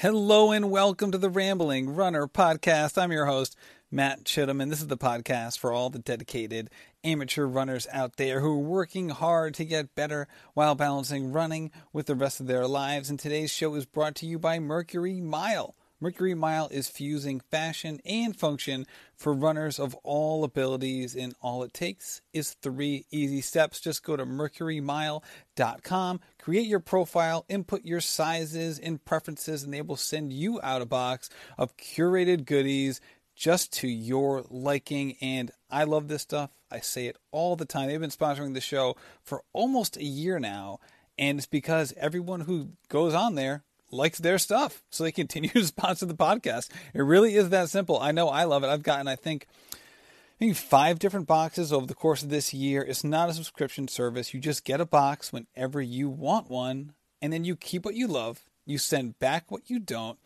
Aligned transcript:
Hello 0.00 0.52
and 0.52 0.70
welcome 0.70 1.10
to 1.10 1.18
the 1.18 1.28
Rambling 1.28 1.90
Runner 1.96 2.28
Podcast. 2.28 3.02
I'm 3.02 3.10
your 3.10 3.26
host, 3.26 3.56
Matt 3.90 4.22
Chittum, 4.22 4.62
and 4.62 4.70
this 4.70 4.80
is 4.80 4.86
the 4.86 4.96
podcast 4.96 5.58
for 5.58 5.72
all 5.72 5.90
the 5.90 5.98
dedicated 5.98 6.70
amateur 7.02 7.46
runners 7.46 7.88
out 7.92 8.14
there 8.14 8.38
who 8.38 8.52
are 8.52 8.58
working 8.58 9.08
hard 9.08 9.54
to 9.54 9.64
get 9.64 9.96
better 9.96 10.28
while 10.54 10.76
balancing 10.76 11.32
running 11.32 11.72
with 11.92 12.06
the 12.06 12.14
rest 12.14 12.38
of 12.38 12.46
their 12.46 12.68
lives. 12.68 13.10
And 13.10 13.18
today's 13.18 13.50
show 13.50 13.74
is 13.74 13.86
brought 13.86 14.14
to 14.14 14.26
you 14.26 14.38
by 14.38 14.60
Mercury 14.60 15.20
Mile. 15.20 15.74
Mercury 16.00 16.34
Mile 16.34 16.68
is 16.68 16.88
fusing 16.88 17.40
fashion 17.40 18.00
and 18.04 18.36
function 18.36 18.86
for 19.16 19.32
runners 19.32 19.80
of 19.80 19.94
all 20.04 20.44
abilities, 20.44 21.16
and 21.16 21.34
all 21.40 21.64
it 21.64 21.74
takes 21.74 22.20
is 22.32 22.54
three 22.62 23.06
easy 23.10 23.40
steps. 23.40 23.80
Just 23.80 24.04
go 24.04 24.16
to 24.16 24.24
mercurymile.com, 24.24 26.20
create 26.40 26.66
your 26.66 26.80
profile, 26.80 27.44
input 27.48 27.84
your 27.84 28.00
sizes 28.00 28.78
and 28.78 29.04
preferences, 29.04 29.64
and 29.64 29.74
they 29.74 29.82
will 29.82 29.96
send 29.96 30.32
you 30.32 30.60
out 30.62 30.82
a 30.82 30.86
box 30.86 31.30
of 31.56 31.76
curated 31.76 32.44
goodies 32.44 33.00
just 33.34 33.72
to 33.72 33.88
your 33.88 34.44
liking. 34.50 35.16
And 35.20 35.50
I 35.70 35.84
love 35.84 36.08
this 36.08 36.22
stuff. 36.22 36.50
I 36.70 36.80
say 36.80 37.06
it 37.06 37.16
all 37.32 37.56
the 37.56 37.64
time. 37.64 37.88
They've 37.88 38.00
been 38.00 38.10
sponsoring 38.10 38.54
the 38.54 38.60
show 38.60 38.96
for 39.22 39.42
almost 39.52 39.96
a 39.96 40.04
year 40.04 40.38
now. 40.38 40.80
And 41.16 41.38
it's 41.38 41.46
because 41.46 41.92
everyone 41.96 42.42
who 42.42 42.70
goes 42.88 43.14
on 43.14 43.34
there 43.34 43.64
likes 43.90 44.18
their 44.18 44.38
stuff. 44.38 44.82
So 44.90 45.04
they 45.04 45.12
continue 45.12 45.48
to 45.54 45.64
sponsor 45.64 46.06
the 46.06 46.14
podcast. 46.14 46.70
It 46.94 47.02
really 47.02 47.34
is 47.34 47.50
that 47.50 47.70
simple. 47.70 47.98
I 47.98 48.12
know 48.12 48.28
I 48.28 48.44
love 48.44 48.64
it. 48.64 48.68
I've 48.68 48.82
gotten, 48.82 49.08
I 49.08 49.16
think, 49.16 49.46
I 49.72 50.38
think 50.38 50.56
five 50.56 50.98
different 50.98 51.26
boxes 51.26 51.72
over 51.72 51.86
the 51.86 51.94
course 51.94 52.22
of 52.22 52.28
this 52.28 52.54
year. 52.54 52.82
It's 52.82 53.04
not 53.04 53.28
a 53.28 53.34
subscription 53.34 53.88
service. 53.88 54.32
You 54.32 54.40
just 54.40 54.64
get 54.64 54.80
a 54.80 54.86
box 54.86 55.32
whenever 55.32 55.80
you 55.80 56.08
want 56.08 56.48
one, 56.48 56.92
and 57.20 57.32
then 57.32 57.44
you 57.44 57.56
keep 57.56 57.84
what 57.84 57.94
you 57.94 58.06
love. 58.06 58.40
You 58.64 58.78
send 58.78 59.18
back 59.18 59.50
what 59.50 59.68
you 59.68 59.78
don't. 59.78 60.18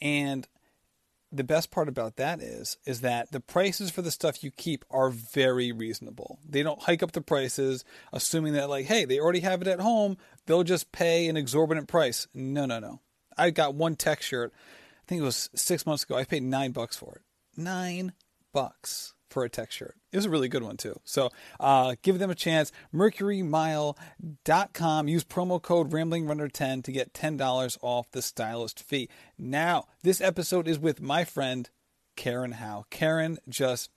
And 0.00 0.48
the 1.32 1.44
best 1.44 1.70
part 1.70 1.88
about 1.88 2.16
that 2.16 2.42
is 2.42 2.76
is 2.84 3.02
that 3.02 3.30
the 3.30 3.40
prices 3.40 3.90
for 3.90 4.02
the 4.02 4.10
stuff 4.10 4.42
you 4.42 4.50
keep 4.50 4.84
are 4.90 5.10
very 5.10 5.70
reasonable. 5.70 6.38
They 6.48 6.62
don't 6.62 6.82
hike 6.82 7.02
up 7.02 7.12
the 7.12 7.20
prices 7.20 7.84
assuming 8.12 8.54
that 8.54 8.68
like, 8.68 8.86
hey, 8.86 9.04
they 9.04 9.20
already 9.20 9.40
have 9.40 9.62
it 9.62 9.68
at 9.68 9.80
home, 9.80 10.16
they'll 10.46 10.64
just 10.64 10.92
pay 10.92 11.28
an 11.28 11.36
exorbitant 11.36 11.88
price. 11.88 12.26
No, 12.34 12.66
no, 12.66 12.80
no. 12.80 13.00
I 13.36 13.50
got 13.50 13.74
one 13.74 13.96
tech 13.96 14.22
shirt. 14.22 14.54
I 14.54 15.02
think 15.06 15.20
it 15.20 15.24
was 15.24 15.50
six 15.54 15.84
months 15.86 16.04
ago. 16.04 16.16
I 16.16 16.24
paid 16.24 16.42
nine 16.42 16.72
bucks 16.72 16.96
for 16.96 17.16
it. 17.16 17.22
Nine 17.56 18.12
bucks 18.52 19.14
for 19.28 19.44
a 19.44 19.48
tech 19.48 19.70
shirt. 19.70 19.94
It 20.12 20.16
was 20.16 20.26
a 20.26 20.30
really 20.30 20.48
good 20.48 20.64
one 20.64 20.76
too. 20.76 21.00
So 21.04 21.30
uh, 21.58 21.96
give 22.02 22.18
them 22.18 22.30
a 22.30 22.34
chance. 22.34 22.70
MercuryMile.com. 22.92 25.08
Use 25.08 25.24
promo 25.24 25.62
code 25.62 25.90
RamblingRunner10 25.90 26.84
to 26.84 26.92
get 26.92 27.14
$10 27.14 27.78
off 27.80 28.10
the 28.10 28.20
stylist 28.22 28.82
fee. 28.82 29.08
Now, 29.38 29.86
this 30.02 30.20
episode 30.20 30.68
is 30.68 30.78
with 30.78 31.00
my 31.00 31.24
friend 31.24 31.70
Karen 32.16 32.52
Howe. 32.52 32.84
Karen 32.90 33.38
just 33.48 33.90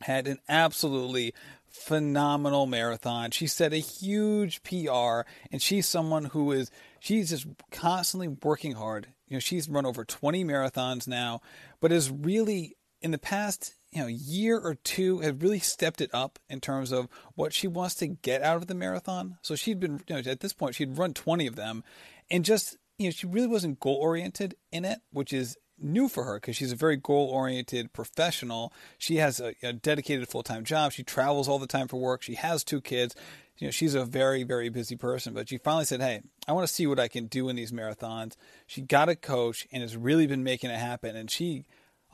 had 0.00 0.26
an 0.26 0.38
absolutely 0.48 1.32
phenomenal 1.68 2.66
marathon. 2.66 3.30
She 3.30 3.46
set 3.46 3.72
a 3.72 3.78
huge 3.78 4.62
PR, 4.62 5.22
and 5.50 5.60
she's 5.60 5.86
someone 5.86 6.26
who 6.26 6.52
is 6.52 6.70
she's 7.02 7.30
just 7.30 7.46
constantly 7.72 8.28
working 8.28 8.72
hard. 8.72 9.08
You 9.26 9.36
know, 9.36 9.40
she's 9.40 9.68
run 9.68 9.84
over 9.84 10.04
20 10.04 10.44
marathons 10.44 11.08
now, 11.08 11.40
but 11.80 11.90
is 11.90 12.10
really 12.10 12.76
in 13.00 13.10
the 13.10 13.18
past 13.18 13.74
you 13.90 14.00
know 14.00 14.06
year 14.06 14.58
or 14.58 14.76
two 14.76 15.18
has 15.18 15.34
really 15.34 15.58
stepped 15.58 16.00
it 16.00 16.10
up 16.14 16.38
in 16.48 16.60
terms 16.60 16.92
of 16.92 17.08
what 17.34 17.52
she 17.52 17.66
wants 17.66 17.96
to 17.96 18.06
get 18.06 18.40
out 18.40 18.56
of 18.56 18.68
the 18.68 18.74
marathon. 18.74 19.36
So 19.42 19.56
she'd 19.56 19.80
been 19.80 20.00
you 20.06 20.14
know 20.14 20.30
at 20.30 20.40
this 20.40 20.52
point 20.52 20.76
she'd 20.76 20.96
run 20.96 21.12
20 21.12 21.46
of 21.48 21.56
them, 21.56 21.82
and 22.30 22.44
just 22.44 22.76
you 22.98 23.08
know 23.08 23.10
she 23.10 23.26
really 23.26 23.48
wasn't 23.48 23.80
goal 23.80 23.96
oriented 23.96 24.54
in 24.70 24.84
it, 24.84 25.00
which 25.10 25.32
is 25.32 25.56
new 25.82 26.08
for 26.08 26.24
her 26.24 26.36
because 26.36 26.56
she's 26.56 26.72
a 26.72 26.76
very 26.76 26.96
goal 26.96 27.26
oriented 27.28 27.92
professional. 27.92 28.72
She 28.96 29.16
has 29.16 29.40
a, 29.40 29.54
a 29.62 29.72
dedicated 29.72 30.28
full 30.28 30.44
time 30.44 30.64
job. 30.64 30.92
She 30.92 31.02
travels 31.02 31.48
all 31.48 31.58
the 31.58 31.66
time 31.66 31.88
for 31.88 31.96
work. 31.96 32.22
She 32.22 32.36
has 32.36 32.62
two 32.62 32.80
kids. 32.80 33.16
You 33.58 33.66
know, 33.68 33.70
she's 33.70 33.94
a 33.94 34.04
very, 34.04 34.42
very 34.42 34.68
busy 34.68 34.96
person, 34.96 35.34
but 35.34 35.48
she 35.48 35.58
finally 35.58 35.84
said, 35.84 36.00
Hey, 36.00 36.22
I 36.48 36.52
want 36.52 36.66
to 36.66 36.72
see 36.72 36.86
what 36.86 36.98
I 36.98 37.08
can 37.08 37.26
do 37.26 37.48
in 37.48 37.56
these 37.56 37.72
marathons. 37.72 38.34
She 38.66 38.82
got 38.82 39.08
a 39.08 39.14
coach 39.16 39.66
and 39.70 39.82
has 39.82 39.96
really 39.96 40.26
been 40.26 40.42
making 40.42 40.70
it 40.70 40.78
happen. 40.78 41.14
And 41.14 41.30
she, 41.30 41.64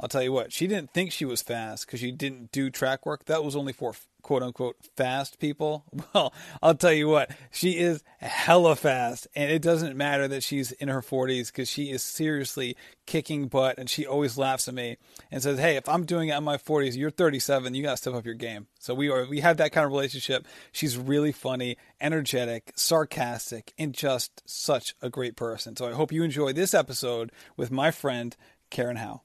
I'll 0.01 0.09
tell 0.09 0.23
you 0.23 0.33
what, 0.33 0.53
she 0.53 0.67
didn't 0.67 0.93
think 0.93 1.11
she 1.11 1.25
was 1.25 1.43
fast 1.43 1.87
because 1.87 2.01
she 2.01 2.13
didn't 2.13 2.53
do 2.53 2.71
track 2.71 3.05
work. 3.05 3.25
That 3.25 3.45
was 3.45 3.57
only 3.57 3.73
for 3.73 3.95
quote 4.23 4.43
unquote 4.43 4.77
fast 4.97 5.39
people. 5.39 5.85
Well, 6.15 6.33
I'll 6.63 6.75
tell 6.75 6.93
you 6.93 7.09
what, 7.09 7.31
she 7.51 7.73
is 7.73 8.03
hella 8.19 8.77
fast. 8.77 9.27
And 9.35 9.51
it 9.51 9.61
doesn't 9.61 9.97
matter 9.97 10.27
that 10.29 10.43
she's 10.43 10.73
in 10.73 10.89
her 10.89 11.03
40s 11.03 11.49
because 11.49 11.69
she 11.69 11.91
is 11.91 12.03
seriously 12.03 12.77
kicking 13.05 13.49
butt. 13.49 13.79
And 13.79 13.91
she 13.91 14.07
always 14.07 14.39
laughs 14.39 14.69
at 14.69 14.75
me 14.75 14.97
and 15.31 15.43
says, 15.43 15.59
Hey, 15.59 15.77
if 15.77 15.87
I'm 15.89 16.07
doing 16.07 16.31
it 16.31 16.37
in 16.37 16.45
my 16.45 16.57
40s, 16.57 16.97
you're 16.97 17.11
37, 17.11 17.75
you 17.75 17.83
got 17.83 17.91
to 17.93 17.97
step 17.99 18.15
up 18.15 18.25
your 18.25 18.35
game. 18.35 18.69
So 18.79 18.95
we 18.95 19.11
are, 19.11 19.27
we 19.27 19.41
have 19.41 19.59
that 19.59 19.73
kind 19.73 19.85
of 19.85 19.93
relationship. 19.93 20.47
She's 20.73 20.97
really 20.97 21.33
funny, 21.33 21.77
energetic, 22.01 22.73
sarcastic, 22.75 23.75
and 23.77 23.93
just 23.93 24.43
such 24.49 24.95
a 25.03 25.11
great 25.11 25.37
person. 25.37 25.77
So 25.77 25.89
I 25.89 25.93
hope 25.93 26.11
you 26.11 26.23
enjoy 26.23 26.53
this 26.55 26.73
episode 26.73 27.33
with 27.57 27.71
my 27.71 27.91
friend, 27.91 28.35
Karen 28.71 28.97
Howe. 28.97 29.23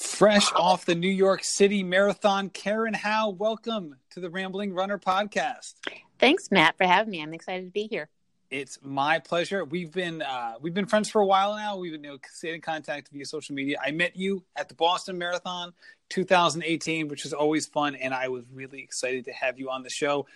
Fresh 0.00 0.50
off 0.54 0.86
the 0.86 0.94
New 0.94 1.10
York 1.10 1.44
City 1.44 1.82
Marathon, 1.82 2.48
Karen 2.48 2.94
Howe, 2.94 3.28
welcome 3.28 3.96
to 4.12 4.20
the 4.20 4.30
Rambling 4.30 4.72
Runner 4.72 4.98
podcast. 4.98 5.74
Thanks, 6.18 6.50
Matt, 6.50 6.78
for 6.78 6.84
having 6.84 7.10
me. 7.10 7.22
I'm 7.22 7.34
excited 7.34 7.66
to 7.66 7.70
be 7.70 7.86
here. 7.86 8.08
It's 8.50 8.78
my 8.80 9.18
pleasure. 9.18 9.62
We've 9.62 9.92
been 9.92 10.22
uh, 10.22 10.54
we've 10.58 10.72
been 10.72 10.86
friends 10.86 11.10
for 11.10 11.20
a 11.20 11.26
while 11.26 11.54
now. 11.54 11.76
We've 11.76 11.92
been 11.92 12.02
you 12.02 12.12
know, 12.12 12.18
staying 12.32 12.54
in 12.54 12.60
contact 12.62 13.10
via 13.12 13.26
social 13.26 13.54
media. 13.54 13.76
I 13.84 13.90
met 13.90 14.16
you 14.16 14.42
at 14.56 14.70
the 14.70 14.74
Boston 14.74 15.18
Marathon 15.18 15.74
2018, 16.08 17.08
which 17.08 17.24
was 17.24 17.34
always 17.34 17.66
fun, 17.66 17.94
and 17.94 18.14
I 18.14 18.28
was 18.28 18.44
really 18.54 18.80
excited 18.80 19.26
to 19.26 19.32
have 19.32 19.58
you 19.58 19.68
on 19.68 19.82
the 19.82 19.90
show. 19.90 20.26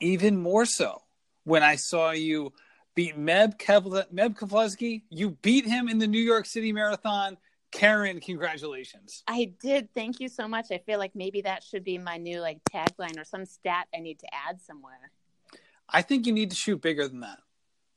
Even 0.00 0.36
more 0.36 0.66
so 0.66 1.00
when 1.44 1.62
I 1.62 1.76
saw 1.76 2.10
you 2.10 2.52
beat 2.96 3.16
Meb 3.16 3.56
Kev- 3.56 4.12
Meb 4.12 4.36
Keflezighi. 4.36 5.02
You 5.10 5.30
beat 5.42 5.64
him 5.64 5.88
in 5.88 5.98
the 5.98 6.08
New 6.08 6.20
York 6.20 6.46
City 6.46 6.72
Marathon 6.72 7.36
Karen, 7.72 8.20
congratulations. 8.20 9.22
I 9.26 9.52
did. 9.60 9.92
Thank 9.94 10.20
you 10.20 10.28
so 10.28 10.48
much. 10.48 10.66
I 10.70 10.78
feel 10.78 10.98
like 10.98 11.14
maybe 11.14 11.42
that 11.42 11.62
should 11.62 11.84
be 11.84 11.98
my 11.98 12.16
new 12.16 12.40
like 12.40 12.60
tagline 12.64 13.18
or 13.18 13.24
some 13.24 13.44
stat 13.44 13.88
I 13.94 14.00
need 14.00 14.18
to 14.20 14.26
add 14.32 14.60
somewhere. 14.60 15.10
I 15.88 16.02
think 16.02 16.26
you 16.26 16.32
need 16.32 16.50
to 16.50 16.56
shoot 16.56 16.80
bigger 16.80 17.06
than 17.06 17.20
that. 17.20 17.38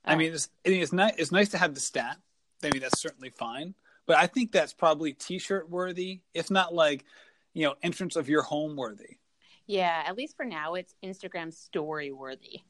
Oh. 0.05 0.11
I 0.11 0.15
mean, 0.15 0.33
it's, 0.33 0.49
I 0.65 0.69
mean, 0.69 0.81
it's 0.81 0.93
nice. 0.93 1.13
It's 1.17 1.31
nice 1.31 1.49
to 1.49 1.57
have 1.57 1.73
the 1.73 1.79
stat. 1.79 2.17
I 2.63 2.69
mean, 2.71 2.81
that's 2.81 3.01
certainly 3.01 3.29
fine. 3.29 3.75
But 4.05 4.17
I 4.17 4.27
think 4.27 4.51
that's 4.51 4.73
probably 4.73 5.13
T-shirt 5.13 5.69
worthy, 5.69 6.21
if 6.33 6.49
not 6.49 6.73
like, 6.73 7.05
you 7.53 7.65
know, 7.65 7.75
entrance 7.83 8.15
of 8.15 8.27
your 8.27 8.41
home 8.41 8.75
worthy. 8.75 9.17
Yeah, 9.67 10.03
at 10.05 10.17
least 10.17 10.35
for 10.35 10.45
now, 10.45 10.73
it's 10.73 10.95
Instagram 11.03 11.53
story 11.53 12.11
worthy. 12.11 12.61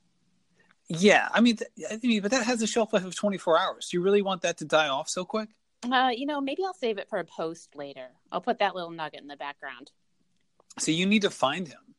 Yeah, 0.90 1.30
I 1.32 1.40
mean, 1.40 1.58
I 1.90 2.00
mean, 2.04 2.22
but 2.22 2.32
that 2.32 2.46
has 2.46 2.62
a 2.62 2.68
shelf 2.68 2.92
life 2.92 3.06
of 3.06 3.16
24 3.16 3.58
hours. 3.58 3.90
Do 3.90 3.98
you 3.98 4.04
really 4.04 4.22
want 4.22 4.42
that 4.42 4.58
to 4.58 4.66
die 4.66 4.90
off 4.90 5.08
so 5.08 5.24
quick? 5.24 5.50
Uh, 5.84 6.12
you 6.14 6.26
know, 6.26 6.42
maybe 6.42 6.64
I'll 6.66 6.74
save 6.74 6.98
it 6.98 7.10
for 7.10 7.20
a 7.20 7.26
post 7.26 7.76
later. 7.76 8.08
I'll 8.32 8.42
put 8.42 8.60
that 8.60 8.76
little 8.76 8.92
nugget 8.92 9.22
in 9.22 9.28
the 9.28 9.38
background. 9.38 9.92
So 10.78 10.92
you 10.92 11.06
need 11.06 11.22
to 11.22 11.30
find 11.30 11.68
him. 11.68 11.96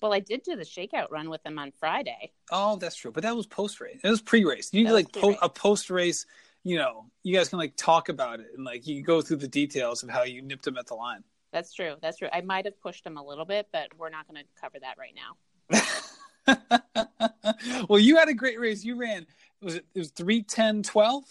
Well, 0.00 0.12
I 0.12 0.20
did 0.20 0.42
do 0.42 0.56
the 0.56 0.64
shakeout 0.64 1.10
run 1.10 1.30
with 1.30 1.44
him 1.44 1.58
on 1.58 1.72
Friday. 1.78 2.32
Oh, 2.52 2.76
that's 2.76 2.96
true. 2.96 3.10
But 3.10 3.22
that 3.24 3.34
was 3.34 3.46
post 3.46 3.80
race. 3.80 4.00
It 4.04 4.08
was 4.08 4.20
pre 4.20 4.44
race. 4.44 4.72
You 4.72 4.84
need 4.84 4.92
like 4.92 5.10
po- 5.12 5.36
a 5.42 5.48
post 5.48 5.90
race. 5.90 6.26
You 6.62 6.76
know, 6.76 7.06
you 7.22 7.34
guys 7.34 7.48
can 7.48 7.58
like 7.58 7.76
talk 7.76 8.08
about 8.08 8.40
it 8.40 8.48
and 8.56 8.64
like 8.64 8.86
you 8.86 9.02
go 9.02 9.22
through 9.22 9.38
the 9.38 9.48
details 9.48 10.02
of 10.02 10.10
how 10.10 10.24
you 10.24 10.42
nipped 10.42 10.66
him 10.66 10.76
at 10.76 10.86
the 10.86 10.94
line. 10.94 11.24
That's 11.52 11.72
true. 11.72 11.94
That's 12.02 12.18
true. 12.18 12.28
I 12.32 12.40
might 12.42 12.66
have 12.66 12.78
pushed 12.80 13.06
him 13.06 13.16
a 13.16 13.22
little 13.24 13.44
bit, 13.44 13.68
but 13.72 13.88
we're 13.96 14.10
not 14.10 14.26
going 14.28 14.42
to 14.42 14.60
cover 14.60 14.78
that 14.80 14.96
right 14.98 15.14
now. 15.14 15.36
well, 17.88 17.98
you 17.98 18.16
had 18.16 18.28
a 18.28 18.34
great 18.34 18.60
race. 18.60 18.84
You 18.84 18.96
ran 18.96 19.26
was 19.62 19.76
it 19.76 19.86
it 19.94 19.98
was 19.98 20.10
310 20.10 20.82
12? 20.82 21.24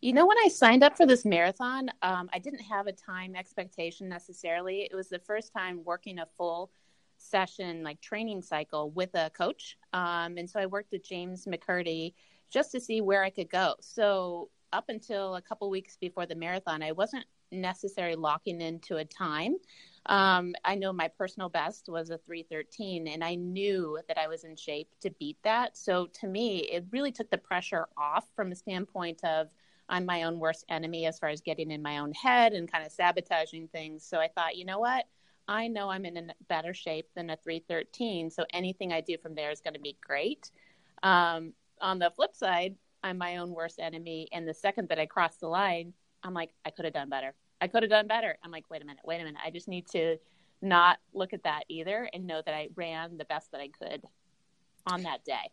You 0.00 0.12
know, 0.12 0.26
when 0.26 0.36
I 0.44 0.48
signed 0.48 0.84
up 0.84 0.96
for 0.96 1.06
this 1.06 1.24
marathon, 1.24 1.90
um, 2.02 2.28
I 2.32 2.38
didn't 2.38 2.60
have 2.60 2.86
a 2.86 2.92
time 2.92 3.34
expectation 3.34 4.08
necessarily. 4.08 4.82
It 4.90 4.94
was 4.94 5.08
the 5.08 5.18
first 5.18 5.52
time 5.52 5.82
working 5.84 6.18
a 6.18 6.26
full 6.36 6.70
session, 7.16 7.82
like 7.82 8.00
training 8.00 8.42
cycle 8.42 8.90
with 8.90 9.14
a 9.14 9.30
coach. 9.30 9.78
Um, 9.92 10.36
and 10.36 10.48
so 10.48 10.60
I 10.60 10.66
worked 10.66 10.92
with 10.92 11.02
James 11.02 11.46
McCurdy 11.46 12.12
just 12.50 12.72
to 12.72 12.80
see 12.80 13.00
where 13.00 13.24
I 13.24 13.30
could 13.30 13.48
go. 13.48 13.74
So 13.80 14.50
up 14.72 14.84
until 14.88 15.36
a 15.36 15.42
couple 15.42 15.70
weeks 15.70 15.96
before 15.96 16.26
the 16.26 16.34
marathon, 16.34 16.82
I 16.82 16.92
wasn't 16.92 17.24
necessarily 17.50 18.16
locking 18.16 18.60
into 18.60 18.98
a 18.98 19.04
time. 19.04 19.56
Um, 20.08 20.54
I 20.64 20.76
know 20.76 20.92
my 20.92 21.08
personal 21.08 21.48
best 21.48 21.88
was 21.88 22.10
a 22.10 22.18
313, 22.18 23.08
and 23.08 23.24
I 23.24 23.34
knew 23.34 23.98
that 24.08 24.18
I 24.18 24.28
was 24.28 24.44
in 24.44 24.56
shape 24.56 24.88
to 25.00 25.10
beat 25.18 25.38
that. 25.42 25.76
So 25.76 26.06
to 26.20 26.28
me, 26.28 26.58
it 26.58 26.86
really 26.90 27.12
took 27.12 27.30
the 27.30 27.38
pressure 27.38 27.86
off 27.96 28.26
from 28.34 28.52
a 28.52 28.56
standpoint 28.56 29.24
of 29.24 29.48
I'm 29.88 30.06
my 30.06 30.24
own 30.24 30.38
worst 30.38 30.64
enemy 30.68 31.06
as 31.06 31.18
far 31.18 31.28
as 31.28 31.40
getting 31.40 31.70
in 31.70 31.82
my 31.82 31.98
own 31.98 32.12
head 32.12 32.52
and 32.52 32.70
kind 32.70 32.84
of 32.84 32.92
sabotaging 32.92 33.68
things. 33.68 34.04
So 34.04 34.18
I 34.18 34.28
thought, 34.28 34.56
you 34.56 34.64
know 34.64 34.78
what? 34.78 35.06
I 35.48 35.68
know 35.68 35.90
I'm 35.90 36.04
in 36.04 36.16
a 36.16 36.34
better 36.48 36.74
shape 36.74 37.08
than 37.14 37.30
a 37.30 37.36
313. 37.36 38.30
So 38.30 38.44
anything 38.52 38.92
I 38.92 39.00
do 39.00 39.16
from 39.16 39.34
there 39.34 39.50
is 39.50 39.60
going 39.60 39.74
to 39.74 39.80
be 39.80 39.96
great. 40.04 40.50
Um, 41.02 41.52
on 41.80 41.98
the 41.98 42.10
flip 42.16 42.34
side, 42.34 42.74
I'm 43.02 43.18
my 43.18 43.36
own 43.36 43.50
worst 43.50 43.78
enemy. 43.78 44.28
And 44.32 44.48
the 44.48 44.54
second 44.54 44.88
that 44.88 44.98
I 44.98 45.06
cross 45.06 45.36
the 45.36 45.46
line, 45.46 45.92
I'm 46.24 46.34
like, 46.34 46.50
I 46.64 46.70
could 46.70 46.84
have 46.84 46.94
done 46.94 47.08
better. 47.08 47.34
I 47.60 47.68
could 47.68 47.82
have 47.82 47.90
done 47.90 48.06
better. 48.06 48.36
I'm 48.42 48.50
like, 48.50 48.64
wait 48.70 48.82
a 48.82 48.84
minute, 48.84 49.02
wait 49.04 49.20
a 49.20 49.24
minute. 49.24 49.40
I 49.44 49.50
just 49.50 49.68
need 49.68 49.88
to 49.88 50.18
not 50.62 50.98
look 51.12 51.32
at 51.32 51.44
that 51.44 51.64
either 51.68 52.08
and 52.12 52.26
know 52.26 52.42
that 52.44 52.54
I 52.54 52.68
ran 52.74 53.18
the 53.18 53.24
best 53.24 53.52
that 53.52 53.60
I 53.60 53.68
could 53.68 54.02
on 54.86 55.02
that 55.02 55.24
day. 55.24 55.50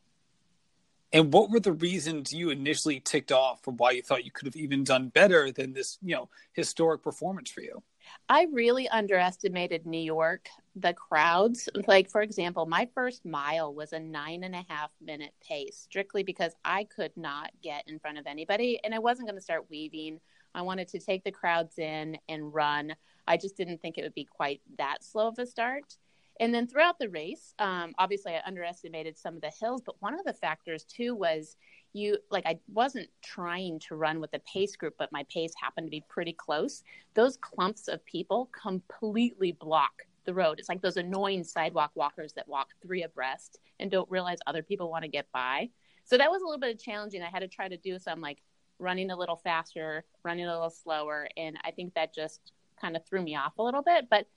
And 1.14 1.32
what 1.32 1.52
were 1.52 1.60
the 1.60 1.74
reasons 1.74 2.34
you 2.34 2.50
initially 2.50 3.00
ticked 3.00 3.32
off 3.32 3.64
for 3.64 3.70
why 3.72 3.92
you 3.92 4.02
thought 4.02 4.26
you 4.26 4.32
could 4.32 4.48
have 4.48 4.56
even 4.56 4.84
done 4.84 5.10
better 5.10 5.52
than 5.52 5.72
this, 5.72 6.00
you 6.02 6.16
know, 6.16 6.28
historic 6.54 7.04
performance 7.04 7.52
for 7.52 7.62
you? 7.62 7.84
I 8.28 8.48
really 8.52 8.90
underestimated 8.90 9.86
New 9.86 10.00
York, 10.00 10.50
the 10.76 10.94
crowds. 10.94 11.70
Like, 11.88 12.10
for 12.10 12.22
example, 12.22 12.66
my 12.66 12.90
first 12.96 13.26
mile 13.26 13.74
was 13.76 13.94
a 13.94 14.00
nine 14.00 14.44
and 14.44 14.56
a 14.56 14.66
half 14.68 14.90
minute 15.06 15.34
pace, 15.48 15.78
strictly 15.78 16.24
because 16.24 16.54
I 16.66 16.86
could 16.86 17.16
not 17.16 17.52
get 17.62 17.88
in 17.88 18.00
front 18.00 18.18
of 18.18 18.26
anybody 18.26 18.80
and 18.84 18.94
I 18.96 19.00
wasn't 19.00 19.28
going 19.28 19.38
to 19.38 19.44
start 19.44 19.70
weaving. 19.70 20.20
I 20.56 20.62
wanted 20.62 20.88
to 20.90 21.00
take 21.00 21.24
the 21.24 21.32
crowds 21.32 21.80
in 21.80 22.18
and 22.30 22.54
run. 22.54 22.96
I 23.28 23.38
just 23.38 23.58
didn't 23.58 23.82
think 23.82 23.98
it 23.98 24.04
would 24.04 24.14
be 24.14 24.26
quite 24.26 24.62
that 24.78 25.04
slow 25.04 25.28
of 25.28 25.40
a 25.40 25.46
start. 25.46 25.98
And 26.40 26.54
then 26.54 26.68
throughout 26.68 26.98
the 27.00 27.10
race, 27.10 27.54
um, 27.60 27.94
obviously 28.00 28.34
I 28.34 28.42
underestimated 28.46 29.18
some 29.18 29.36
of 29.36 29.42
the 29.42 29.52
hills, 29.60 29.82
but 29.86 30.02
one 30.02 30.14
of 30.16 30.26
the 30.26 30.34
factors 30.34 30.84
too 30.84 31.16
was 31.16 31.56
you 31.94 32.18
like 32.32 32.46
I 32.48 32.60
wasn't 32.74 33.10
trying 33.22 33.80
to 33.88 33.96
run 33.96 34.20
with 34.20 34.32
the 34.32 34.42
pace 34.52 34.76
group, 34.76 34.96
but 34.98 35.12
my 35.12 35.26
pace 35.32 35.54
happened 35.62 35.88
to 35.88 35.92
be 35.92 36.04
pretty 36.10 36.34
close. 36.34 36.84
Those 37.14 37.38
clumps 37.38 37.88
of 37.88 38.04
people 38.06 38.50
completely 38.60 39.52
block 39.52 40.04
the 40.26 40.34
road. 40.34 40.58
It's 40.60 40.70
like 40.70 40.82
those 40.82 40.98
annoying 40.98 41.44
sidewalk 41.44 41.92
walkers 41.96 42.34
that 42.34 42.48
walk 42.48 42.70
three 42.82 43.04
abreast 43.04 43.60
and 43.80 43.92
don't 43.92 44.10
realize 44.10 44.38
other 44.48 44.64
people 44.64 44.90
want 44.90 45.04
to 45.04 45.10
get 45.10 45.32
by. 45.32 45.70
So 46.06 46.18
that 46.18 46.32
was 46.32 46.42
a 46.42 46.46
little 46.46 46.60
bit 46.60 46.74
of 46.74 46.82
challenging. 46.82 47.22
I 47.22 47.30
had 47.30 47.40
to 47.40 47.48
try 47.48 47.68
to 47.68 47.78
do 47.78 48.00
some 48.00 48.22
like 48.22 48.42
running 48.80 49.12
a 49.12 49.18
little 49.18 49.38
faster, 49.38 50.04
running 50.24 50.46
a 50.46 50.52
little 50.54 50.70
slower, 50.70 51.28
and 51.38 51.58
I 51.64 51.72
think 51.72 51.94
that 51.94 52.14
just 52.14 52.52
kind 52.80 52.96
of 52.96 53.06
threw 53.06 53.22
me 53.22 53.36
off 53.36 53.58
a 53.58 53.64
little 53.64 53.82
bit, 53.82 54.08
but 54.10 54.28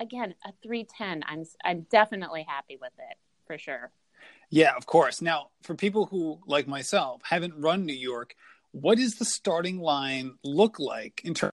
again, 0.00 0.34
a 0.44 0.52
310, 0.62 1.22
I'm 1.26 1.44
I'm 1.64 1.86
definitely 1.90 2.44
happy 2.46 2.76
with 2.80 2.92
it 2.98 3.16
for 3.46 3.58
sure. 3.58 3.90
Yeah, 4.50 4.74
of 4.76 4.86
course. 4.86 5.20
Now, 5.20 5.50
for 5.62 5.74
people 5.74 6.06
who 6.06 6.40
like 6.46 6.68
myself 6.68 7.22
haven't 7.24 7.54
run 7.56 7.84
New 7.84 7.94
York, 7.94 8.34
what 8.72 8.98
does 8.98 9.14
the 9.14 9.24
starting 9.24 9.80
line 9.80 10.34
look 10.44 10.78
like 10.78 11.22
in 11.24 11.34
terms 11.34 11.52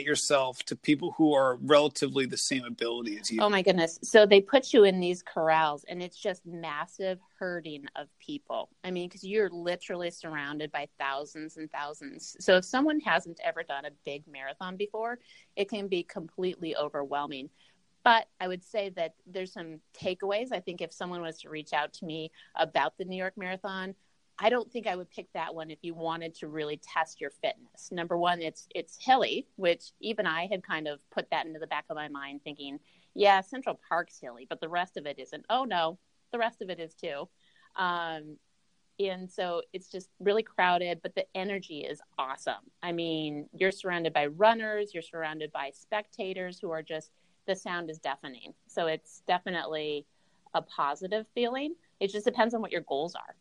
yourself 0.00 0.62
to 0.64 0.74
people 0.74 1.12
who 1.18 1.34
are 1.34 1.56
relatively 1.56 2.24
the 2.24 2.36
same 2.36 2.64
ability 2.64 3.18
as 3.20 3.30
you? 3.30 3.42
Oh 3.42 3.50
my 3.50 3.60
goodness. 3.60 3.98
So 4.02 4.24
they 4.24 4.40
put 4.40 4.72
you 4.72 4.84
in 4.84 5.00
these 5.00 5.22
corrals 5.22 5.84
and 5.86 6.02
it's 6.02 6.16
just 6.16 6.46
massive 6.46 7.18
herding 7.38 7.84
of 7.96 8.08
people. 8.18 8.70
I 8.84 8.90
mean, 8.90 9.08
because 9.08 9.22
you're 9.22 9.50
literally 9.50 10.10
surrounded 10.10 10.72
by 10.72 10.88
thousands 10.98 11.58
and 11.58 11.70
thousands. 11.70 12.36
So 12.40 12.56
if 12.56 12.64
someone 12.64 13.00
hasn't 13.00 13.38
ever 13.44 13.62
done 13.62 13.84
a 13.84 13.90
big 14.06 14.22
marathon 14.26 14.76
before, 14.76 15.18
it 15.56 15.68
can 15.68 15.88
be 15.88 16.02
completely 16.04 16.74
overwhelming. 16.74 17.50
But 18.02 18.28
I 18.40 18.48
would 18.48 18.64
say 18.64 18.88
that 18.96 19.14
there's 19.26 19.52
some 19.52 19.78
takeaways. 19.94 20.52
I 20.52 20.60
think 20.60 20.80
if 20.80 20.92
someone 20.92 21.20
was 21.20 21.38
to 21.42 21.50
reach 21.50 21.74
out 21.74 21.92
to 21.94 22.06
me 22.06 22.32
about 22.56 22.96
the 22.96 23.04
New 23.04 23.16
York 23.16 23.34
Marathon, 23.36 23.94
I 24.38 24.48
don't 24.48 24.70
think 24.70 24.86
I 24.86 24.96
would 24.96 25.10
pick 25.10 25.32
that 25.34 25.54
one 25.54 25.70
if 25.70 25.78
you 25.82 25.94
wanted 25.94 26.34
to 26.36 26.48
really 26.48 26.80
test 26.82 27.20
your 27.20 27.30
fitness. 27.30 27.90
Number 27.92 28.16
one, 28.16 28.40
it's 28.40 28.66
it's 28.74 28.98
hilly, 29.00 29.46
which 29.56 29.92
even 30.00 30.26
I 30.26 30.46
had 30.50 30.62
kind 30.62 30.88
of 30.88 30.98
put 31.10 31.30
that 31.30 31.46
into 31.46 31.58
the 31.58 31.66
back 31.66 31.84
of 31.90 31.96
my 31.96 32.08
mind, 32.08 32.40
thinking, 32.42 32.78
yeah, 33.14 33.40
Central 33.40 33.78
Park's 33.88 34.18
hilly, 34.18 34.46
but 34.48 34.60
the 34.60 34.68
rest 34.68 34.96
of 34.96 35.06
it 35.06 35.18
isn't. 35.18 35.44
Oh 35.50 35.64
no, 35.64 35.98
the 36.32 36.38
rest 36.38 36.62
of 36.62 36.70
it 36.70 36.80
is 36.80 36.94
too. 36.94 37.28
Um, 37.76 38.36
and 38.98 39.30
so 39.30 39.62
it's 39.72 39.88
just 39.88 40.10
really 40.20 40.42
crowded, 40.42 41.00
but 41.02 41.14
the 41.14 41.26
energy 41.34 41.80
is 41.80 42.00
awesome. 42.18 42.70
I 42.82 42.92
mean, 42.92 43.48
you're 43.52 43.70
surrounded 43.70 44.12
by 44.12 44.26
runners, 44.26 44.92
you're 44.92 45.02
surrounded 45.02 45.50
by 45.52 45.70
spectators 45.74 46.58
who 46.58 46.70
are 46.70 46.82
just 46.82 47.10
the 47.46 47.56
sound 47.56 47.90
is 47.90 47.98
deafening. 47.98 48.54
So 48.66 48.86
it's 48.86 49.22
definitely 49.26 50.06
a 50.54 50.62
positive 50.62 51.26
feeling. 51.34 51.74
It 52.00 52.12
just 52.12 52.24
depends 52.24 52.54
on 52.54 52.60
what 52.60 52.72
your 52.72 52.82
goals 52.82 53.14
are. 53.14 53.34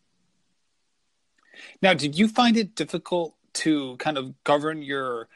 Now, 1.82 1.94
did 1.94 2.18
you 2.18 2.28
find 2.28 2.58
it 2.58 2.76
difficult 2.76 3.36
to 3.54 3.98
kind 3.98 4.18
of 4.18 4.44
govern 4.44 4.82
your 4.82 5.28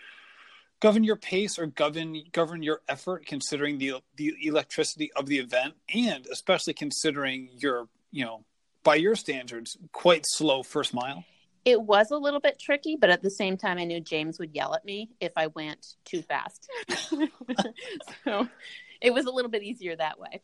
govern 0.82 1.04
your 1.04 1.16
pace 1.16 1.58
or 1.58 1.66
govern 1.68 2.22
govern 2.32 2.62
your 2.62 2.82
effort 2.88 3.26
considering 3.26 3.78
the 3.78 3.96
the 4.18 4.36
electricity 4.42 5.12
of 5.14 5.26
the 5.26 5.38
event 5.38 5.74
and 5.94 6.28
especially 6.32 6.74
considering 6.74 7.50
your, 7.58 7.88
you 8.12 8.26
know, 8.26 8.44
by 8.84 8.96
your 8.96 9.16
standards, 9.16 9.78
quite 9.92 10.26
slow 10.26 10.64
first 10.64 10.94
mile? 10.94 11.24
It 11.66 11.82
was 11.82 12.12
a 12.12 12.18
little 12.18 12.40
bit 12.40 12.60
tricky, 12.60 12.96
but 12.96 13.10
at 13.10 13.24
the 13.24 13.32
same 13.32 13.58
time 13.58 13.80
I 13.80 13.86
knew 13.86 14.00
James 14.00 14.38
would 14.38 14.54
yell 14.54 14.76
at 14.76 14.86
me 14.86 15.10
if 15.20 15.32
I 15.36 15.48
went 15.48 15.96
too 16.06 16.22
fast. 16.22 16.70
so 18.24 18.48
it 19.02 19.12
was 19.12 19.26
a 19.26 19.32
little 19.32 19.50
bit 19.50 19.64
easier 19.64 19.96
that 19.96 20.20
way. 20.20 20.44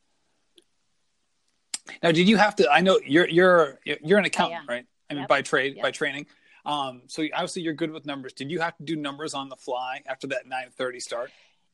Now, 2.01 2.11
did 2.11 2.27
you 2.27 2.37
have 2.37 2.55
to? 2.55 2.71
I 2.71 2.81
know 2.81 2.99
you're 3.05 3.27
you're 3.27 3.79
you're 3.85 4.17
an 4.17 4.25
accountant, 4.25 4.67
right? 4.67 4.85
I 5.11 5.13
mean, 5.13 5.21
yep. 5.21 5.29
by 5.29 5.41
trade, 5.41 5.75
yep. 5.75 5.83
by 5.83 5.91
training. 5.91 6.25
Um, 6.65 7.03
so 7.07 7.23
obviously 7.33 7.61
you're 7.63 7.73
good 7.73 7.91
with 7.91 8.05
numbers. 8.05 8.33
Did 8.33 8.51
you 8.51 8.59
have 8.59 8.77
to 8.77 8.83
do 8.83 8.95
numbers 8.95 9.33
on 9.33 9.49
the 9.49 9.55
fly 9.55 10.01
after 10.07 10.27
that 10.27 10.47
9:30 10.47 11.01
start? 11.01 11.31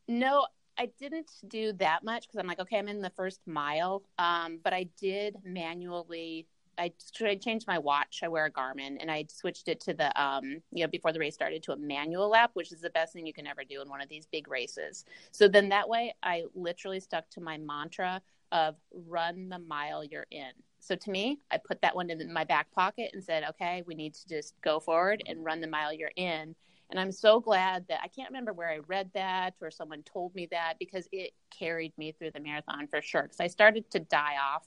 No, 0.07 0.47
I 0.77 0.89
didn't 0.99 1.29
do 1.47 1.73
that 1.73 2.03
much 2.03 2.27
because 2.27 2.39
I'm 2.39 2.47
like, 2.47 2.59
okay, 2.59 2.77
I'm 2.77 2.87
in 2.87 3.01
the 3.01 3.09
first 3.11 3.41
mile. 3.45 4.03
Um, 4.17 4.59
but 4.63 4.73
I 4.73 4.87
did 4.99 5.37
manually. 5.43 6.47
I, 6.77 6.93
I 7.21 7.35
changed 7.35 7.65
my 7.67 7.79
watch. 7.79 8.21
I 8.23 8.27
wear 8.27 8.45
a 8.45 8.51
Garmin, 8.51 8.97
and 8.99 9.09
I 9.09 9.25
switched 9.27 9.67
it 9.67 9.81
to 9.81 9.93
the 9.93 10.21
um, 10.21 10.61
you 10.71 10.83
know 10.83 10.87
before 10.87 11.11
the 11.11 11.19
race 11.19 11.33
started 11.33 11.63
to 11.63 11.73
a 11.73 11.77
manual 11.77 12.29
lap, 12.29 12.51
which 12.53 12.71
is 12.71 12.81
the 12.81 12.91
best 12.91 13.13
thing 13.13 13.25
you 13.25 13.33
can 13.33 13.47
ever 13.47 13.63
do 13.63 13.81
in 13.81 13.89
one 13.89 14.01
of 14.01 14.09
these 14.09 14.27
big 14.27 14.47
races. 14.47 15.03
So 15.31 15.47
then 15.47 15.69
that 15.69 15.89
way, 15.89 16.15
I 16.23 16.45
literally 16.55 16.99
stuck 16.99 17.29
to 17.31 17.41
my 17.41 17.57
mantra 17.57 18.21
of 18.51 18.75
run 18.93 19.49
the 19.49 19.59
mile 19.59 20.03
you're 20.03 20.27
in. 20.31 20.51
So 20.87 20.95
to 20.95 21.11
me, 21.11 21.39
I 21.51 21.57
put 21.57 21.81
that 21.81 21.97
one 21.97 22.09
in 22.09 22.31
my 22.31 22.45
back 22.45 22.71
pocket 22.71 23.11
and 23.13 23.21
said, 23.21 23.43
okay, 23.49 23.83
we 23.85 23.93
need 23.93 24.13
to 24.13 24.27
just 24.29 24.53
go 24.61 24.79
forward 24.79 25.21
and 25.25 25.43
run 25.43 25.59
the 25.59 25.67
mile 25.67 25.91
you're 25.91 26.13
in. 26.15 26.55
And 26.89 26.97
I'm 26.97 27.11
so 27.11 27.41
glad 27.41 27.85
that 27.89 27.99
I 28.01 28.07
can't 28.07 28.29
remember 28.29 28.53
where 28.53 28.69
I 28.69 28.77
read 28.87 29.11
that 29.13 29.55
or 29.61 29.69
someone 29.69 30.01
told 30.03 30.33
me 30.33 30.47
that 30.51 30.75
because 30.79 31.09
it 31.11 31.31
carried 31.51 31.91
me 31.97 32.13
through 32.13 32.31
the 32.31 32.39
marathon 32.39 32.87
for 32.87 33.01
sure. 33.01 33.23
Because 33.23 33.41
I 33.41 33.47
started 33.47 33.91
to 33.91 33.99
die 33.99 34.35
off 34.41 34.65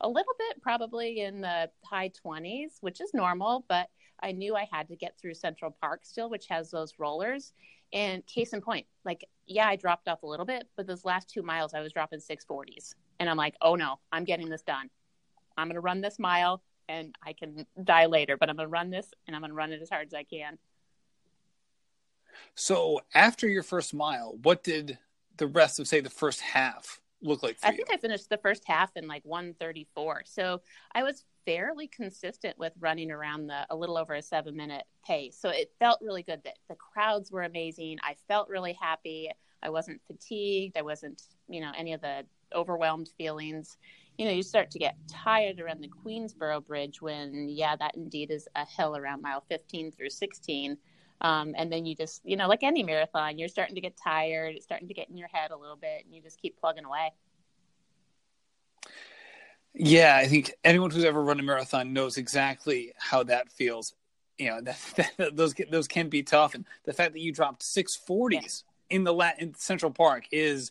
a 0.00 0.08
little 0.08 0.32
bit, 0.36 0.60
probably 0.60 1.20
in 1.20 1.40
the 1.40 1.70
high 1.84 2.10
20s, 2.26 2.78
which 2.80 3.00
is 3.00 3.14
normal, 3.14 3.64
but 3.68 3.86
I 4.20 4.32
knew 4.32 4.56
I 4.56 4.66
had 4.72 4.88
to 4.88 4.96
get 4.96 5.20
through 5.20 5.34
Central 5.34 5.70
Park 5.80 6.00
still, 6.02 6.28
which 6.28 6.48
has 6.48 6.72
those 6.72 6.94
rollers. 6.98 7.52
And 7.92 8.26
case 8.26 8.54
in 8.54 8.60
point, 8.60 8.86
like, 9.04 9.24
yeah, 9.46 9.68
I 9.68 9.76
dropped 9.76 10.08
off 10.08 10.24
a 10.24 10.26
little 10.26 10.46
bit, 10.46 10.68
but 10.76 10.88
those 10.88 11.04
last 11.04 11.30
two 11.30 11.42
miles, 11.42 11.74
I 11.74 11.80
was 11.80 11.92
dropping 11.92 12.18
640s. 12.18 12.94
And 13.20 13.30
I'm 13.30 13.36
like, 13.36 13.54
oh 13.62 13.76
no, 13.76 14.00
I'm 14.10 14.24
getting 14.24 14.48
this 14.48 14.62
done. 14.62 14.90
I'm 15.60 15.68
going 15.68 15.74
to 15.74 15.80
run 15.80 16.00
this 16.00 16.18
mile 16.18 16.62
and 16.88 17.14
I 17.24 17.32
can 17.32 17.66
die 17.82 18.06
later, 18.06 18.36
but 18.36 18.48
I'm 18.50 18.56
going 18.56 18.66
to 18.68 18.72
run 18.72 18.90
this 18.90 19.06
and 19.26 19.36
I'm 19.36 19.42
going 19.42 19.50
to 19.50 19.56
run 19.56 19.72
it 19.72 19.82
as 19.82 19.90
hard 19.90 20.08
as 20.08 20.14
I 20.14 20.24
can. 20.24 20.58
So 22.54 23.00
after 23.14 23.48
your 23.48 23.62
first 23.62 23.94
mile, 23.94 24.38
what 24.42 24.62
did 24.62 24.98
the 25.36 25.46
rest 25.46 25.78
of 25.78 25.88
say 25.88 26.00
the 26.00 26.10
first 26.10 26.40
half 26.40 27.00
look 27.22 27.42
like 27.42 27.58
I 27.62 27.70
you? 27.70 27.76
think 27.76 27.92
I 27.92 27.96
finished 27.96 28.28
the 28.28 28.38
first 28.38 28.64
half 28.66 28.96
in 28.96 29.06
like 29.06 29.22
134. 29.24 30.22
So 30.26 30.62
I 30.94 31.02
was 31.02 31.24
fairly 31.44 31.88
consistent 31.88 32.58
with 32.58 32.72
running 32.78 33.10
around 33.10 33.46
the 33.46 33.66
a 33.70 33.76
little 33.76 33.96
over 33.96 34.14
a 34.14 34.22
7 34.22 34.54
minute 34.56 34.84
pace. 35.04 35.36
So 35.40 35.48
it 35.50 35.72
felt 35.78 36.00
really 36.02 36.22
good 36.22 36.42
that 36.44 36.58
the 36.68 36.76
crowds 36.76 37.30
were 37.30 37.42
amazing. 37.42 37.98
I 38.02 38.16
felt 38.28 38.48
really 38.48 38.72
happy. 38.80 39.30
I 39.62 39.70
wasn't 39.70 40.00
fatigued. 40.06 40.76
I 40.76 40.82
wasn't, 40.82 41.22
you 41.48 41.60
know, 41.60 41.72
any 41.76 41.92
of 41.92 42.00
the 42.00 42.24
overwhelmed 42.54 43.10
feelings 43.16 43.76
you 44.20 44.26
know, 44.26 44.32
you 44.32 44.42
start 44.42 44.70
to 44.70 44.78
get 44.78 44.96
tired 45.08 45.60
around 45.60 45.80
the 45.80 45.88
Queensboro 45.88 46.66
Bridge 46.66 47.00
when, 47.00 47.48
yeah, 47.48 47.74
that 47.76 47.96
indeed 47.96 48.30
is 48.30 48.46
a 48.54 48.66
hill 48.66 48.94
around 48.94 49.22
mile 49.22 49.42
15 49.48 49.92
through 49.92 50.10
16. 50.10 50.76
Um, 51.22 51.54
and 51.56 51.72
then 51.72 51.86
you 51.86 51.94
just, 51.94 52.20
you 52.22 52.36
know, 52.36 52.46
like 52.46 52.62
any 52.62 52.82
marathon, 52.82 53.38
you're 53.38 53.48
starting 53.48 53.76
to 53.76 53.80
get 53.80 53.96
tired, 53.96 54.56
it's 54.56 54.64
starting 54.66 54.88
to 54.88 54.92
get 54.92 55.08
in 55.08 55.16
your 55.16 55.28
head 55.32 55.52
a 55.52 55.56
little 55.56 55.76
bit, 55.76 56.04
and 56.04 56.14
you 56.14 56.20
just 56.20 56.38
keep 56.38 56.60
plugging 56.60 56.84
away. 56.84 57.14
Yeah, 59.72 60.16
I 60.16 60.26
think 60.26 60.52
anyone 60.64 60.90
who's 60.90 61.04
ever 61.06 61.24
run 61.24 61.40
a 61.40 61.42
marathon 61.42 61.94
knows 61.94 62.18
exactly 62.18 62.92
how 62.98 63.22
that 63.22 63.50
feels. 63.50 63.94
you 64.36 64.50
know 64.50 64.60
that, 64.96 65.10
that, 65.16 65.34
those 65.34 65.54
those 65.70 65.88
can 65.88 66.10
be 66.10 66.22
tough, 66.22 66.54
and 66.54 66.66
the 66.84 66.92
fact 66.92 67.14
that 67.14 67.20
you 67.20 67.32
dropped 67.32 67.62
six 67.62 67.96
forties 67.96 68.64
yeah. 68.90 68.96
in 68.96 69.04
the 69.04 69.14
lat 69.14 69.40
in 69.40 69.54
Central 69.54 69.90
Park 69.90 70.26
is 70.30 70.70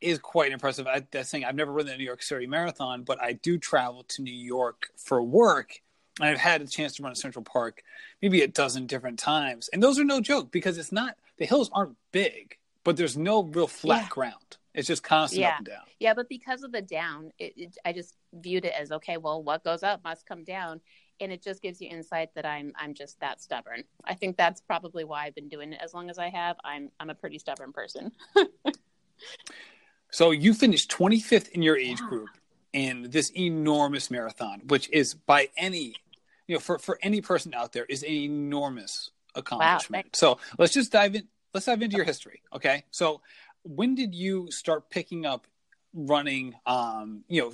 is 0.00 0.18
quite 0.18 0.52
impressive. 0.52 0.86
I, 0.86 1.04
that's 1.10 1.28
saying 1.28 1.44
I've 1.44 1.54
never 1.54 1.72
run 1.72 1.86
the 1.86 1.96
New 1.96 2.04
York 2.04 2.22
City 2.22 2.46
Marathon, 2.46 3.02
but 3.02 3.20
I 3.22 3.32
do 3.32 3.58
travel 3.58 4.04
to 4.08 4.22
New 4.22 4.32
York 4.34 4.90
for 4.96 5.22
work. 5.22 5.80
And 6.20 6.28
I've 6.28 6.38
had 6.38 6.62
a 6.62 6.66
chance 6.66 6.94
to 6.96 7.02
run 7.02 7.12
at 7.12 7.18
Central 7.18 7.44
Park 7.44 7.82
maybe 8.20 8.42
a 8.42 8.48
dozen 8.48 8.86
different 8.86 9.18
times. 9.18 9.68
And 9.72 9.82
those 9.82 9.98
are 9.98 10.04
no 10.04 10.20
joke 10.20 10.50
because 10.50 10.78
it's 10.78 10.90
not, 10.92 11.16
the 11.36 11.46
hills 11.46 11.70
aren't 11.72 11.96
big, 12.10 12.58
but 12.82 12.96
there's 12.96 13.16
no 13.16 13.44
real 13.44 13.68
flat 13.68 14.02
yeah. 14.02 14.08
ground. 14.08 14.56
It's 14.74 14.86
just 14.86 15.02
constant 15.02 15.40
yeah. 15.40 15.48
up 15.48 15.58
and 15.58 15.66
down. 15.66 15.82
Yeah, 15.98 16.14
but 16.14 16.28
because 16.28 16.62
of 16.62 16.70
the 16.70 16.82
down, 16.82 17.32
it, 17.38 17.52
it, 17.56 17.78
I 17.84 17.92
just 17.92 18.14
viewed 18.32 18.64
it 18.64 18.74
as 18.78 18.92
okay. 18.92 19.16
Well, 19.16 19.42
what 19.42 19.64
goes 19.64 19.82
up 19.82 20.04
must 20.04 20.24
come 20.26 20.44
down, 20.44 20.80
and 21.20 21.32
it 21.32 21.42
just 21.42 21.62
gives 21.62 21.80
you 21.80 21.88
insight 21.90 22.32
that 22.36 22.46
I'm 22.46 22.72
I'm 22.76 22.94
just 22.94 23.18
that 23.18 23.42
stubborn. 23.42 23.82
I 24.04 24.14
think 24.14 24.36
that's 24.36 24.60
probably 24.60 25.02
why 25.02 25.24
I've 25.24 25.34
been 25.34 25.48
doing 25.48 25.72
it 25.72 25.80
as 25.82 25.94
long 25.94 26.10
as 26.10 26.18
I 26.18 26.28
have. 26.28 26.56
I'm 26.64 26.90
I'm 27.00 27.10
a 27.10 27.14
pretty 27.14 27.38
stubborn 27.38 27.72
person. 27.72 28.12
So 30.10 30.30
you 30.30 30.54
finished 30.54 30.90
25th 30.90 31.50
in 31.50 31.62
your 31.62 31.76
age 31.76 31.98
group 31.98 32.28
in 32.72 33.08
this 33.10 33.30
enormous 33.36 34.10
marathon, 34.10 34.62
which 34.68 34.88
is 34.90 35.14
by 35.14 35.48
any, 35.56 35.94
you 36.46 36.56
know, 36.56 36.60
for, 36.60 36.78
for 36.78 36.98
any 37.02 37.20
person 37.20 37.54
out 37.54 37.72
there 37.72 37.84
is 37.84 38.02
an 38.02 38.10
enormous 38.10 39.10
accomplishment. 39.34 40.06
Wow. 40.06 40.10
So 40.14 40.38
let's 40.58 40.72
just 40.72 40.92
dive 40.92 41.14
in. 41.14 41.28
Let's 41.54 41.66
dive 41.66 41.80
into 41.80 41.96
your 41.96 42.04
history. 42.04 42.42
Okay. 42.54 42.84
So 42.90 43.22
when 43.62 43.94
did 43.94 44.14
you 44.14 44.50
start 44.50 44.90
picking 44.90 45.24
up 45.24 45.46
running, 45.94 46.54
um, 46.66 47.24
you 47.28 47.40
know, 47.42 47.52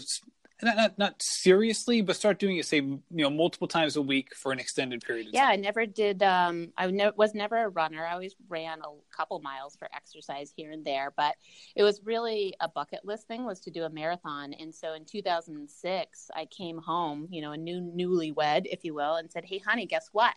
not, 0.64 0.76
not, 0.76 0.98
not 0.98 1.22
seriously, 1.22 2.00
but 2.00 2.16
start 2.16 2.38
doing 2.38 2.56
it, 2.56 2.66
say, 2.66 2.78
you 2.78 3.02
know, 3.10 3.30
multiple 3.30 3.68
times 3.68 3.96
a 3.96 4.02
week 4.02 4.34
for 4.34 4.52
an 4.52 4.58
extended 4.58 5.02
period. 5.02 5.28
yeah, 5.32 5.42
time. 5.42 5.52
I 5.52 5.56
never 5.56 5.86
did. 5.86 6.22
Um, 6.22 6.72
I 6.76 6.90
ne- 6.90 7.12
was 7.16 7.34
never 7.34 7.64
a 7.64 7.68
runner. 7.68 8.04
I 8.04 8.12
always 8.12 8.34
ran 8.48 8.80
a 8.80 9.16
couple 9.16 9.38
miles 9.40 9.76
for 9.76 9.88
exercise 9.94 10.52
here 10.56 10.72
and 10.72 10.84
there, 10.84 11.12
but 11.16 11.36
it 11.76 11.82
was 11.82 12.00
really 12.04 12.54
a 12.60 12.68
bucket 12.68 13.04
list 13.04 13.28
thing 13.28 13.44
was 13.44 13.60
to 13.60 13.70
do 13.70 13.84
a 13.84 13.90
marathon. 13.90 14.52
And 14.54 14.74
so 14.74 14.94
in 14.94 15.04
2006, 15.04 16.30
I 16.34 16.46
came 16.46 16.78
home, 16.78 17.28
you 17.30 17.42
know, 17.42 17.52
a 17.52 17.56
new 17.56 17.80
newlywed, 17.80 18.66
if 18.66 18.84
you 18.84 18.94
will, 18.94 19.16
and 19.16 19.30
said, 19.30 19.44
"Hey, 19.44 19.58
honey, 19.58 19.86
guess 19.86 20.08
what?" 20.12 20.34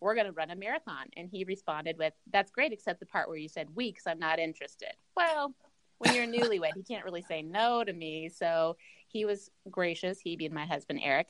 We're 0.00 0.14
going 0.14 0.26
to 0.26 0.32
run 0.32 0.50
a 0.50 0.56
marathon. 0.56 1.08
And 1.14 1.28
he 1.28 1.44
responded 1.44 1.98
with, 1.98 2.14
That's 2.32 2.50
great, 2.50 2.72
except 2.72 3.00
the 3.00 3.06
part 3.06 3.28
where 3.28 3.36
you 3.36 3.50
said 3.50 3.76
weeks, 3.76 4.06
I'm 4.06 4.18
not 4.18 4.38
interested. 4.38 4.94
Well, 5.14 5.54
when 6.00 6.14
you're 6.14 6.26
newlywed, 6.26 6.72
he 6.74 6.82
can't 6.82 7.04
really 7.04 7.20
say 7.20 7.42
no 7.42 7.84
to 7.84 7.92
me. 7.92 8.30
So 8.30 8.76
he 9.10 9.24
was 9.24 9.50
gracious, 9.70 10.20
he 10.20 10.36
being 10.36 10.54
my 10.54 10.66
husband, 10.66 11.00
Eric, 11.02 11.28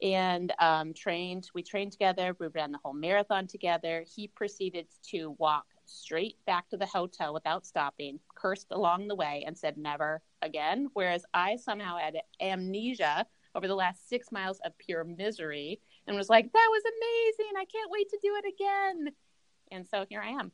and 0.00 0.52
um, 0.58 0.92
trained. 0.94 1.50
We 1.54 1.62
trained 1.62 1.92
together. 1.92 2.36
We 2.38 2.48
ran 2.48 2.72
the 2.72 2.78
whole 2.82 2.94
marathon 2.94 3.46
together. 3.46 4.04
He 4.14 4.28
proceeded 4.28 4.86
to 5.10 5.34
walk 5.38 5.64
straight 5.84 6.36
back 6.46 6.68
to 6.70 6.76
the 6.76 6.86
hotel 6.86 7.34
without 7.34 7.66
stopping, 7.66 8.18
cursed 8.34 8.68
along 8.70 9.08
the 9.08 9.14
way, 9.14 9.44
and 9.46 9.56
said 9.56 9.76
never 9.76 10.22
again. 10.42 10.88
Whereas 10.94 11.24
I 11.34 11.56
somehow 11.56 11.98
had 11.98 12.16
amnesia 12.40 13.26
over 13.54 13.68
the 13.68 13.74
last 13.74 14.08
six 14.08 14.32
miles 14.32 14.60
of 14.64 14.76
pure 14.78 15.04
misery 15.04 15.80
and 16.06 16.16
was 16.16 16.30
like, 16.30 16.52
that 16.52 16.68
was 16.70 16.82
amazing. 16.84 17.52
I 17.56 17.64
can't 17.64 17.90
wait 17.90 18.08
to 18.10 18.18
do 18.22 18.34
it 18.36 18.54
again. 18.54 19.14
And 19.70 19.86
so 19.86 20.06
here 20.08 20.22
I 20.22 20.30
am. 20.30 20.52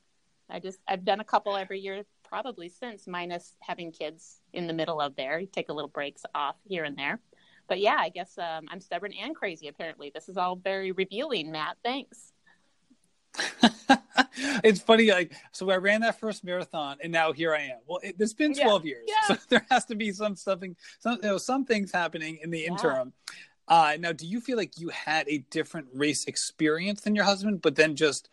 I 0.51 0.61
just, 0.61 0.79
I've 0.89 1.05
done 1.05 1.21
a 1.21 1.25
couple 1.25 1.57
every 1.57 1.81
year 1.81 2.05
probably 2.29 2.69
since, 2.69 3.07
minus 3.07 3.55
having 3.61 3.93
kids 3.93 4.41
in 4.53 4.67
the 4.67 4.73
middle 4.73 5.01
of 5.01 5.17
there. 5.17 5.39
You 5.39 5.47
take 5.47 5.69
a 5.69 5.73
little 5.73 5.89
breaks 5.89 6.23
off 6.35 6.57
here 6.65 6.85
and 6.85 6.97
there. 6.97 7.21
But 7.69 7.81
yeah, 7.81 7.97
I 7.99 8.09
guess 8.09 8.37
um, 8.39 8.67
I'm 8.69 8.81
stubborn 8.81 9.13
and 9.13 9.35
crazy, 9.35 9.69
apparently. 9.69 10.11
This 10.15 10.29
is 10.29 10.37
all 10.37 10.57
very 10.57 10.93
revealing, 10.93 11.53
Matt. 11.53 11.77
Thanks. 11.85 12.33
it's 14.65 14.81
funny, 14.81 15.11
like 15.11 15.33
so. 15.53 15.71
I 15.71 15.77
ran 15.77 16.01
that 16.01 16.19
first 16.19 16.43
marathon, 16.43 16.97
and 17.03 17.13
now 17.13 17.33
here 17.33 17.55
I 17.55 17.61
am. 17.65 17.79
Well, 17.87 18.01
it, 18.03 18.17
it's 18.19 18.33
been 18.33 18.55
twelve 18.55 18.85
yeah. 18.85 18.91
years, 18.91 19.05
yeah. 19.07 19.37
so 19.37 19.43
there 19.51 19.67
has 19.71 19.85
to 19.87 19.95
be 19.95 20.11
some 20.13 20.35
something, 20.35 20.75
some 20.99 21.19
you 21.23 21.29
know, 21.29 21.39
some 21.39 21.65
things 21.65 21.93
happening 21.93 22.39
in 22.43 22.51
the 22.51 22.61
yeah. 22.61 22.71
interim. 22.71 23.13
Uh, 23.69 23.97
now, 24.01 24.13
do 24.13 24.27
you 24.27 24.41
feel 24.41 24.57
like 24.57 24.81
you 24.81 24.89
had 24.89 25.29
a 25.29 25.39
different 25.51 25.89
race 25.93 26.25
experience 26.25 27.03
than 27.03 27.15
your 27.15 27.27
husband, 27.27 27.61
but 27.61 27.77
then 27.77 27.95
just 27.95 28.31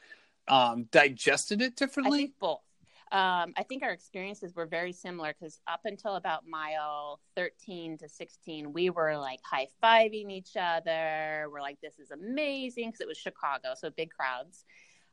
um, 0.48 0.86
digested 0.92 1.62
it 1.62 1.76
differently? 1.76 2.20
I 2.20 2.22
think 2.22 2.40
both 2.40 2.60
um, 3.16 3.54
I 3.56 3.64
think 3.64 3.82
our 3.82 3.92
experiences 3.92 4.54
were 4.58 4.66
very 4.66 4.92
similar 4.92 5.34
because 5.40 5.62
up 5.68 5.80
until 5.86 6.16
about 6.16 6.46
mile 6.46 7.22
13 7.38 7.98
to 8.00 8.10
16, 8.10 8.74
we 8.74 8.90
were 8.90 9.18
like 9.18 9.40
high 9.42 9.68
fiving 9.82 10.30
each 10.30 10.58
other. 10.60 11.48
We're 11.50 11.62
like, 11.62 11.80
this 11.80 11.98
is 11.98 12.12
amazing 12.12 12.90
because 12.90 13.00
it 13.00 13.08
was 13.08 13.18
Chicago, 13.18 13.70
so 13.74 13.90
big 13.90 14.12
crowds. 14.12 14.66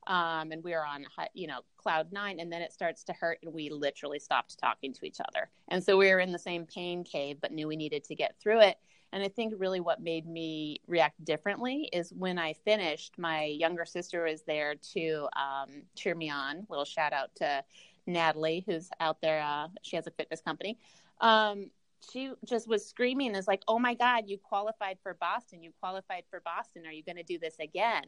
Um, 0.08 0.50
and 0.50 0.64
we 0.64 0.72
were 0.72 0.84
on, 0.84 1.06
you 1.32 1.46
know, 1.46 1.60
cloud 1.76 2.10
nine, 2.10 2.40
and 2.40 2.52
then 2.52 2.60
it 2.60 2.72
starts 2.72 3.04
to 3.04 3.12
hurt, 3.12 3.38
and 3.44 3.54
we 3.54 3.70
literally 3.70 4.18
stopped 4.18 4.58
talking 4.58 4.92
to 4.94 5.06
each 5.06 5.18
other. 5.20 5.48
And 5.68 5.84
so 5.84 5.96
we 5.96 6.08
were 6.08 6.18
in 6.18 6.32
the 6.32 6.40
same 6.40 6.66
pain 6.66 7.04
cave, 7.04 7.36
but 7.40 7.52
knew 7.52 7.68
we 7.68 7.76
needed 7.76 8.02
to 8.04 8.16
get 8.16 8.34
through 8.42 8.62
it. 8.62 8.78
And 9.12 9.22
I 9.22 9.28
think 9.28 9.54
really 9.58 9.80
what 9.80 10.00
made 10.00 10.26
me 10.26 10.80
react 10.86 11.22
differently 11.24 11.88
is 11.92 12.12
when 12.12 12.38
I 12.38 12.54
finished, 12.54 13.18
my 13.18 13.44
younger 13.44 13.84
sister 13.84 14.24
was 14.24 14.42
there 14.42 14.74
to 14.94 15.28
um, 15.36 15.82
cheer 15.94 16.14
me 16.14 16.30
on. 16.30 16.66
Little 16.70 16.86
shout 16.86 17.12
out 17.12 17.28
to 17.36 17.62
Natalie, 18.06 18.64
who's 18.66 18.90
out 19.00 19.20
there. 19.20 19.42
Uh, 19.42 19.68
she 19.82 19.96
has 19.96 20.06
a 20.06 20.10
fitness 20.10 20.40
company. 20.40 20.78
Um, 21.20 21.70
she 22.12 22.32
just 22.44 22.68
was 22.68 22.84
screaming, 22.86 23.34
"Is 23.34 23.46
like, 23.46 23.62
oh 23.68 23.78
my 23.78 23.94
God, 23.94 24.24
you 24.26 24.38
qualified 24.38 24.98
for 25.02 25.14
Boston! 25.14 25.62
You 25.62 25.72
qualified 25.80 26.24
for 26.30 26.40
Boston! 26.40 26.86
Are 26.86 26.92
you 26.92 27.02
going 27.02 27.16
to 27.16 27.22
do 27.22 27.38
this 27.38 27.56
again?" 27.60 28.04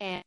And 0.00 0.22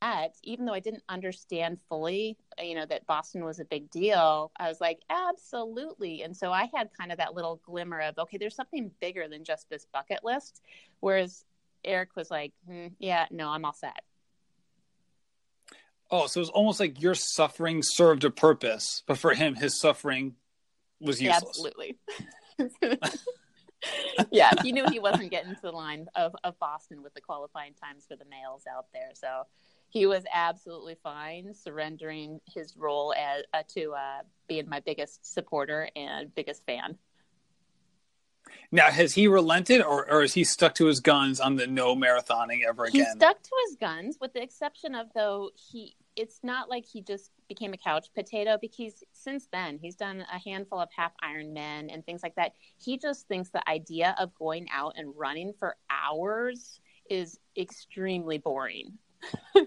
that, 0.00 0.36
even 0.42 0.64
though 0.64 0.72
I 0.72 0.80
didn't 0.80 1.02
understand 1.08 1.78
fully, 1.88 2.36
you 2.58 2.74
know, 2.74 2.86
that 2.86 3.06
Boston 3.06 3.44
was 3.44 3.60
a 3.60 3.64
big 3.64 3.90
deal, 3.90 4.50
I 4.56 4.68
was 4.68 4.80
like, 4.80 5.00
absolutely. 5.10 6.22
And 6.22 6.36
so 6.36 6.52
I 6.52 6.68
had 6.74 6.90
kind 6.98 7.12
of 7.12 7.18
that 7.18 7.34
little 7.34 7.60
glimmer 7.64 8.00
of, 8.00 8.18
okay, 8.18 8.38
there's 8.38 8.54
something 8.54 8.90
bigger 9.00 9.28
than 9.28 9.44
just 9.44 9.68
this 9.68 9.86
bucket 9.92 10.24
list. 10.24 10.62
Whereas 11.00 11.44
Eric 11.84 12.16
was 12.16 12.30
like, 12.30 12.52
mm, 12.68 12.92
yeah, 12.98 13.26
no, 13.30 13.50
I'm 13.50 13.64
all 13.64 13.72
set. 13.74 14.02
Oh, 16.10 16.26
so 16.26 16.40
it's 16.40 16.50
almost 16.50 16.80
like 16.80 17.00
your 17.00 17.14
suffering 17.14 17.82
served 17.82 18.24
a 18.24 18.30
purpose, 18.30 19.02
but 19.06 19.16
for 19.18 19.32
him, 19.32 19.54
his 19.54 19.78
suffering 19.78 20.34
was 21.00 21.22
useless. 21.22 21.44
Absolutely. 21.48 21.98
yeah, 24.30 24.50
he 24.62 24.72
knew 24.72 24.86
he 24.90 24.98
wasn't 24.98 25.30
getting 25.30 25.54
to 25.54 25.60
the 25.62 25.72
line 25.72 26.06
of, 26.16 26.34
of 26.44 26.58
Boston 26.58 27.02
with 27.02 27.14
the 27.14 27.20
qualifying 27.20 27.74
times 27.74 28.06
for 28.08 28.16
the 28.16 28.24
males 28.24 28.64
out 28.70 28.86
there. 28.92 29.10
So 29.14 29.44
he 29.88 30.06
was 30.06 30.24
absolutely 30.32 30.96
fine 31.02 31.54
surrendering 31.54 32.40
his 32.46 32.76
role 32.76 33.14
as 33.14 33.44
uh, 33.52 33.62
to 33.74 33.92
uh, 33.92 34.22
being 34.48 34.68
my 34.68 34.80
biggest 34.80 35.32
supporter 35.32 35.88
and 35.94 36.34
biggest 36.34 36.64
fan. 36.66 36.98
Now, 38.72 38.90
has 38.90 39.14
he 39.14 39.26
relented, 39.26 39.82
or 39.82 40.10
or 40.10 40.22
is 40.22 40.34
he 40.34 40.44
stuck 40.44 40.74
to 40.76 40.86
his 40.86 41.00
guns 41.00 41.40
on 41.40 41.56
the 41.56 41.66
no 41.66 41.94
marathoning 41.94 42.64
ever 42.66 42.84
again? 42.84 43.04
He 43.04 43.10
stuck 43.10 43.42
to 43.42 43.50
his 43.66 43.76
guns, 43.76 44.18
with 44.20 44.32
the 44.32 44.42
exception 44.42 44.94
of 44.94 45.08
though 45.14 45.50
he. 45.54 45.94
It's 46.20 46.40
not 46.42 46.68
like 46.68 46.84
he 46.84 47.00
just 47.00 47.30
became 47.48 47.72
a 47.72 47.78
couch 47.78 48.08
potato 48.14 48.58
because 48.60 49.02
since 49.12 49.48
then 49.50 49.78
he's 49.80 49.96
done 49.96 50.22
a 50.30 50.38
handful 50.38 50.78
of 50.78 50.90
half 50.94 51.12
Ironman 51.24 51.90
and 51.90 52.04
things 52.04 52.22
like 52.22 52.34
that. 52.34 52.52
He 52.78 52.98
just 52.98 53.26
thinks 53.26 53.48
the 53.48 53.66
idea 53.66 54.14
of 54.18 54.34
going 54.34 54.66
out 54.70 54.92
and 54.96 55.14
running 55.16 55.54
for 55.58 55.76
hours 55.88 56.78
is 57.08 57.38
extremely 57.56 58.36
boring. 58.36 58.98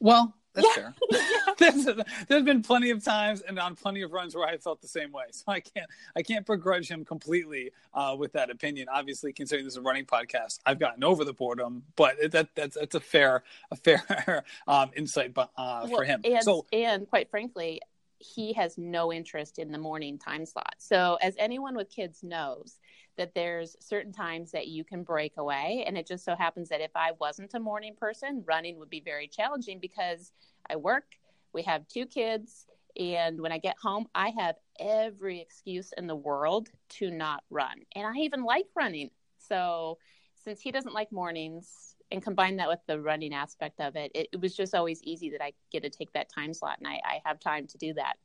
well, 0.00 0.34
that's 0.58 0.76
yeah. 0.76 0.92
fair. 1.10 1.52
there's, 1.58 1.88
there's 2.28 2.42
been 2.42 2.62
plenty 2.62 2.90
of 2.90 3.02
times 3.02 3.40
and 3.42 3.58
on 3.58 3.76
plenty 3.76 4.02
of 4.02 4.12
runs 4.12 4.34
where 4.34 4.46
I 4.46 4.56
felt 4.56 4.80
the 4.80 4.88
same 4.88 5.12
way. 5.12 5.24
So 5.30 5.44
I 5.48 5.60
can't 5.60 5.88
I 6.16 6.22
can't 6.22 6.44
begrudge 6.44 6.90
him 6.90 7.04
completely 7.04 7.70
uh, 7.94 8.16
with 8.18 8.32
that 8.32 8.50
opinion. 8.50 8.88
Obviously, 8.92 9.32
considering 9.32 9.64
this 9.64 9.74
is 9.74 9.78
a 9.78 9.82
running 9.82 10.04
podcast, 10.04 10.58
I've 10.66 10.78
gotten 10.78 11.04
over 11.04 11.24
the 11.24 11.32
boredom, 11.32 11.82
but 11.96 12.16
that 12.32 12.48
that's 12.54 12.76
that's 12.76 12.94
a 12.94 13.00
fair 13.00 13.44
a 13.70 13.76
fair 13.76 14.44
um, 14.68 14.90
insight 14.96 15.32
uh, 15.36 15.46
well, 15.56 15.88
for 15.88 16.04
him. 16.04 16.20
And, 16.24 16.42
so 16.42 16.66
and 16.72 17.08
quite 17.08 17.30
frankly, 17.30 17.80
he 18.18 18.52
has 18.54 18.76
no 18.76 19.12
interest 19.12 19.58
in 19.58 19.70
the 19.70 19.78
morning 19.78 20.18
time 20.18 20.44
slot. 20.44 20.74
So 20.78 21.18
as 21.22 21.34
anyone 21.38 21.76
with 21.76 21.90
kids 21.90 22.22
knows, 22.22 22.78
that 23.18 23.34
there's 23.34 23.76
certain 23.80 24.12
times 24.12 24.50
that 24.52 24.68
you 24.68 24.84
can 24.84 25.02
break 25.02 25.36
away. 25.36 25.84
And 25.86 25.98
it 25.98 26.06
just 26.06 26.24
so 26.24 26.34
happens 26.34 26.70
that 26.70 26.80
if 26.80 26.92
I 26.94 27.12
wasn't 27.20 27.54
a 27.54 27.60
morning 27.60 27.94
person, 27.98 28.42
running 28.46 28.78
would 28.78 28.88
be 28.88 29.00
very 29.00 29.28
challenging 29.28 29.78
because 29.78 30.32
I 30.70 30.76
work, 30.76 31.04
we 31.52 31.62
have 31.62 31.86
two 31.88 32.06
kids, 32.06 32.66
and 32.98 33.40
when 33.40 33.52
I 33.52 33.58
get 33.58 33.76
home, 33.80 34.06
I 34.14 34.30
have 34.38 34.56
every 34.80 35.40
excuse 35.40 35.92
in 35.96 36.06
the 36.06 36.16
world 36.16 36.68
to 36.90 37.10
not 37.10 37.44
run. 37.50 37.80
And 37.94 38.06
I 38.06 38.20
even 38.20 38.42
like 38.42 38.66
running. 38.74 39.10
So 39.38 39.98
since 40.34 40.60
he 40.60 40.72
doesn't 40.72 40.94
like 40.94 41.12
mornings, 41.12 41.96
and 42.10 42.22
combine 42.22 42.56
that 42.56 42.68
with 42.68 42.80
the 42.86 43.00
running 43.00 43.34
aspect 43.34 43.80
of 43.80 43.96
it, 43.96 44.10
it, 44.14 44.28
it 44.32 44.40
was 44.40 44.56
just 44.56 44.74
always 44.74 45.02
easy 45.02 45.30
that 45.30 45.42
I 45.42 45.52
get 45.70 45.82
to 45.82 45.90
take 45.90 46.12
that 46.12 46.32
time 46.32 46.54
slot 46.54 46.78
and 46.78 46.86
I, 46.86 47.00
I 47.04 47.20
have 47.24 47.38
time 47.38 47.66
to 47.66 47.78
do 47.78 47.92
that. 47.94 48.16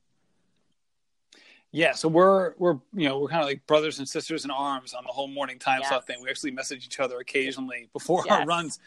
Yeah, 1.75 1.93
so 1.93 2.07
we're 2.07 2.53
we're 2.59 2.77
you 2.93 3.09
know 3.09 3.17
we're 3.19 3.29
kind 3.29 3.41
of 3.41 3.47
like 3.47 3.65
brothers 3.65 3.97
and 3.97 4.07
sisters 4.07 4.45
in 4.45 4.51
arms 4.51 4.93
on 4.93 5.03
the 5.05 5.11
whole 5.11 5.27
morning 5.27 5.57
time 5.57 5.79
Yes. 5.79 5.89
slot 5.89 6.05
thing. 6.05 6.21
We 6.21 6.29
actually 6.29 6.51
message 6.51 6.85
each 6.85 6.99
other 6.99 7.17
occasionally 7.17 7.89
before 7.91 8.23
Yes. 8.27 8.39
our 8.41 8.45
runs. 8.45 8.79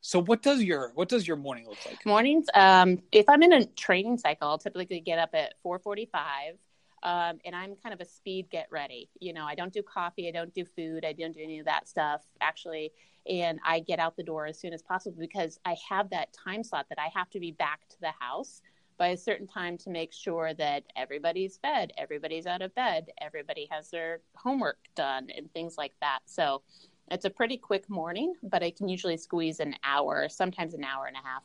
So 0.00 0.20
what 0.20 0.42
does 0.42 0.64
your 0.64 0.90
what 0.94 1.08
does 1.08 1.28
your 1.28 1.36
morning 1.36 1.64
look 1.68 1.78
like? 1.86 2.04
Mornings, 2.04 2.46
um, 2.54 2.98
if 3.12 3.28
I'm 3.28 3.40
in 3.44 3.52
a 3.52 3.66
training 3.66 4.18
cycle, 4.18 4.48
I'll 4.48 4.58
typically 4.58 4.98
get 4.98 5.20
up 5.20 5.30
at 5.32 5.54
4:45, 5.64 6.58
um, 7.04 7.38
and 7.44 7.54
I'm 7.54 7.76
kind 7.76 7.94
of 7.94 8.00
a 8.00 8.04
speed 8.04 8.50
get 8.50 8.66
ready. 8.72 9.08
You 9.20 9.32
know, 9.32 9.44
I 9.44 9.54
don't 9.54 9.72
do 9.72 9.80
coffee, 9.80 10.26
I 10.26 10.32
don't 10.32 10.52
do 10.52 10.64
food, 10.64 11.04
I 11.04 11.12
don't 11.12 11.32
do 11.32 11.40
any 11.40 11.60
of 11.60 11.66
that 11.66 11.86
stuff 11.86 12.22
actually, 12.40 12.90
and 13.30 13.60
I 13.64 13.78
get 13.78 14.00
out 14.00 14.16
the 14.16 14.24
door 14.24 14.46
as 14.46 14.58
soon 14.58 14.72
as 14.72 14.82
possible 14.82 15.20
because 15.20 15.60
I 15.64 15.76
have 15.88 16.10
that 16.10 16.32
time 16.32 16.64
slot 16.64 16.86
that 16.88 16.98
I 16.98 17.10
have 17.14 17.30
to 17.30 17.38
be 17.38 17.52
back 17.52 17.88
to 17.90 18.00
the 18.00 18.10
house 18.18 18.60
by 19.02 19.08
a 19.08 19.16
certain 19.16 19.48
time 19.48 19.76
to 19.76 19.90
make 19.90 20.12
sure 20.12 20.54
that 20.54 20.84
everybody's 20.94 21.56
fed, 21.56 21.92
everybody's 21.98 22.46
out 22.46 22.62
of 22.62 22.72
bed, 22.76 23.08
everybody 23.20 23.66
has 23.68 23.90
their 23.90 24.20
homework 24.36 24.78
done, 24.94 25.26
and 25.36 25.52
things 25.52 25.74
like 25.76 25.94
that. 26.00 26.20
So. 26.26 26.62
It's 27.10 27.26
a 27.26 27.30
pretty 27.30 27.58
quick 27.58 27.90
morning, 27.90 28.32
but 28.42 28.62
I 28.62 28.70
can 28.70 28.88
usually 28.88 29.18
squeeze 29.18 29.58
an 29.60 29.74
hour, 29.84 30.28
sometimes 30.30 30.72
an 30.72 30.84
hour 30.84 31.04
and 31.06 31.16
a 31.16 31.18
half. 31.18 31.42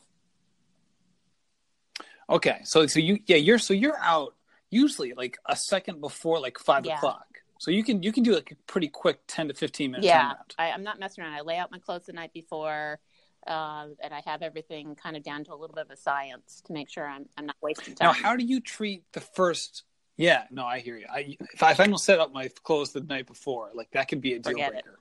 Okay, 2.30 2.60
so 2.64 2.86
so 2.86 3.00
you 3.00 3.18
yeah 3.26 3.36
you're 3.36 3.58
so 3.58 3.74
you're 3.74 3.98
out 3.98 4.34
usually 4.70 5.12
like 5.14 5.36
a 5.46 5.56
second 5.56 6.00
before 6.00 6.38
like 6.40 6.58
five 6.58 6.86
Yeah. 6.86 6.96
o'clock. 6.96 7.26
So 7.58 7.70
you 7.70 7.82
can 7.82 8.02
you 8.02 8.12
can 8.12 8.22
do 8.22 8.34
like 8.34 8.52
a 8.52 8.54
pretty 8.72 8.88
quick 8.88 9.20
ten 9.26 9.48
to 9.48 9.54
fifteen 9.54 9.90
minute 9.90 10.04
yeah. 10.04 10.34
I, 10.58 10.70
i'm 10.70 10.84
not 10.84 11.00
messing 11.00 11.24
around 11.24 11.34
i 11.34 11.40
lay 11.40 11.58
out 11.58 11.70
my 11.72 11.80
clothes 11.80 12.06
the 12.06 12.12
night 12.12 12.32
before 12.32 13.00
uh, 13.46 13.86
and 14.02 14.12
i 14.12 14.20
have 14.24 14.42
everything 14.42 14.94
kind 14.94 15.16
of 15.16 15.22
down 15.22 15.44
to 15.44 15.52
a 15.52 15.56
little 15.56 15.74
bit 15.74 15.84
of 15.86 15.90
a 15.90 15.96
science 15.96 16.62
to 16.66 16.72
make 16.72 16.88
sure 16.88 17.06
i'm, 17.06 17.26
I'm 17.36 17.46
not 17.46 17.56
wasting 17.62 17.94
time 17.94 18.06
Now, 18.08 18.12
how 18.12 18.36
do 18.36 18.44
you 18.44 18.60
treat 18.60 19.04
the 19.12 19.20
first? 19.20 19.84
Yeah, 20.16 20.44
no, 20.50 20.64
I 20.66 20.80
hear 20.80 20.96
you. 20.96 21.06
I, 21.08 21.36
if, 21.54 21.62
I, 21.62 21.70
if 21.70 21.78
I 21.78 21.86
don't 21.86 21.96
set 21.98 22.18
up 22.18 22.32
my 22.32 22.48
clothes 22.64 22.92
the 22.92 23.00
night 23.00 23.26
before, 23.28 23.70
like 23.72 23.88
that 23.92 24.08
could 24.08 24.20
be 24.20 24.34
a 24.34 24.40
deal 24.40 24.52
Forget 24.52 24.70
it. 24.74 24.84
breaker 24.84 24.98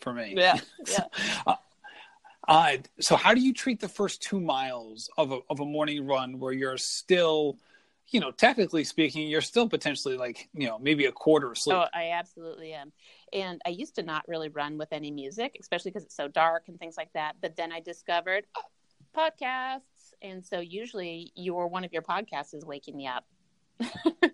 for 0.00 0.14
me. 0.14 0.32
yeah 0.36 0.58
yeah 0.90 1.04
Uh, 1.46 1.56
uh, 2.48 2.76
so 3.00 3.16
how 3.16 3.34
do 3.34 3.40
you 3.42 3.52
treat 3.52 3.80
the 3.80 3.88
first 3.88 4.22
two 4.22 4.40
miles 4.40 5.10
of 5.18 5.32
a 5.32 5.38
of 5.50 5.60
a 5.60 5.64
morning 5.66 6.06
run 6.06 6.38
where 6.38 6.52
you're 6.52 6.78
still, 6.78 7.58
you 8.08 8.20
know, 8.20 8.30
technically 8.30 8.84
speaking, 8.84 9.28
you're 9.28 9.40
still 9.40 9.68
potentially 9.68 10.16
like, 10.16 10.48
you 10.54 10.68
know, 10.68 10.78
maybe 10.78 11.06
a 11.06 11.12
quarter 11.12 11.52
asleep. 11.52 11.76
oh 11.76 11.86
i 11.94 12.10
absolutely 12.10 12.72
am 12.72 12.92
and 13.32 13.60
i 13.66 13.70
used 13.70 13.94
to 13.94 14.02
not 14.02 14.26
really 14.28 14.48
run 14.48 14.78
with 14.78 14.92
any 14.92 15.10
music 15.10 15.56
especially 15.60 15.90
because 15.90 16.04
it's 16.04 16.16
so 16.16 16.28
dark 16.28 16.64
and 16.68 16.78
things 16.78 16.96
like 16.96 17.12
that 17.12 17.36
but 17.40 17.56
then 17.56 17.72
i 17.72 17.80
discovered 17.80 18.46
oh, 18.56 18.62
podcasts 19.16 20.12
and 20.22 20.44
so 20.44 20.60
usually 20.60 21.32
your 21.34 21.66
one 21.66 21.84
of 21.84 21.92
your 21.92 22.02
podcasts 22.02 22.54
is 22.54 22.64
waking 22.64 22.96
me 22.96 23.06
up 23.06 23.24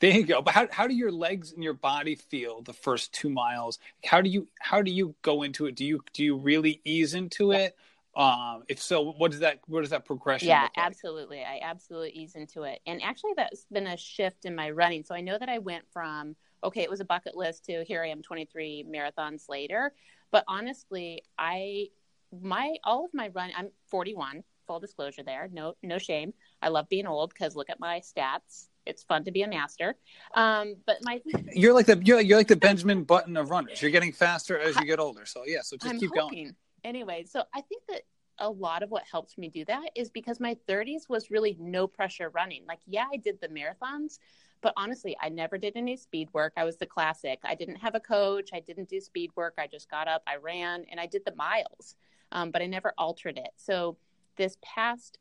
There 0.00 0.12
you 0.12 0.24
go. 0.24 0.40
But 0.40 0.54
how 0.54 0.66
how 0.70 0.86
do 0.86 0.94
your 0.94 1.12
legs 1.12 1.52
and 1.52 1.62
your 1.62 1.74
body 1.74 2.14
feel 2.14 2.62
the 2.62 2.72
first 2.72 3.12
two 3.12 3.28
miles? 3.28 3.78
How 4.02 4.22
do 4.22 4.30
you 4.30 4.48
how 4.58 4.80
do 4.80 4.90
you 4.90 5.14
go 5.20 5.42
into 5.42 5.66
it? 5.66 5.76
Do 5.76 5.84
you 5.84 6.00
do 6.14 6.24
you 6.24 6.36
really 6.36 6.80
ease 6.84 7.12
into 7.12 7.52
it? 7.52 7.76
Um, 8.16 8.64
if 8.68 8.82
so, 8.82 9.12
what 9.12 9.30
does 9.30 9.40
that 9.40 9.60
what 9.66 9.82
does 9.82 9.90
that 9.90 10.04
progression? 10.04 10.48
yeah 10.48 10.62
like? 10.62 10.72
absolutely 10.76 11.42
i 11.42 11.60
absolutely 11.62 12.10
ease 12.10 12.34
into 12.34 12.64
it 12.64 12.80
and 12.84 13.00
actually 13.02 13.34
that's 13.36 13.66
been 13.70 13.86
a 13.86 13.96
shift 13.96 14.44
in 14.44 14.54
my 14.54 14.70
running 14.70 15.04
so 15.04 15.14
i 15.14 15.20
know 15.20 15.38
that 15.38 15.48
i 15.48 15.58
went 15.58 15.84
from 15.92 16.34
okay 16.64 16.82
it 16.82 16.90
was 16.90 16.98
a 16.98 17.04
bucket 17.04 17.36
list 17.36 17.64
to 17.66 17.84
here 17.84 18.02
i 18.02 18.08
am 18.08 18.20
23 18.20 18.84
marathons 18.92 19.48
later 19.48 19.92
but 20.32 20.42
honestly 20.48 21.22
i 21.38 21.86
my 22.42 22.74
all 22.82 23.04
of 23.04 23.10
my 23.14 23.28
run 23.28 23.50
i'm 23.56 23.68
41 23.90 24.42
full 24.66 24.80
disclosure 24.80 25.22
there 25.22 25.48
no 25.52 25.74
no 25.82 25.98
shame 25.98 26.32
i 26.62 26.68
love 26.68 26.88
being 26.88 27.06
old 27.06 27.30
because 27.30 27.54
look 27.54 27.70
at 27.70 27.78
my 27.78 28.00
stats 28.00 28.66
it's 28.86 29.04
fun 29.04 29.22
to 29.24 29.30
be 29.30 29.42
a 29.42 29.48
master 29.48 29.94
um 30.34 30.74
but 30.86 30.96
my 31.02 31.20
You're 31.52 31.74
like 31.74 31.86
the 31.86 32.00
you're, 32.04 32.20
you're 32.20 32.38
like 32.38 32.48
the 32.48 32.56
Benjamin 32.56 33.04
Button 33.04 33.36
of 33.36 33.50
runners. 33.50 33.82
You're 33.82 33.90
getting 33.90 34.12
faster 34.12 34.58
as 34.58 34.76
you 34.76 34.84
get 34.84 34.98
older. 34.98 35.26
So 35.26 35.42
yeah, 35.46 35.60
so 35.62 35.76
just 35.76 35.92
I'm 35.92 35.98
keep 35.98 36.12
going. 36.12 36.54
Anyway, 36.84 37.24
so 37.24 37.42
I 37.54 37.60
think 37.62 37.82
that 37.88 38.02
a 38.38 38.48
lot 38.48 38.82
of 38.82 38.90
what 38.90 39.04
helped 39.10 39.36
me 39.36 39.48
do 39.48 39.64
that 39.66 39.90
is 39.94 40.10
because 40.10 40.40
my 40.40 40.56
30s 40.68 41.08
was 41.08 41.30
really 41.30 41.56
no 41.60 41.86
pressure 41.86 42.30
running. 42.30 42.64
Like, 42.66 42.80
yeah, 42.86 43.04
I 43.12 43.18
did 43.18 43.38
the 43.40 43.48
marathons, 43.48 44.18
but 44.62 44.72
honestly, 44.76 45.16
I 45.20 45.28
never 45.28 45.58
did 45.58 45.76
any 45.76 45.96
speed 45.96 46.28
work. 46.32 46.54
I 46.56 46.64
was 46.64 46.76
the 46.76 46.86
classic. 46.86 47.38
I 47.44 47.54
didn't 47.54 47.76
have 47.76 47.94
a 47.94 48.00
coach. 48.00 48.50
I 48.54 48.60
didn't 48.60 48.88
do 48.88 49.00
speed 49.00 49.30
work. 49.36 49.54
I 49.58 49.66
just 49.66 49.90
got 49.90 50.08
up, 50.08 50.22
I 50.26 50.36
ran, 50.36 50.84
and 50.90 50.98
I 50.98 51.06
did 51.06 51.24
the 51.24 51.34
miles, 51.34 51.96
um, 52.32 52.50
but 52.50 52.62
I 52.62 52.66
never 52.66 52.94
altered 52.96 53.36
it. 53.36 53.50
So 53.56 53.96
this 54.36 54.56
past 54.62 55.18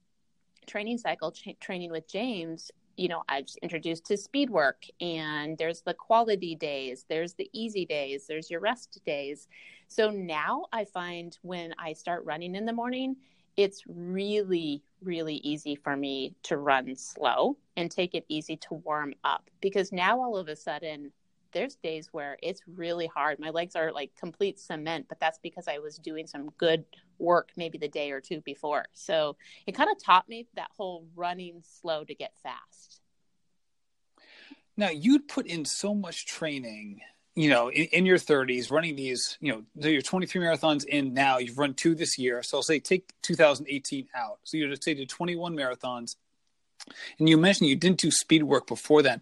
training 0.65 0.97
cycle, 0.97 1.31
cha- 1.31 1.51
training 1.60 1.91
with 1.91 2.07
James, 2.07 2.71
you 2.99 3.07
know, 3.07 3.23
I 3.29 3.41
was 3.41 3.55
introduced 3.62 4.05
to 4.07 4.17
speed 4.17 4.49
work, 4.49 4.83
and 4.99 5.57
there's 5.57 5.81
the 5.81 5.93
quality 5.93 6.53
days, 6.53 7.05
there's 7.07 7.33
the 7.33 7.49
easy 7.53 7.85
days, 7.85 8.27
there's 8.27 8.51
your 8.51 8.59
rest 8.59 8.99
days. 9.05 9.47
So 9.88 10.09
now 10.09 10.65
I 10.73 10.83
find 10.83 11.38
when 11.41 11.73
I 11.79 11.93
start 11.93 12.25
running 12.25 12.55
in 12.55 12.65
the 12.65 12.73
morning, 12.73 13.15
it's 13.55 13.83
really, 13.88 14.83
really 15.01 15.35
easy 15.35 15.75
for 15.75 15.95
me 15.95 16.35
to 16.43 16.57
run 16.57 16.93
slow 16.95 17.57
and 17.77 17.89
take 17.89 18.15
it 18.15 18.25
easy 18.27 18.57
to 18.57 18.73
warm 18.73 19.13
up 19.23 19.49
because 19.62 19.93
now 19.93 20.21
all 20.21 20.35
of 20.35 20.49
a 20.49 20.55
sudden 20.55 21.12
there's 21.51 21.75
days 21.75 22.09
where 22.12 22.38
it's 22.41 22.62
really 22.67 23.07
hard. 23.07 23.39
My 23.39 23.49
legs 23.49 23.75
are 23.75 23.91
like 23.91 24.12
complete 24.15 24.59
cement, 24.59 25.07
but 25.09 25.19
that's 25.19 25.39
because 25.39 25.67
I 25.67 25.79
was 25.79 25.97
doing 25.97 26.27
some 26.27 26.49
good 26.57 26.85
work 27.17 27.51
maybe 27.55 27.77
the 27.77 27.88
day 27.88 28.12
or 28.12 28.21
two 28.21 28.41
before. 28.41 28.85
So 28.93 29.35
it 29.65 29.73
kind 29.73 29.89
of 29.91 30.01
taught 30.03 30.27
me 30.29 30.47
that 30.55 30.69
whole 30.75 31.05
running 31.15 31.62
slow 31.63 32.03
to 32.03 32.15
get 32.15 32.33
fast. 32.41 33.01
Now 34.77 34.89
you'd 34.89 35.27
put 35.27 35.45
in 35.45 35.65
so 35.65 35.93
much 35.93 36.25
training, 36.25 37.01
you 37.35 37.49
know, 37.49 37.69
in, 37.69 37.85
in 37.85 38.05
your 38.05 38.17
30s, 38.17 38.71
running 38.71 38.95
these, 38.95 39.38
you 39.41 39.51
know, 39.51 39.89
your 39.89 40.01
23 40.01 40.41
marathons 40.41 40.85
in 40.85 41.13
now. 41.13 41.38
You've 41.38 41.57
run 41.57 41.73
two 41.73 41.95
this 41.95 42.17
year, 42.17 42.41
so 42.43 42.57
I'll 42.57 42.63
say 42.63 42.79
take 42.79 43.12
2018 43.23 44.07
out. 44.15 44.39
So 44.43 44.57
you 44.57 44.69
would 44.69 44.83
say 44.83 44.93
to 44.93 45.05
21 45.05 45.53
marathons, 45.55 46.15
and 47.19 47.27
you 47.27 47.38
mentioned 47.38 47.69
you 47.69 47.75
didn't 47.75 47.99
do 47.99 48.12
speed 48.12 48.43
work 48.43 48.67
before 48.67 49.01
then. 49.01 49.21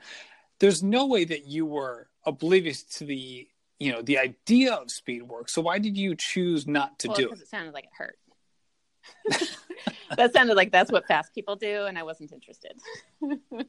There's 0.60 0.82
no 0.82 1.06
way 1.06 1.26
that 1.26 1.46
you 1.46 1.66
were 1.66 2.08
oblivious 2.28 2.84
to 2.84 3.06
the, 3.06 3.48
you 3.80 3.92
know, 3.92 4.04
the 4.04 4.20
idea 4.20 4.74
of 4.74 4.92
speed 4.92 5.24
work. 5.24 5.50
So 5.50 5.62
why 5.62 5.80
did 5.80 5.98
you 5.98 6.14
choose 6.16 6.68
not 6.68 7.00
to 7.00 7.08
well, 7.08 7.18
do 7.18 7.30
it? 7.30 7.40
it 7.40 7.48
sounded 7.48 7.74
like 7.74 7.86
it 7.86 7.92
hurt. 7.98 8.20
that 10.18 10.34
sounded 10.34 10.56
like 10.56 10.72
that's 10.72 10.92
what 10.92 11.08
fast 11.08 11.34
people 11.34 11.56
do, 11.56 11.86
and 11.86 11.98
I 11.98 12.04
wasn't 12.04 12.32
interested. 12.34 12.74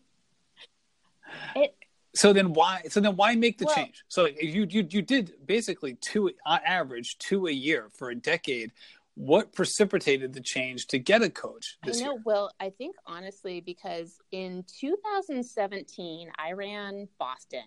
it 1.55 1.75
So 2.14 2.33
then 2.33 2.53
why? 2.53 2.83
So 2.88 3.01
then 3.01 3.14
why 3.16 3.37
make 3.37 3.59
the 3.59 3.66
Well- 3.66 3.77
change? 3.77 4.05
So 4.09 4.27
you 4.27 4.66
you 4.68 4.87
you 4.90 5.03
did 5.03 5.35
basically 5.47 5.94
two 5.94 6.33
on 6.44 6.61
average 6.66 7.18
two 7.18 7.47
a 7.47 7.53
year 7.53 7.88
for 7.94 8.11
a 8.11 8.14
decade. 8.14 8.73
What 9.18 9.52
precipitated 9.52 10.33
the 10.33 10.40
change 10.40 10.87
to 10.87 10.98
get 11.00 11.22
a 11.22 11.28
coach 11.28 11.76
I 11.83 11.90
know. 11.90 11.96
year? 11.98 12.22
Well, 12.24 12.52
I 12.61 12.70
think 12.70 12.94
honestly, 13.04 13.61
because 13.61 14.20
in 14.31 14.64
2017, 14.78 16.31
I 16.38 16.52
ran 16.52 17.09
Boston. 17.18 17.64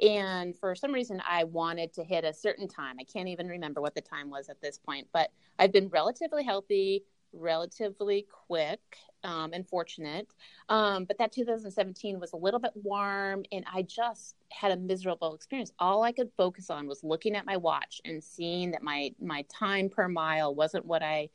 And 0.00 0.56
for 0.56 0.74
some 0.74 0.92
reason, 0.92 1.22
I 1.24 1.44
wanted 1.44 1.92
to 1.94 2.02
hit 2.02 2.24
a 2.24 2.34
certain 2.34 2.66
time. 2.66 2.96
I 2.98 3.04
can't 3.04 3.28
even 3.28 3.46
remember 3.46 3.80
what 3.80 3.94
the 3.94 4.00
time 4.00 4.30
was 4.30 4.48
at 4.48 4.60
this 4.60 4.78
point, 4.78 5.06
but 5.12 5.30
I've 5.60 5.72
been 5.72 5.88
relatively 5.90 6.42
healthy, 6.42 7.04
relatively 7.32 8.26
quick, 8.46 8.80
um, 9.24 9.52
and 9.52 9.66
fortunate. 9.66 10.28
Um, 10.68 11.04
but 11.04 11.18
that 11.18 11.32
2017 11.32 12.18
was 12.18 12.32
a 12.32 12.36
little 12.36 12.60
bit 12.60 12.72
warm, 12.74 13.44
and 13.52 13.64
I 13.72 13.82
just 13.82 14.36
had 14.50 14.72
a 14.72 14.76
miserable 14.76 15.34
experience. 15.34 15.72
All 15.78 16.02
I 16.02 16.12
could 16.12 16.30
focus 16.36 16.70
on 16.70 16.86
was 16.86 17.04
looking 17.04 17.36
at 17.36 17.46
my 17.46 17.56
watch 17.56 18.00
and 18.04 18.22
seeing 18.22 18.70
that 18.72 18.82
my 18.82 19.12
my 19.20 19.44
time 19.52 19.88
per 19.88 20.08
mile 20.08 20.54
wasn't 20.54 20.86
what 20.86 21.02
I 21.02 21.28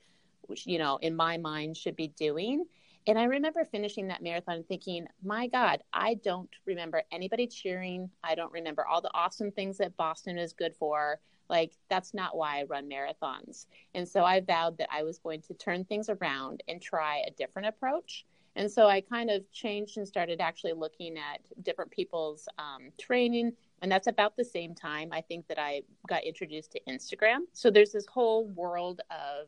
you 0.63 0.77
know 0.77 0.97
in 0.97 1.15
my 1.15 1.37
mind 1.37 1.75
should 1.75 1.95
be 1.95 2.09
doing 2.09 2.65
and 3.07 3.17
i 3.19 3.23
remember 3.23 3.65
finishing 3.65 4.07
that 4.07 4.23
marathon 4.23 4.55
and 4.57 4.67
thinking 4.67 5.05
my 5.23 5.47
god 5.47 5.81
i 5.93 6.15
don't 6.15 6.49
remember 6.65 7.03
anybody 7.11 7.47
cheering. 7.47 8.09
I 8.23 8.35
don't 8.35 8.51
remember 8.51 8.85
all 8.85 9.01
the 9.01 9.13
awesome 9.13 9.51
things 9.51 9.77
that 9.77 9.97
boston 9.97 10.37
is 10.37 10.53
good 10.53 10.75
for. 10.75 11.19
Like 11.49 11.73
that's 11.89 12.13
not 12.13 12.35
why 12.35 12.59
i 12.59 12.63
run 12.63 12.89
marathons. 12.89 13.67
And 13.93 14.07
so 14.07 14.23
i 14.23 14.39
vowed 14.39 14.77
that 14.77 14.89
i 14.91 15.03
was 15.03 15.19
going 15.19 15.41
to 15.43 15.53
turn 15.53 15.85
things 15.85 16.09
around 16.09 16.63
and 16.67 16.81
try 16.81 17.23
a 17.27 17.31
different 17.31 17.67
approach. 17.67 18.25
And 18.55 18.71
so 18.71 18.87
i 18.87 19.01
kind 19.01 19.29
of 19.29 19.49
changed 19.51 19.97
and 19.97 20.07
started 20.07 20.41
actually 20.41 20.73
looking 20.73 21.17
at 21.17 21.41
different 21.63 21.91
people's 21.91 22.47
um, 22.57 22.91
training. 22.99 23.53
And 23.81 23.91
that's 23.91 24.07
about 24.07 24.35
the 24.35 24.45
same 24.45 24.73
time 24.73 25.09
i 25.11 25.21
think 25.21 25.47
that 25.47 25.59
i 25.59 25.81
got 26.07 26.23
introduced 26.23 26.71
to 26.71 26.81
instagram. 26.87 27.39
So 27.53 27.69
there's 27.69 27.91
this 27.91 28.05
whole 28.07 28.47
world 28.49 29.01
of 29.11 29.47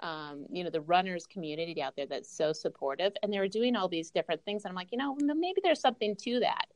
um, 0.00 0.46
you 0.50 0.64
know, 0.64 0.70
the 0.70 0.80
runners 0.80 1.26
community 1.26 1.82
out 1.82 1.96
there 1.96 2.06
that's 2.06 2.30
so 2.30 2.52
supportive. 2.52 3.12
And 3.22 3.32
they 3.32 3.38
were 3.38 3.48
doing 3.48 3.76
all 3.76 3.88
these 3.88 4.10
different 4.10 4.44
things. 4.44 4.64
And 4.64 4.70
I'm 4.70 4.76
like, 4.76 4.92
you 4.92 4.98
know, 4.98 5.16
maybe 5.20 5.60
there's 5.62 5.80
something 5.80 6.16
to 6.16 6.40
that. 6.40 6.66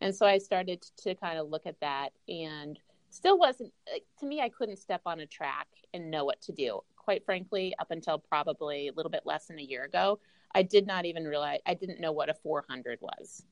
And 0.00 0.14
so 0.14 0.26
I 0.26 0.38
started 0.38 0.82
to 0.98 1.14
kind 1.14 1.38
of 1.38 1.48
look 1.48 1.66
at 1.66 1.78
that 1.80 2.10
and 2.28 2.78
still 3.10 3.38
wasn't, 3.38 3.72
like, 3.90 4.04
to 4.18 4.26
me, 4.26 4.40
I 4.40 4.48
couldn't 4.48 4.78
step 4.78 5.02
on 5.06 5.20
a 5.20 5.26
track 5.26 5.68
and 5.94 6.10
know 6.10 6.24
what 6.24 6.40
to 6.42 6.52
do. 6.52 6.80
Quite 6.96 7.24
frankly, 7.24 7.74
up 7.78 7.90
until 7.90 8.18
probably 8.18 8.88
a 8.88 8.92
little 8.92 9.10
bit 9.10 9.22
less 9.24 9.46
than 9.46 9.58
a 9.58 9.62
year 9.62 9.84
ago, 9.84 10.18
I 10.54 10.62
did 10.62 10.86
not 10.86 11.04
even 11.04 11.24
realize, 11.24 11.60
I 11.66 11.74
didn't 11.74 12.00
know 12.00 12.12
what 12.12 12.28
a 12.28 12.34
400 12.34 12.98
was. 13.00 13.44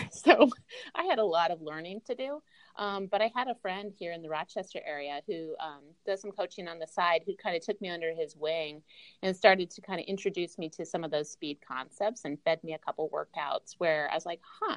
so 0.12 0.48
I 0.94 1.04
had 1.04 1.18
a 1.18 1.24
lot 1.24 1.50
of 1.50 1.60
learning 1.60 2.00
to 2.06 2.14
do. 2.14 2.42
Um, 2.76 3.08
but 3.10 3.20
I 3.20 3.30
had 3.34 3.48
a 3.48 3.54
friend 3.56 3.92
here 3.98 4.12
in 4.12 4.22
the 4.22 4.28
Rochester 4.28 4.80
area 4.86 5.20
who 5.26 5.54
um, 5.60 5.82
does 6.06 6.20
some 6.20 6.30
coaching 6.30 6.68
on 6.68 6.78
the 6.78 6.86
side 6.86 7.22
who 7.26 7.34
kind 7.36 7.56
of 7.56 7.62
took 7.62 7.80
me 7.80 7.90
under 7.90 8.14
his 8.14 8.36
wing 8.36 8.82
and 9.22 9.36
started 9.36 9.70
to 9.72 9.80
kind 9.80 10.00
of 10.00 10.06
introduce 10.06 10.56
me 10.56 10.68
to 10.70 10.86
some 10.86 11.04
of 11.04 11.10
those 11.10 11.30
speed 11.30 11.58
concepts 11.66 12.24
and 12.24 12.38
fed 12.44 12.62
me 12.64 12.74
a 12.74 12.78
couple 12.78 13.10
workouts 13.10 13.74
where 13.78 14.08
I 14.10 14.14
was 14.14 14.24
like, 14.24 14.40
huh, 14.60 14.76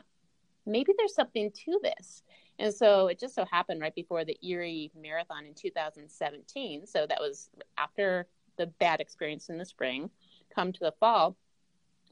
maybe 0.66 0.94
there's 0.98 1.16
something 1.16 1.52
to 1.66 1.80
this. 1.84 2.24
And 2.60 2.74
so 2.74 3.08
it 3.08 3.20
just 3.20 3.36
so 3.36 3.46
happened 3.46 3.82
right 3.82 3.96
before 3.96 4.26
the 4.26 4.38
Erie 4.46 4.92
Marathon 5.00 5.46
in 5.46 5.54
2017. 5.54 6.86
So 6.86 7.06
that 7.08 7.20
was 7.20 7.50
after 7.78 8.28
the 8.58 8.68
bad 8.68 9.02
experience 9.02 9.50
in 9.50 9.58
the 9.58 9.66
spring, 9.66 10.10
come 10.54 10.72
to 10.72 10.80
the 10.80 10.94
fall. 11.00 11.36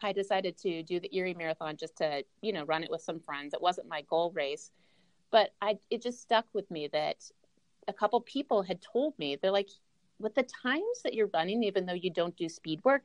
I 0.03 0.13
decided 0.13 0.57
to 0.59 0.83
do 0.83 0.99
the 0.99 1.15
Erie 1.15 1.33
Marathon 1.33 1.77
just 1.77 1.97
to, 1.97 2.23
you 2.41 2.53
know, 2.53 2.65
run 2.65 2.83
it 2.83 2.91
with 2.91 3.01
some 3.01 3.19
friends. 3.19 3.53
It 3.53 3.61
wasn't 3.61 3.87
my 3.87 4.01
goal 4.03 4.31
race, 4.35 4.71
but 5.31 5.53
I 5.61 5.77
it 5.89 6.01
just 6.01 6.21
stuck 6.21 6.45
with 6.53 6.69
me 6.71 6.87
that 6.91 7.17
a 7.87 7.93
couple 7.93 8.21
people 8.21 8.61
had 8.61 8.81
told 8.81 9.17
me 9.17 9.35
they're 9.35 9.51
like, 9.51 9.69
with 10.19 10.35
the 10.35 10.43
times 10.43 11.01
that 11.03 11.13
you're 11.13 11.31
running, 11.33 11.63
even 11.63 11.85
though 11.85 11.93
you 11.93 12.11
don't 12.11 12.37
do 12.37 12.47
speed 12.47 12.79
work, 12.83 13.03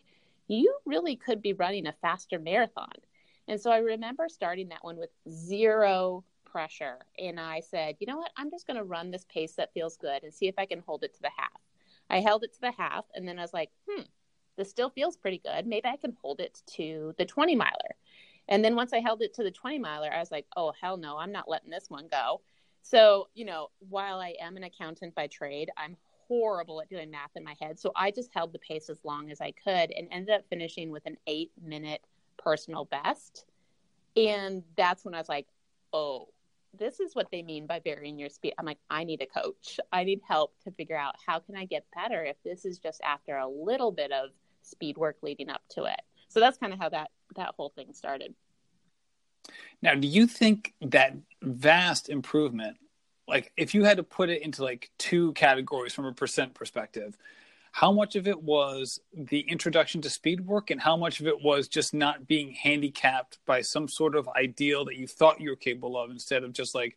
you 0.48 0.76
really 0.84 1.16
could 1.16 1.42
be 1.42 1.54
running 1.54 1.86
a 1.86 1.94
faster 2.02 2.38
marathon. 2.38 2.92
And 3.48 3.60
so 3.60 3.70
I 3.70 3.78
remember 3.78 4.28
starting 4.28 4.68
that 4.68 4.84
one 4.84 4.96
with 4.96 5.10
zero 5.30 6.24
pressure. 6.44 6.98
And 7.18 7.38
I 7.38 7.60
said, 7.60 7.96
you 8.00 8.06
know 8.06 8.16
what? 8.18 8.32
I'm 8.36 8.50
just 8.50 8.66
going 8.66 8.76
to 8.76 8.84
run 8.84 9.10
this 9.10 9.24
pace 9.28 9.52
that 9.54 9.72
feels 9.72 9.96
good 9.96 10.22
and 10.22 10.32
see 10.32 10.48
if 10.48 10.54
I 10.58 10.66
can 10.66 10.80
hold 10.80 11.04
it 11.04 11.14
to 11.14 11.22
the 11.22 11.30
half. 11.36 11.60
I 12.10 12.20
held 12.20 12.44
it 12.44 12.54
to 12.54 12.60
the 12.60 12.72
half. 12.72 13.04
And 13.14 13.26
then 13.26 13.38
I 13.38 13.42
was 13.42 13.52
like, 13.52 13.70
hmm, 13.88 14.02
this 14.56 14.70
still 14.70 14.90
feels 14.90 15.16
pretty 15.16 15.38
good. 15.38 15.66
Maybe 15.66 15.86
I 15.86 15.96
can 15.96 16.16
hold 16.22 16.40
it 16.40 16.60
to 16.76 17.14
the 17.18 17.24
20 17.24 17.56
miler. 17.56 17.96
And 18.48 18.64
then 18.64 18.76
once 18.76 18.92
I 18.92 19.00
held 19.00 19.22
it 19.22 19.34
to 19.34 19.42
the 19.42 19.50
20 19.50 19.78
miler, 19.78 20.12
I 20.12 20.18
was 20.18 20.30
like, 20.30 20.46
oh, 20.56 20.72
hell 20.80 20.96
no, 20.96 21.18
I'm 21.18 21.32
not 21.32 21.48
letting 21.48 21.70
this 21.70 21.86
one 21.88 22.08
go. 22.10 22.40
So, 22.82 23.28
you 23.34 23.44
know, 23.44 23.68
while 23.88 24.20
I 24.20 24.34
am 24.40 24.56
an 24.56 24.62
accountant 24.62 25.14
by 25.14 25.26
trade, 25.26 25.70
I'm 25.76 25.96
horrible 26.28 26.80
at 26.80 26.88
doing 26.88 27.10
math 27.10 27.30
in 27.34 27.44
my 27.44 27.56
head. 27.60 27.78
So 27.78 27.92
I 27.96 28.10
just 28.10 28.30
held 28.32 28.52
the 28.52 28.58
pace 28.60 28.88
as 28.88 29.04
long 29.04 29.30
as 29.30 29.40
I 29.40 29.52
could 29.52 29.90
and 29.90 30.08
ended 30.10 30.34
up 30.34 30.44
finishing 30.48 30.90
with 30.90 31.04
an 31.06 31.16
eight 31.26 31.50
minute 31.60 32.02
personal 32.36 32.84
best. 32.84 33.44
And 34.16 34.62
that's 34.76 35.04
when 35.04 35.14
I 35.14 35.18
was 35.18 35.28
like, 35.28 35.46
oh, 35.92 36.28
this 36.78 37.00
is 37.00 37.14
what 37.14 37.30
they 37.30 37.42
mean 37.42 37.66
by 37.66 37.80
varying 37.80 38.18
your 38.18 38.28
speed. 38.28 38.54
I'm 38.58 38.66
like, 38.66 38.78
I 38.90 39.04
need 39.04 39.22
a 39.22 39.26
coach. 39.26 39.80
I 39.92 40.04
need 40.04 40.20
help 40.26 40.54
to 40.64 40.70
figure 40.70 40.96
out 40.96 41.14
how 41.26 41.38
can 41.38 41.56
I 41.56 41.64
get 41.64 41.84
better 41.94 42.24
if 42.24 42.36
this 42.44 42.64
is 42.64 42.78
just 42.78 43.00
after 43.02 43.36
a 43.36 43.48
little 43.48 43.90
bit 43.90 44.12
of 44.12 44.30
speed 44.66 44.98
work 44.98 45.16
leading 45.22 45.48
up 45.48 45.62
to 45.70 45.84
it. 45.84 46.00
So 46.28 46.40
that's 46.40 46.58
kind 46.58 46.72
of 46.72 46.78
how 46.78 46.88
that 46.90 47.10
that 47.36 47.54
whole 47.56 47.70
thing 47.70 47.92
started. 47.92 48.34
Now, 49.82 49.94
do 49.94 50.08
you 50.08 50.26
think 50.26 50.74
that 50.80 51.14
vast 51.42 52.08
improvement, 52.08 52.78
like 53.28 53.52
if 53.56 53.74
you 53.74 53.84
had 53.84 53.98
to 53.98 54.02
put 54.02 54.28
it 54.28 54.42
into 54.42 54.62
like 54.62 54.90
two 54.98 55.32
categories 55.32 55.94
from 55.94 56.06
a 56.06 56.12
percent 56.12 56.54
perspective, 56.54 57.16
how 57.76 57.92
much 57.92 58.16
of 58.16 58.26
it 58.26 58.42
was 58.42 59.00
the 59.12 59.40
introduction 59.40 60.00
to 60.00 60.08
speed 60.08 60.40
work 60.40 60.70
and 60.70 60.80
how 60.80 60.96
much 60.96 61.20
of 61.20 61.26
it 61.26 61.42
was 61.42 61.68
just 61.68 61.92
not 61.92 62.26
being 62.26 62.52
handicapped 62.52 63.38
by 63.44 63.60
some 63.60 63.86
sort 63.86 64.16
of 64.16 64.26
ideal 64.28 64.86
that 64.86 64.96
you 64.96 65.06
thought 65.06 65.40
you 65.40 65.50
were 65.50 65.56
capable 65.56 65.98
of 65.98 66.10
instead 66.10 66.42
of 66.42 66.54
just 66.54 66.74
like 66.74 66.96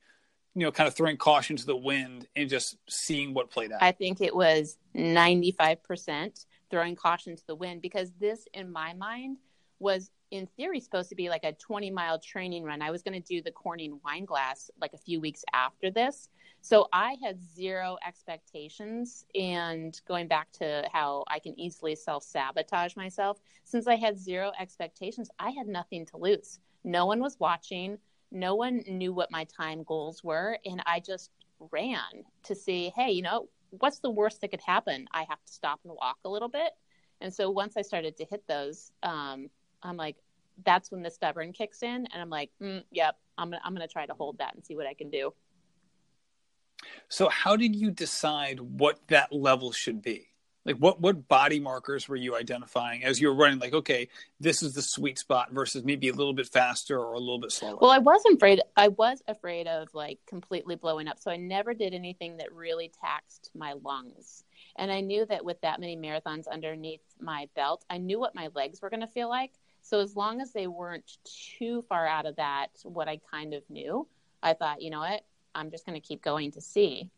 you 0.55 0.61
know 0.61 0.71
kind 0.71 0.87
of 0.87 0.95
throwing 0.95 1.17
caution 1.17 1.57
to 1.57 1.65
the 1.65 1.75
wind 1.75 2.27
and 2.35 2.49
just 2.49 2.77
seeing 2.87 3.33
what 3.33 3.51
played 3.51 3.73
out 3.73 3.83
i 3.83 3.91
think 3.91 4.21
it 4.21 4.33
was 4.33 4.77
95% 4.95 6.45
throwing 6.69 6.95
caution 6.95 7.35
to 7.35 7.47
the 7.47 7.55
wind 7.55 7.81
because 7.81 8.11
this 8.19 8.47
in 8.53 8.71
my 8.71 8.93
mind 8.93 9.37
was 9.79 10.11
in 10.31 10.45
theory 10.57 10.79
supposed 10.79 11.09
to 11.09 11.15
be 11.15 11.29
like 11.29 11.43
a 11.43 11.53
20 11.53 11.89
mile 11.89 12.19
training 12.19 12.63
run 12.63 12.81
i 12.81 12.91
was 12.91 13.01
going 13.01 13.19
to 13.19 13.27
do 13.27 13.41
the 13.41 13.51
corning 13.51 13.99
wine 14.03 14.25
glass 14.25 14.69
like 14.81 14.93
a 14.93 14.97
few 14.97 15.19
weeks 15.19 15.43
after 15.53 15.89
this 15.89 16.29
so 16.61 16.87
I 16.91 17.15
had 17.23 17.41
zero 17.41 17.97
expectations. 18.05 19.25
And 19.35 19.99
going 20.07 20.27
back 20.27 20.51
to 20.53 20.87
how 20.91 21.23
I 21.27 21.39
can 21.39 21.59
easily 21.59 21.95
self 21.95 22.23
sabotage 22.23 22.95
myself, 22.95 23.39
since 23.63 23.87
I 23.87 23.95
had 23.95 24.19
zero 24.19 24.51
expectations, 24.59 25.29
I 25.39 25.51
had 25.51 25.67
nothing 25.67 26.05
to 26.07 26.17
lose. 26.17 26.59
No 26.83 27.05
one 27.05 27.21
was 27.21 27.39
watching, 27.39 27.97
no 28.31 28.55
one 28.55 28.83
knew 28.87 29.13
what 29.13 29.31
my 29.31 29.45
time 29.45 29.83
goals 29.83 30.23
were. 30.23 30.57
And 30.65 30.81
I 30.85 30.99
just 30.99 31.31
ran 31.71 32.23
to 32.43 32.55
see, 32.55 32.91
hey, 32.95 33.11
you 33.11 33.21
know, 33.21 33.49
what's 33.71 33.99
the 33.99 34.09
worst 34.09 34.41
that 34.41 34.51
could 34.51 34.61
happen? 34.61 35.07
I 35.11 35.25
have 35.29 35.43
to 35.45 35.53
stop 35.53 35.79
and 35.83 35.93
walk 35.93 36.17
a 36.25 36.29
little 36.29 36.49
bit. 36.49 36.71
And 37.21 37.33
so 37.33 37.49
once 37.49 37.75
I 37.77 37.81
started 37.81 38.17
to 38.17 38.25
hit 38.25 38.43
those, 38.47 38.91
um, 39.03 39.49
I'm 39.83 39.97
like, 39.97 40.15
that's 40.65 40.91
when 40.91 41.01
the 41.01 41.09
stubborn 41.09 41.53
kicks 41.53 41.83
in, 41.83 42.07
and 42.11 42.21
I'm 42.21 42.29
like, 42.29 42.51
mm, 42.61 42.83
yep, 42.91 43.15
I'm 43.37 43.49
gonna 43.49 43.61
I'm 43.63 43.73
gonna 43.73 43.87
try 43.87 44.05
to 44.05 44.13
hold 44.13 44.37
that 44.39 44.55
and 44.55 44.65
see 44.65 44.75
what 44.75 44.87
I 44.87 44.93
can 44.93 45.09
do. 45.09 45.33
So 47.07 47.29
how 47.29 47.55
did 47.55 47.75
you 47.75 47.91
decide 47.91 48.59
what 48.59 48.99
that 49.07 49.31
level 49.33 49.71
should 49.71 50.01
be? 50.01 50.27
Like 50.65 50.75
what 50.77 50.99
what 50.99 51.27
body 51.27 51.59
markers 51.59 52.07
were 52.09 52.15
you 52.15 52.35
identifying 52.35 53.03
as 53.03 53.19
you 53.19 53.29
were 53.29 53.35
running 53.35 53.59
like 53.59 53.73
okay, 53.73 54.09
this 54.39 54.61
is 54.61 54.73
the 54.73 54.81
sweet 54.81 55.17
spot 55.17 55.51
versus 55.51 55.83
maybe 55.83 56.09
a 56.09 56.13
little 56.13 56.33
bit 56.33 56.47
faster 56.47 56.99
or 56.99 57.13
a 57.13 57.19
little 57.19 57.39
bit 57.39 57.51
slower? 57.51 57.77
Well, 57.79 57.91
I 57.91 57.99
wasn't 57.99 58.35
afraid 58.35 58.61
I 58.75 58.89
was 58.89 59.23
afraid 59.27 59.67
of 59.67 59.87
like 59.93 60.19
completely 60.27 60.75
blowing 60.75 61.07
up. 61.07 61.19
So 61.19 61.31
I 61.31 61.37
never 61.37 61.73
did 61.73 61.93
anything 61.93 62.37
that 62.37 62.53
really 62.53 62.91
taxed 63.01 63.51
my 63.55 63.73
lungs. 63.83 64.43
And 64.75 64.91
I 64.91 65.01
knew 65.01 65.25
that 65.25 65.43
with 65.43 65.59
that 65.61 65.79
many 65.79 65.97
marathons 65.97 66.47
underneath 66.47 67.01
my 67.19 67.47
belt, 67.55 67.83
I 67.89 67.97
knew 67.97 68.19
what 68.19 68.35
my 68.35 68.49
legs 68.53 68.81
were 68.81 68.89
going 68.89 69.01
to 69.01 69.07
feel 69.07 69.29
like. 69.29 69.51
So 69.81 69.99
as 69.99 70.15
long 70.15 70.41
as 70.41 70.51
they 70.51 70.67
weren't 70.67 71.17
too 71.57 71.83
far 71.83 72.05
out 72.05 72.25
of 72.25 72.35
that 72.35 72.69
what 72.83 73.07
I 73.07 73.19
kind 73.31 73.53
of 73.53 73.63
knew, 73.69 74.07
I 74.43 74.53
thought, 74.53 74.81
you 74.81 74.89
know 74.89 74.99
what? 74.99 75.23
I'm 75.55 75.71
just 75.71 75.85
going 75.85 75.99
to 75.99 76.05
keep 76.05 76.21
going 76.21 76.51
to 76.51 76.61
see. 76.61 77.09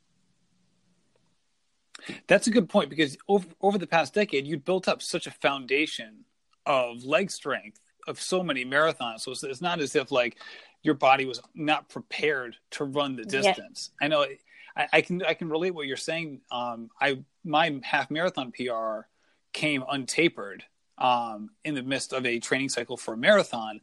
That's 2.27 2.47
a 2.47 2.51
good 2.51 2.69
point 2.69 2.89
because 2.89 3.17
over 3.27 3.47
over 3.61 3.77
the 3.77 3.87
past 3.87 4.13
decade, 4.13 4.47
you 4.47 4.57
built 4.57 4.87
up 4.87 5.01
such 5.01 5.27
a 5.27 5.31
foundation 5.31 6.25
of 6.65 7.03
leg 7.03 7.31
strength 7.31 7.79
of 8.07 8.19
so 8.19 8.43
many 8.43 8.65
marathons. 8.65 9.21
So 9.21 9.31
it's 9.47 9.61
not 9.61 9.79
as 9.79 9.95
if 9.95 10.11
like 10.11 10.37
your 10.83 10.95
body 10.95 11.25
was 11.25 11.41
not 11.53 11.89
prepared 11.89 12.55
to 12.71 12.85
run 12.85 13.15
the 13.15 13.23
distance. 13.23 13.91
Yeah. 14.01 14.05
I 14.05 14.07
know 14.09 14.25
I, 14.75 14.87
I, 14.93 15.01
can 15.01 15.23
I 15.23 15.33
can 15.33 15.49
relate 15.49 15.71
what 15.71 15.87
you're 15.87 15.97
saying. 15.97 16.41
Um, 16.51 16.89
I 16.99 17.23
my 17.43 17.79
half 17.83 18.09
marathon 18.09 18.51
PR 18.51 19.07
came 19.53 19.81
untapered 19.81 20.61
um, 20.97 21.49
in 21.63 21.75
the 21.75 21.83
midst 21.83 22.13
of 22.13 22.25
a 22.25 22.39
training 22.39 22.69
cycle 22.69 22.97
for 22.97 23.13
a 23.13 23.17
marathon, 23.17 23.81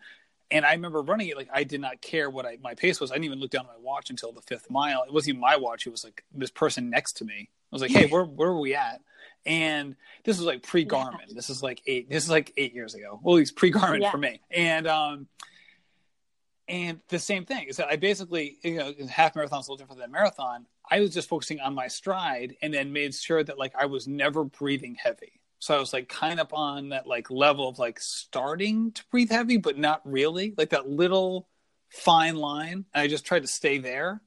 and 0.50 0.64
I 0.64 0.72
remember 0.72 1.02
running 1.02 1.28
it 1.28 1.37
like 1.37 1.48
I 1.52 1.64
did 1.64 1.81
not 1.81 2.00
care 2.00 2.31
what 2.31 2.46
I, 2.46 2.59
my 2.62 2.74
pace 2.74 3.00
was. 3.00 3.11
I 3.11 3.14
didn't 3.14 3.26
even 3.26 3.40
look 3.40 3.50
down 3.50 3.66
at 3.66 3.78
my 3.78 3.81
watch 3.81 4.11
until 4.11 4.33
the 4.33 4.42
fifth 4.42 4.70
mile. 4.70 5.02
It 5.02 5.12
wasn't 5.12 5.31
even 5.31 5.40
my 5.40 5.57
watch. 5.57 5.87
It 5.87 5.90
was 5.90 6.04
like 6.04 6.24
this 6.33 6.50
person 6.50 6.90
next 6.90 7.14
to 7.18 7.24
me. 7.24 7.50
I 7.70 7.74
was 7.74 7.83
like, 7.83 7.90
"Hey, 7.90 8.07
where 8.07 8.24
where 8.24 8.50
are 8.50 8.61
we 8.61 8.74
at?" 8.74 9.00
And 9.46 9.96
this 10.24 10.37
was 10.38 10.46
like 10.46 10.62
pre 10.62 10.85
Garmin. 10.85 11.20
Yeah. 11.28 11.35
This 11.35 11.50
is 11.50 11.62
like 11.62 11.83
eight. 11.87 12.11
This 12.11 12.24
is 12.24 12.31
like 12.31 12.52
eight 12.57 12.74
years 12.74 12.94
ago. 12.94 13.20
Well, 13.22 13.37
it's 13.37 13.50
pre 13.50 13.72
Garmin 13.72 14.02
yeah. 14.02 14.11
for 14.11 14.18
me. 14.18 14.40
And 14.50 14.87
um, 14.87 15.26
and 16.68 17.00
the 17.09 17.18
same 17.18 17.44
thing 17.44 17.66
is 17.68 17.78
that 17.78 17.88
I 17.88 17.96
basically, 17.96 18.59
you 18.62 18.76
know, 18.76 18.92
half 19.09 19.35
marathon 19.35 19.61
is 19.61 19.68
a 19.68 19.72
little 19.72 19.83
different 19.83 20.02
than 20.02 20.11
marathon. 20.11 20.66
I 20.90 21.00
was 21.00 21.12
just 21.12 21.28
focusing 21.28 21.61
on 21.61 21.74
my 21.74 21.88
stride, 21.88 22.57
and 22.62 22.72
then 22.72 22.92
made 22.92 23.14
sure 23.14 23.42
that 23.42 23.59
like 23.59 23.72
I 23.78 23.87
was 23.87 24.07
never 24.07 24.44
breathing 24.44 24.96
heavy. 25.02 25.40
So 25.61 25.74
I 25.74 25.81
was 25.81 25.92
like 25.92 26.09
kind 26.09 26.40
of 26.40 26.52
on 26.52 26.90
that 26.90 27.07
like 27.07 27.31
level 27.31 27.68
of 27.68 27.78
like 27.78 28.00
starting 28.00 28.92
to 28.92 29.04
breathe 29.11 29.31
heavy, 29.31 29.57
but 29.57 29.78
not 29.78 30.02
really, 30.04 30.54
like 30.57 30.70
that 30.70 30.88
little 30.88 31.48
fine 31.88 32.37
line. 32.37 32.85
And 32.94 33.02
I 33.02 33.09
just 33.09 33.24
tried 33.24 33.42
to 33.42 33.48
stay 33.48 33.78
there 33.78 34.20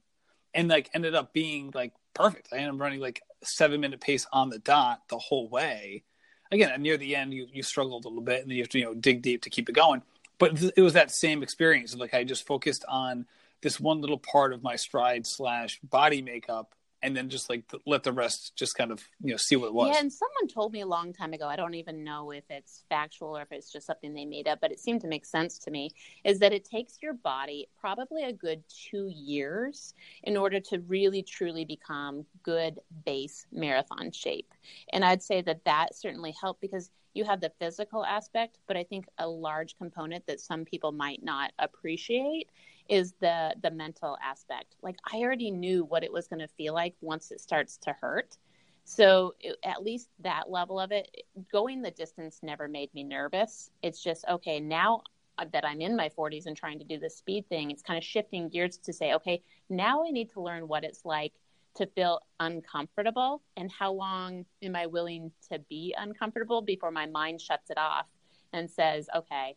and 0.52 0.68
like 0.68 0.90
ended 0.94 1.14
up 1.14 1.32
being 1.32 1.70
like 1.74 1.92
perfect. 2.14 2.48
I 2.52 2.58
up 2.58 2.80
running 2.80 3.00
like 3.00 3.22
seven 3.42 3.80
minute 3.80 4.00
pace 4.00 4.26
on 4.32 4.50
the 4.50 4.58
dot 4.58 5.02
the 5.08 5.18
whole 5.18 5.48
way. 5.48 6.04
Again, 6.50 6.82
near 6.82 6.96
the 6.96 7.16
end, 7.16 7.32
you, 7.32 7.46
you 7.50 7.62
struggled 7.62 8.04
a 8.04 8.08
little 8.08 8.22
bit 8.22 8.42
and 8.42 8.50
then 8.50 8.56
you 8.56 8.62
have 8.62 8.68
to, 8.70 8.78
you 8.78 8.84
know, 8.84 8.94
dig 8.94 9.22
deep 9.22 9.42
to 9.42 9.50
keep 9.50 9.68
it 9.68 9.74
going. 9.74 10.02
But 10.38 10.58
th- 10.58 10.72
it 10.76 10.82
was 10.82 10.92
that 10.92 11.10
same 11.10 11.42
experience 11.42 11.94
like 11.94 12.14
I 12.14 12.24
just 12.24 12.46
focused 12.46 12.84
on 12.88 13.26
this 13.62 13.80
one 13.80 14.00
little 14.00 14.18
part 14.18 14.52
of 14.52 14.62
my 14.62 14.76
stride 14.76 15.26
slash 15.26 15.80
body 15.82 16.20
makeup 16.20 16.74
and 17.02 17.16
then 17.16 17.28
just 17.28 17.50
like 17.50 17.64
let 17.86 18.02
the 18.02 18.12
rest 18.12 18.52
just 18.56 18.76
kind 18.76 18.90
of 18.90 19.02
you 19.22 19.30
know 19.32 19.36
see 19.36 19.56
what 19.56 19.66
it 19.66 19.74
was. 19.74 19.90
Yeah, 19.92 20.00
and 20.00 20.12
someone 20.12 20.48
told 20.48 20.72
me 20.72 20.80
a 20.80 20.86
long 20.86 21.12
time 21.12 21.32
ago. 21.32 21.46
I 21.46 21.56
don't 21.56 21.74
even 21.74 22.04
know 22.04 22.30
if 22.30 22.44
it's 22.50 22.84
factual 22.88 23.36
or 23.36 23.42
if 23.42 23.52
it's 23.52 23.72
just 23.72 23.86
something 23.86 24.14
they 24.14 24.24
made 24.24 24.48
up, 24.48 24.60
but 24.60 24.70
it 24.70 24.80
seemed 24.80 25.00
to 25.02 25.08
make 25.08 25.26
sense 25.26 25.58
to 25.60 25.70
me. 25.70 25.90
Is 26.24 26.38
that 26.38 26.52
it 26.52 26.64
takes 26.64 26.98
your 27.02 27.14
body 27.14 27.68
probably 27.80 28.24
a 28.24 28.32
good 28.32 28.62
two 28.68 29.08
years 29.08 29.94
in 30.22 30.36
order 30.36 30.60
to 30.60 30.78
really 30.80 31.22
truly 31.22 31.64
become 31.64 32.24
good 32.42 32.78
base 33.04 33.46
marathon 33.52 34.12
shape, 34.12 34.52
and 34.92 35.04
I'd 35.04 35.22
say 35.22 35.42
that 35.42 35.64
that 35.64 35.94
certainly 35.94 36.34
helped 36.40 36.60
because 36.60 36.90
you 37.14 37.24
have 37.24 37.40
the 37.40 37.52
physical 37.58 38.04
aspect, 38.04 38.58
but 38.66 38.76
I 38.76 38.84
think 38.84 39.06
a 39.18 39.28
large 39.28 39.76
component 39.76 40.26
that 40.26 40.40
some 40.40 40.64
people 40.64 40.92
might 40.92 41.22
not 41.22 41.52
appreciate 41.58 42.48
is 42.92 43.14
the 43.20 43.54
the 43.62 43.70
mental 43.70 44.18
aspect. 44.22 44.76
Like 44.82 44.96
I 45.10 45.16
already 45.20 45.50
knew 45.50 45.84
what 45.84 46.04
it 46.04 46.12
was 46.12 46.28
going 46.28 46.40
to 46.40 46.48
feel 46.48 46.74
like 46.74 46.94
once 47.00 47.30
it 47.30 47.40
starts 47.40 47.78
to 47.78 47.96
hurt. 47.98 48.36
So 48.84 49.32
it, 49.40 49.56
at 49.64 49.82
least 49.82 50.10
that 50.20 50.50
level 50.50 50.78
of 50.78 50.92
it, 50.92 51.24
going 51.50 51.80
the 51.80 51.90
distance 51.90 52.40
never 52.42 52.68
made 52.68 52.92
me 52.92 53.02
nervous. 53.02 53.70
It's 53.82 54.02
just 54.02 54.26
okay. 54.28 54.60
Now 54.60 55.04
that 55.52 55.64
I'm 55.64 55.80
in 55.80 55.96
my 55.96 56.10
40s 56.10 56.44
and 56.44 56.54
trying 56.54 56.78
to 56.80 56.84
do 56.84 56.98
the 56.98 57.08
speed 57.08 57.48
thing, 57.48 57.70
it's 57.70 57.82
kind 57.82 57.96
of 57.96 58.04
shifting 58.04 58.50
gears 58.50 58.76
to 58.76 58.92
say, 58.92 59.14
okay, 59.14 59.42
now 59.70 60.04
I 60.04 60.10
need 60.10 60.30
to 60.32 60.42
learn 60.42 60.68
what 60.68 60.84
it's 60.84 61.06
like 61.06 61.32
to 61.76 61.86
feel 61.86 62.20
uncomfortable 62.40 63.42
and 63.56 63.70
how 63.70 63.92
long 63.92 64.44
am 64.62 64.76
I 64.76 64.84
willing 64.84 65.32
to 65.50 65.58
be 65.70 65.94
uncomfortable 65.96 66.60
before 66.60 66.90
my 66.90 67.06
mind 67.06 67.40
shuts 67.40 67.70
it 67.70 67.78
off 67.78 68.06
and 68.52 68.70
says, 68.70 69.08
okay, 69.16 69.56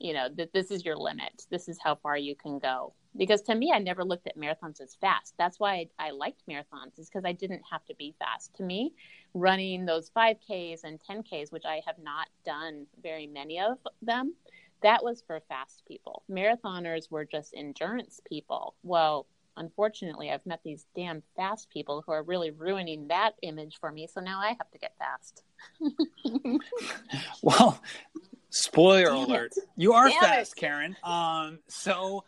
you 0.00 0.14
know, 0.14 0.28
that 0.36 0.52
this 0.52 0.70
is 0.70 0.84
your 0.84 0.96
limit. 0.96 1.46
This 1.50 1.68
is 1.68 1.78
how 1.82 1.94
far 1.94 2.16
you 2.16 2.34
can 2.34 2.58
go. 2.58 2.94
Because 3.16 3.42
to 3.42 3.54
me, 3.54 3.72
I 3.74 3.78
never 3.78 4.04
looked 4.04 4.26
at 4.26 4.38
marathons 4.38 4.80
as 4.80 4.96
fast. 5.00 5.34
That's 5.36 5.60
why 5.60 5.88
I, 5.98 6.08
I 6.08 6.10
liked 6.10 6.42
marathons, 6.48 6.98
is 6.98 7.10
because 7.10 7.24
I 7.24 7.32
didn't 7.32 7.62
have 7.70 7.84
to 7.86 7.94
be 7.96 8.14
fast. 8.18 8.54
To 8.54 8.62
me, 8.62 8.94
running 9.34 9.84
those 9.84 10.10
5Ks 10.10 10.84
and 10.84 10.98
10Ks, 11.08 11.52
which 11.52 11.64
I 11.66 11.82
have 11.86 11.98
not 12.02 12.28
done 12.44 12.86
very 13.02 13.26
many 13.26 13.60
of 13.60 13.78
them, 14.00 14.34
that 14.82 15.04
was 15.04 15.22
for 15.26 15.40
fast 15.48 15.82
people. 15.86 16.22
Marathoners 16.30 17.10
were 17.10 17.24
just 17.24 17.52
endurance 17.54 18.20
people. 18.26 18.74
Well, 18.82 19.26
unfortunately, 19.56 20.30
I've 20.30 20.46
met 20.46 20.60
these 20.64 20.86
damn 20.96 21.22
fast 21.36 21.68
people 21.70 22.02
who 22.06 22.12
are 22.12 22.22
really 22.22 22.50
ruining 22.50 23.08
that 23.08 23.32
image 23.42 23.78
for 23.80 23.92
me. 23.92 24.06
So 24.06 24.20
now 24.20 24.40
I 24.40 24.48
have 24.56 24.70
to 24.70 24.78
get 24.78 24.94
fast. 24.98 25.42
well, 27.42 27.82
spoiler 28.50 29.06
Damn 29.06 29.16
alert: 29.16 29.52
it. 29.56 29.64
you 29.76 29.92
are 29.92 30.08
Damn 30.08 30.20
fast, 30.20 30.52
it. 30.56 30.60
Karen. 30.60 30.96
Um, 31.02 31.58
so 31.68 32.24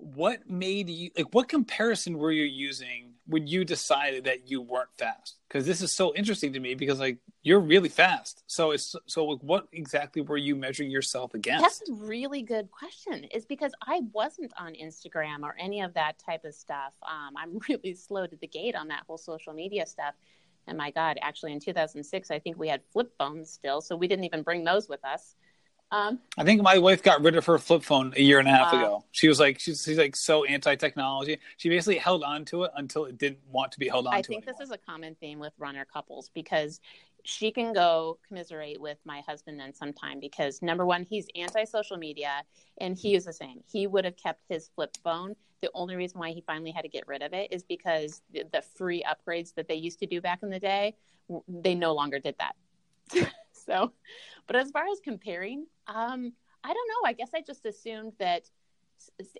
what 0.00 0.48
made 0.48 0.88
you 0.88 1.10
like? 1.16 1.32
What 1.34 1.48
comparison 1.48 2.18
were 2.18 2.32
you 2.32 2.44
using 2.44 3.12
when 3.26 3.46
you 3.46 3.64
decided 3.64 4.24
that 4.24 4.50
you 4.50 4.62
weren't 4.62 4.88
fast? 4.98 5.36
Because 5.46 5.66
this 5.66 5.82
is 5.82 5.94
so 5.94 6.14
interesting 6.14 6.52
to 6.54 6.60
me. 6.60 6.74
Because 6.74 6.98
like 6.98 7.18
you're 7.42 7.60
really 7.60 7.88
fast. 7.88 8.42
So 8.46 8.70
it's 8.70 8.94
so 9.06 9.26
like, 9.26 9.40
what 9.42 9.66
exactly 9.72 10.22
were 10.22 10.36
you 10.36 10.56
measuring 10.56 10.90
yourself 10.90 11.34
against? 11.34 11.62
That's 11.62 11.88
a 11.88 11.92
really 11.92 12.42
good 12.42 12.70
question. 12.70 13.24
Is 13.24 13.44
because 13.44 13.72
I 13.86 14.00
wasn't 14.12 14.52
on 14.58 14.72
Instagram 14.74 15.42
or 15.42 15.54
any 15.58 15.82
of 15.82 15.94
that 15.94 16.18
type 16.18 16.44
of 16.44 16.54
stuff. 16.54 16.94
Um, 17.02 17.34
I'm 17.36 17.58
really 17.68 17.94
slow 17.94 18.26
to 18.26 18.36
the 18.36 18.48
gate 18.48 18.74
on 18.74 18.88
that 18.88 19.04
whole 19.06 19.18
social 19.18 19.52
media 19.52 19.86
stuff. 19.86 20.14
And 20.66 20.78
my 20.78 20.90
God, 20.90 21.18
actually, 21.22 21.52
in 21.52 21.60
2006, 21.60 22.30
I 22.30 22.38
think 22.38 22.58
we 22.58 22.68
had 22.68 22.82
flip 22.92 23.12
phones 23.18 23.50
still, 23.50 23.80
so 23.80 23.96
we 23.96 24.06
didn't 24.06 24.24
even 24.24 24.42
bring 24.42 24.62
those 24.62 24.88
with 24.88 25.04
us. 25.04 25.34
Um, 25.92 26.20
I 26.38 26.44
think 26.44 26.62
my 26.62 26.78
wife 26.78 27.02
got 27.02 27.20
rid 27.20 27.34
of 27.36 27.44
her 27.46 27.58
flip 27.58 27.82
phone 27.82 28.12
a 28.16 28.22
year 28.22 28.38
and 28.38 28.46
a 28.46 28.52
half 28.52 28.72
ago. 28.72 29.04
She 29.10 29.28
was 29.28 29.40
like, 29.40 29.58
she's, 29.58 29.82
she's 29.82 29.98
like 29.98 30.14
so 30.14 30.44
anti 30.44 30.76
technology. 30.76 31.38
She 31.56 31.68
basically 31.68 31.98
held 31.98 32.22
on 32.22 32.44
to 32.46 32.64
it 32.64 32.70
until 32.76 33.06
it 33.06 33.18
didn't 33.18 33.40
want 33.50 33.72
to 33.72 33.78
be 33.78 33.88
held 33.88 34.06
on. 34.06 34.14
I 34.14 34.22
think 34.22 34.46
this 34.46 34.60
is 34.60 34.70
a 34.70 34.78
common 34.78 35.16
theme 35.16 35.40
with 35.40 35.52
runner 35.58 35.84
couples 35.84 36.30
because 36.32 36.80
she 37.24 37.50
can 37.50 37.72
go 37.72 38.18
commiserate 38.26 38.80
with 38.80 38.98
my 39.04 39.20
husband 39.26 39.58
then 39.58 39.74
sometime 39.74 40.20
because 40.20 40.62
number 40.62 40.86
one, 40.86 41.04
he's 41.08 41.26
anti 41.34 41.64
social 41.64 41.96
media 41.96 42.42
and 42.80 42.96
he 42.96 43.14
is 43.14 43.24
the 43.24 43.32
same. 43.32 43.60
He 43.70 43.86
would 43.86 44.04
have 44.04 44.16
kept 44.16 44.42
his 44.48 44.70
flip 44.74 44.96
phone. 45.02 45.34
The 45.60 45.70
only 45.74 45.96
reason 45.96 46.20
why 46.20 46.30
he 46.30 46.40
finally 46.40 46.70
had 46.70 46.82
to 46.82 46.88
get 46.88 47.06
rid 47.06 47.22
of 47.22 47.32
it 47.32 47.52
is 47.52 47.64
because 47.64 48.22
the, 48.32 48.44
the 48.52 48.62
free 48.62 49.02
upgrades 49.02 49.54
that 49.54 49.68
they 49.68 49.74
used 49.74 49.98
to 49.98 50.06
do 50.06 50.20
back 50.20 50.42
in 50.42 50.50
the 50.50 50.60
day, 50.60 50.94
they 51.48 51.74
no 51.74 51.92
longer 51.92 52.18
did 52.18 52.36
that. 52.38 52.54
so, 53.66 53.92
but 54.46 54.56
as 54.56 54.70
far 54.70 54.84
as 54.90 55.00
comparing, 55.02 55.66
um, 55.86 56.32
I 56.64 56.68
don't 56.68 56.88
know. 56.88 57.08
I 57.08 57.12
guess 57.12 57.30
I 57.34 57.40
just 57.40 57.66
assumed 57.66 58.12
that 58.18 58.50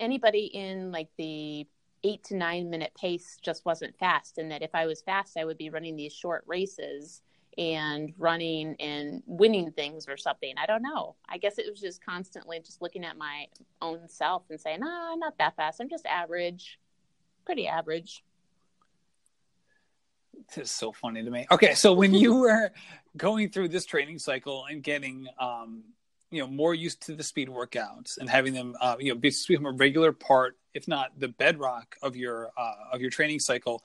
anybody 0.01 0.47
in 0.47 0.91
like 0.91 1.09
the 1.19 1.67
eight 2.03 2.25
to 2.25 2.37
nine 2.37 2.71
minute 2.71 2.93
pace 2.99 3.39
just 3.43 3.65
wasn't 3.65 3.97
fast, 3.99 4.39
and 4.39 4.51
that 4.51 4.63
if 4.63 4.75
I 4.75 4.87
was 4.87 5.03
fast, 5.03 5.37
I 5.37 5.45
would 5.45 5.59
be 5.59 5.71
running 5.71 5.97
these 5.97 6.13
short 6.13 6.45
races 6.47 7.23
and 7.59 8.13
running 8.17 8.77
and 8.81 9.23
winning 9.27 9.73
things 9.73 10.07
or 10.09 10.17
something. 10.17 10.55
I 10.57 10.67
don't 10.67 10.83
know. 10.83 11.17
I 11.29 11.37
guess 11.37 11.59
it 11.59 11.67
was 11.69 11.81
just 11.81 12.05
constantly 12.05 12.61
just 12.61 12.81
looking 12.81 13.05
at 13.05 13.19
my 13.19 13.47
own 13.83 14.09
self 14.09 14.45
and 14.51 14.61
saying, 14.61 14.81
"No, 14.81 15.13
I'm 15.13 15.19
not 15.19 15.37
that 15.39 15.57
fast. 15.57 15.81
I'm 15.81 15.89
just 15.89 16.07
average, 16.07 16.79
pretty 17.45 17.67
average." 17.67 18.25
This 20.49 20.67
is 20.67 20.71
so 20.71 20.93
funny 20.93 21.23
to 21.23 21.31
me. 21.31 21.47
Okay, 21.51 21.75
so 21.75 21.93
when 21.93 22.15
you 22.15 22.35
were 22.41 22.73
going 23.17 23.51
through 23.51 23.69
this 23.69 23.85
training 23.85 24.19
cycle 24.19 24.65
and 24.71 24.83
getting, 24.83 25.27
um, 25.39 25.83
you 26.31 26.41
know, 26.41 26.47
more 26.47 26.75
used 26.75 27.03
to 27.03 27.15
the 27.15 27.23
speed 27.23 27.49
workouts 27.49 28.19
and 28.19 28.29
having 28.29 28.55
them, 28.55 28.77
uh, 28.81 28.97
you 28.99 29.13
know, 29.13 29.19
become 29.19 29.67
a 29.67 29.73
regular 29.73 30.13
part, 30.13 30.57
if 30.75 30.87
not 30.87 31.19
the 31.19 31.29
bedrock 31.29 31.97
of 32.03 32.17
your 32.17 32.51
uh, 32.57 32.75
of 32.93 33.01
your 33.01 33.11
training 33.11 33.41
cycle, 33.41 33.83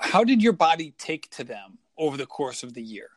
how 0.00 0.22
did 0.22 0.42
your 0.42 0.52
body 0.52 0.94
take 0.98 1.28
to 1.30 1.44
them 1.44 1.78
over 1.98 2.16
the 2.16 2.26
course 2.26 2.62
of 2.62 2.74
the 2.74 2.82
year? 2.82 3.10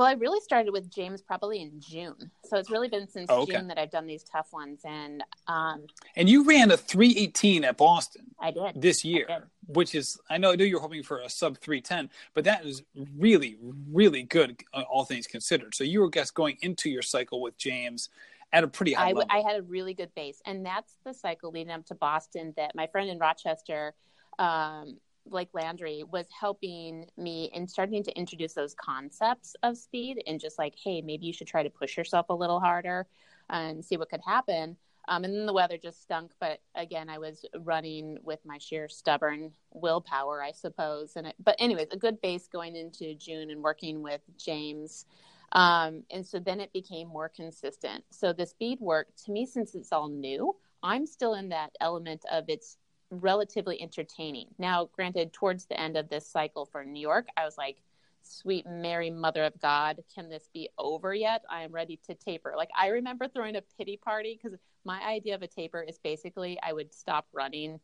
Well, 0.00 0.08
I 0.08 0.14
really 0.14 0.40
started 0.40 0.72
with 0.72 0.90
James 0.90 1.20
probably 1.20 1.60
in 1.60 1.78
June, 1.78 2.30
so 2.46 2.56
it's 2.56 2.70
really 2.70 2.88
been 2.88 3.06
since 3.06 3.26
oh, 3.28 3.42
okay. 3.42 3.52
June 3.52 3.68
that 3.68 3.76
I've 3.78 3.90
done 3.90 4.06
these 4.06 4.24
tough 4.24 4.50
ones. 4.50 4.80
And 4.82 5.22
um, 5.46 5.82
and 6.16 6.26
you 6.26 6.42
ran 6.42 6.70
a 6.70 6.78
three 6.78 7.14
eighteen 7.18 7.64
at 7.64 7.76
Boston. 7.76 8.22
I 8.40 8.50
did 8.50 8.80
this 8.80 9.04
year, 9.04 9.26
did. 9.28 9.42
which 9.76 9.94
is 9.94 10.18
I 10.30 10.38
know 10.38 10.52
I 10.52 10.56
know 10.56 10.64
you're 10.64 10.80
hoping 10.80 11.02
for 11.02 11.20
a 11.20 11.28
sub 11.28 11.58
three 11.58 11.82
ten, 11.82 12.08
but 12.32 12.44
that 12.44 12.64
is 12.64 12.82
really 13.18 13.58
really 13.92 14.22
good, 14.22 14.62
uh, 14.72 14.84
all 14.90 15.04
things 15.04 15.26
considered. 15.26 15.74
So 15.74 15.84
you 15.84 16.00
were 16.00 16.08
guess 16.08 16.30
going 16.30 16.56
into 16.62 16.88
your 16.88 17.02
cycle 17.02 17.42
with 17.42 17.58
James 17.58 18.08
at 18.54 18.64
a 18.64 18.68
pretty 18.68 18.94
high 18.94 19.10
I, 19.10 19.12
level. 19.12 19.26
I 19.28 19.40
had 19.40 19.60
a 19.60 19.62
really 19.64 19.92
good 19.92 20.14
base, 20.14 20.40
and 20.46 20.64
that's 20.64 20.94
the 21.04 21.12
cycle 21.12 21.50
leading 21.50 21.74
up 21.74 21.84
to 21.88 21.94
Boston 21.94 22.54
that 22.56 22.74
my 22.74 22.86
friend 22.86 23.10
in 23.10 23.18
Rochester. 23.18 23.92
Um, 24.38 24.96
Blake 25.26 25.50
Landry 25.52 26.04
was 26.10 26.26
helping 26.38 27.06
me 27.16 27.50
in 27.54 27.66
starting 27.68 28.02
to 28.04 28.18
introduce 28.18 28.52
those 28.52 28.74
concepts 28.74 29.54
of 29.62 29.76
speed 29.76 30.22
and 30.26 30.40
just 30.40 30.58
like, 30.58 30.74
hey, 30.82 31.00
maybe 31.02 31.26
you 31.26 31.32
should 31.32 31.46
try 31.46 31.62
to 31.62 31.70
push 31.70 31.96
yourself 31.96 32.26
a 32.28 32.34
little 32.34 32.60
harder 32.60 33.06
and 33.48 33.84
see 33.84 33.96
what 33.96 34.10
could 34.10 34.22
happen. 34.26 34.76
Um, 35.08 35.24
and 35.24 35.34
then 35.34 35.46
the 35.46 35.52
weather 35.52 35.76
just 35.76 36.02
stunk. 36.02 36.32
But 36.40 36.60
again, 36.74 37.08
I 37.08 37.18
was 37.18 37.44
running 37.60 38.18
with 38.22 38.40
my 38.44 38.58
sheer 38.58 38.88
stubborn 38.88 39.52
willpower, 39.72 40.42
I 40.42 40.52
suppose. 40.52 41.16
And 41.16 41.28
it, 41.28 41.34
but 41.42 41.56
anyways, 41.58 41.88
a 41.90 41.96
good 41.96 42.20
base 42.20 42.46
going 42.46 42.76
into 42.76 43.14
June 43.14 43.50
and 43.50 43.62
working 43.62 44.02
with 44.02 44.20
James. 44.38 45.06
Um, 45.52 46.04
and 46.10 46.24
so 46.24 46.38
then 46.38 46.60
it 46.60 46.72
became 46.72 47.08
more 47.08 47.28
consistent. 47.28 48.04
So 48.10 48.32
the 48.32 48.46
speed 48.46 48.78
work 48.80 49.08
to 49.24 49.32
me, 49.32 49.46
since 49.46 49.74
it's 49.74 49.92
all 49.92 50.08
new, 50.08 50.54
I'm 50.82 51.06
still 51.06 51.34
in 51.34 51.48
that 51.48 51.72
element 51.80 52.24
of 52.30 52.44
it's 52.48 52.76
relatively 53.10 53.80
entertaining. 53.82 54.46
Now, 54.58 54.88
granted, 54.92 55.32
towards 55.32 55.66
the 55.66 55.78
end 55.78 55.96
of 55.96 56.08
this 56.08 56.26
cycle 56.26 56.66
for 56.66 56.84
New 56.84 57.00
York, 57.00 57.28
I 57.36 57.44
was 57.44 57.58
like, 57.58 57.82
sweet 58.22 58.66
Mary, 58.66 59.10
Mother 59.10 59.44
of 59.44 59.58
God, 59.60 60.02
can 60.14 60.28
this 60.28 60.48
be 60.52 60.68
over 60.78 61.14
yet? 61.14 61.42
I 61.50 61.62
am 61.62 61.72
ready 61.72 61.98
to 62.06 62.14
taper. 62.14 62.54
Like, 62.56 62.70
I 62.78 62.88
remember 62.88 63.28
throwing 63.28 63.56
a 63.56 63.62
pity 63.78 63.96
party 63.96 64.38
because 64.40 64.58
my 64.84 65.00
idea 65.02 65.34
of 65.34 65.42
a 65.42 65.46
taper 65.46 65.82
is 65.82 65.98
basically 65.98 66.58
I 66.62 66.72
would 66.72 66.92
stop 66.92 67.26
running 67.32 67.80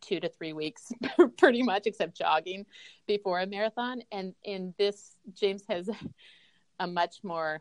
two 0.00 0.20
to 0.20 0.28
three 0.28 0.52
weeks, 0.52 0.92
pretty 1.38 1.62
much, 1.62 1.82
except 1.86 2.16
jogging 2.16 2.64
before 3.06 3.40
a 3.40 3.46
marathon. 3.46 4.02
And 4.10 4.34
in 4.44 4.74
this, 4.78 5.16
James 5.34 5.64
has 5.68 5.90
a 6.78 6.86
much 6.86 7.16
more 7.22 7.60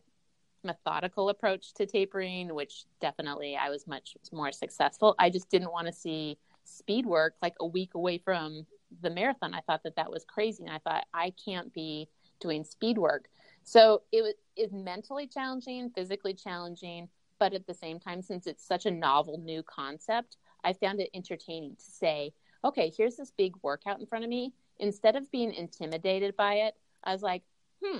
methodical 0.63 1.29
approach 1.29 1.73
to 1.73 1.85
tapering, 1.85 2.53
which 2.53 2.85
definitely 3.01 3.55
I 3.55 3.69
was 3.69 3.87
much 3.87 4.15
more 4.31 4.51
successful. 4.51 5.15
I 5.19 5.29
just 5.29 5.49
didn't 5.49 5.71
want 5.71 5.87
to 5.87 5.93
see 5.93 6.37
speed 6.69 7.05
work 7.05 7.35
like 7.41 7.55
a 7.59 7.65
week 7.65 7.95
away 7.95 8.17
from 8.17 8.65
the 9.01 9.09
marathon. 9.09 9.53
I 9.53 9.61
thought 9.61 9.83
that 9.83 9.95
that 9.95 10.11
was 10.11 10.25
crazy. 10.25 10.63
And 10.65 10.73
I 10.73 10.79
thought, 10.79 11.05
I 11.13 11.33
can't 11.43 11.73
be 11.73 12.07
doing 12.39 12.63
speed 12.63 12.97
work. 12.97 13.29
So 13.63 14.01
it 14.11 14.23
was 14.57 14.71
mentally 14.71 15.27
challenging, 15.27 15.91
physically 15.91 16.33
challenging, 16.33 17.09
but 17.39 17.53
at 17.53 17.67
the 17.67 17.73
same 17.73 17.99
time, 17.99 18.21
since 18.21 18.47
it's 18.47 18.65
such 18.65 18.85
a 18.85 18.91
novel 18.91 19.37
new 19.37 19.63
concept, 19.63 20.37
I 20.63 20.73
found 20.73 20.99
it 20.99 21.09
entertaining 21.13 21.75
to 21.75 21.91
say, 21.91 22.33
okay, 22.63 22.91
here's 22.95 23.15
this 23.15 23.31
big 23.31 23.53
workout 23.61 23.99
in 23.99 24.05
front 24.05 24.23
of 24.23 24.29
me. 24.29 24.53
Instead 24.79 25.15
of 25.15 25.31
being 25.31 25.53
intimidated 25.53 26.35
by 26.35 26.55
it, 26.55 26.75
I 27.03 27.13
was 27.13 27.21
like, 27.21 27.43
hmm, 27.83 27.99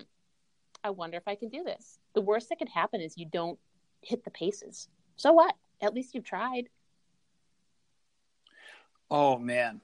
I 0.84 0.90
wonder 0.90 1.18
if 1.18 1.28
I 1.28 1.36
can 1.36 1.50
do 1.50 1.64
this. 1.64 2.00
The 2.16 2.22
worst 2.22 2.50
that 2.50 2.60
could 2.60 2.70
happen 2.70 3.02
is 3.02 3.18
you 3.18 3.26
don't 3.26 3.60
hit 4.02 4.24
the 4.24 4.32
paces. 4.32 4.88
So 5.16 5.34
what? 5.34 5.56
At 5.82 5.94
least 5.94 6.14
you've 6.14 6.26
tried. 6.26 6.70
Oh 9.10 9.38
man. 9.38 9.82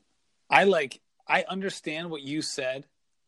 I 0.50 0.66
like 0.66 1.02
I 1.28 1.46
understand 1.48 2.10
what 2.10 2.22
you 2.22 2.42
said 2.42 2.86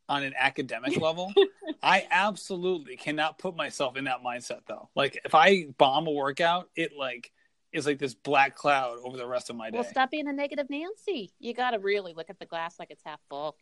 on 0.10 0.24
an 0.24 0.34
academic 0.38 0.98
level. 1.02 1.34
I 1.82 2.08
absolutely 2.10 2.98
cannot 2.98 3.38
put 3.38 3.56
myself 3.56 3.98
in 3.98 4.06
that 4.06 4.24
mindset 4.24 4.62
though. 4.68 4.90
Like 4.96 5.20
if 5.26 5.36
I 5.36 5.66
bomb 5.78 6.08
a 6.08 6.12
workout, 6.12 6.70
it 6.76 6.92
like 6.98 7.32
is 7.74 7.86
like 7.86 8.00
this 8.00 8.14
black 8.14 8.56
cloud 8.56 9.00
over 9.04 9.18
the 9.18 9.28
rest 9.28 9.50
of 9.50 9.56
my 9.56 9.70
day. 9.70 9.78
Well, 9.78 9.84
stop 9.88 10.12
being 10.12 10.28
a 10.28 10.34
negative 10.34 10.68
Nancy. 10.70 11.32
You 11.40 11.54
got 11.54 11.72
to 11.72 11.80
really 11.80 12.14
look 12.14 12.30
at 12.30 12.40
the 12.40 12.46
glass 12.46 12.80
like 12.80 12.92
it's 12.92 13.04
half 13.06 13.20
full. 13.30 13.56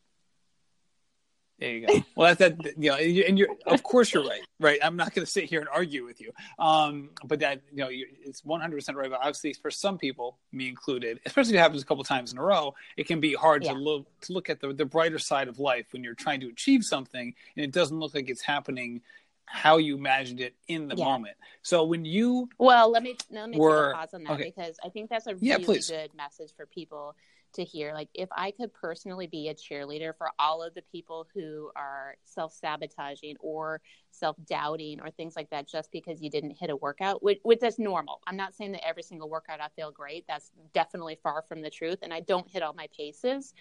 There 1.59 1.69
you 1.71 1.87
go. 1.87 1.93
Well, 2.15 2.35
that's 2.35 2.57
that. 2.57 2.77
You 2.77 2.91
know, 2.91 2.97
and 2.97 3.39
you're 3.39 3.47
of 3.65 3.81
course 3.81 4.13
you're 4.13 4.27
right. 4.27 4.41
Right. 4.59 4.79
I'm 4.83 4.97
not 4.97 5.13
going 5.13 5.25
to 5.25 5.31
sit 5.31 5.45
here 5.45 5.59
and 5.61 5.69
argue 5.69 6.03
with 6.03 6.19
you. 6.19 6.31
Um, 6.59 7.11
but 7.23 7.39
that 7.39 7.61
you 7.71 7.77
know, 7.77 7.87
it's 7.89 8.43
100 8.43 8.75
percent 8.75 8.97
right. 8.97 9.09
But 9.09 9.19
obviously, 9.19 9.53
for 9.53 9.71
some 9.71 9.97
people, 9.97 10.37
me 10.51 10.67
included, 10.67 11.19
especially 11.25 11.53
if 11.53 11.55
it 11.55 11.61
happens 11.61 11.81
a 11.81 11.85
couple 11.85 12.03
times 12.03 12.33
in 12.33 12.39
a 12.39 12.43
row, 12.43 12.75
it 12.97 13.07
can 13.07 13.19
be 13.21 13.33
hard 13.33 13.63
yeah. 13.63 13.73
to 13.73 13.79
look 13.79 14.05
to 14.21 14.33
look 14.33 14.49
at 14.49 14.59
the 14.59 14.73
the 14.73 14.85
brighter 14.85 15.19
side 15.19 15.47
of 15.47 15.59
life 15.59 15.85
when 15.91 16.03
you're 16.03 16.13
trying 16.13 16.41
to 16.41 16.49
achieve 16.49 16.83
something 16.83 17.33
and 17.55 17.65
it 17.65 17.71
doesn't 17.71 17.99
look 17.99 18.13
like 18.15 18.29
it's 18.29 18.41
happening 18.41 19.01
how 19.47 19.77
you 19.77 19.95
imagined 19.95 20.41
it 20.41 20.55
in 20.67 20.87
the 20.87 20.95
Yeah. 20.95 21.05
moment. 21.05 21.37
So 21.61 21.85
when 21.85 22.03
you 22.03 22.49
Well, 22.57 22.89
let 22.91 23.03
me 23.03 23.15
let 23.29 23.49
me 23.49 23.57
Were- 23.57 23.93
pause 23.93 24.13
on 24.13 24.23
that 24.23 24.33
okay. 24.33 24.43
because 24.55 24.77
I 24.83 24.89
think 24.89 25.09
that's 25.09 25.27
a 25.27 25.35
Yeah, 25.39 25.53
really 25.53 25.65
please. 25.65 25.89
good 25.89 26.13
message 26.15 26.51
for 26.57 26.65
people 26.65 27.15
to 27.55 27.63
hear. 27.63 27.93
Like, 27.93 28.09
if 28.13 28.29
I 28.31 28.51
could 28.51 28.73
personally 28.73 29.27
be 29.27 29.49
a 29.49 29.53
cheerleader 29.53 30.15
for 30.17 30.31
all 30.39 30.63
of 30.63 30.73
the 30.73 30.81
people 30.83 31.27
who 31.33 31.71
are 31.75 32.15
self 32.23 32.53
sabotaging 32.53 33.35
or 33.39 33.81
self 34.11 34.37
doubting 34.45 35.01
or 35.01 35.09
things 35.11 35.35
like 35.35 35.49
that, 35.49 35.67
just 35.67 35.91
because 35.91 36.21
you 36.21 36.29
didn't 36.29 36.57
hit 36.59 36.69
a 36.69 36.75
workout, 36.75 37.23
which, 37.23 37.39
which 37.43 37.59
that's 37.59 37.79
normal. 37.79 38.21
I'm 38.27 38.37
not 38.37 38.53
saying 38.53 38.73
that 38.73 38.87
every 38.87 39.03
single 39.03 39.29
workout 39.29 39.59
I 39.61 39.67
feel 39.75 39.91
great. 39.91 40.25
That's 40.27 40.51
definitely 40.73 41.17
far 41.21 41.41
from 41.41 41.61
the 41.61 41.69
truth, 41.69 41.99
and 42.03 42.13
I 42.13 42.21
don't 42.21 42.49
hit 42.49 42.63
all 42.63 42.73
my 42.73 42.87
paces. 42.95 43.53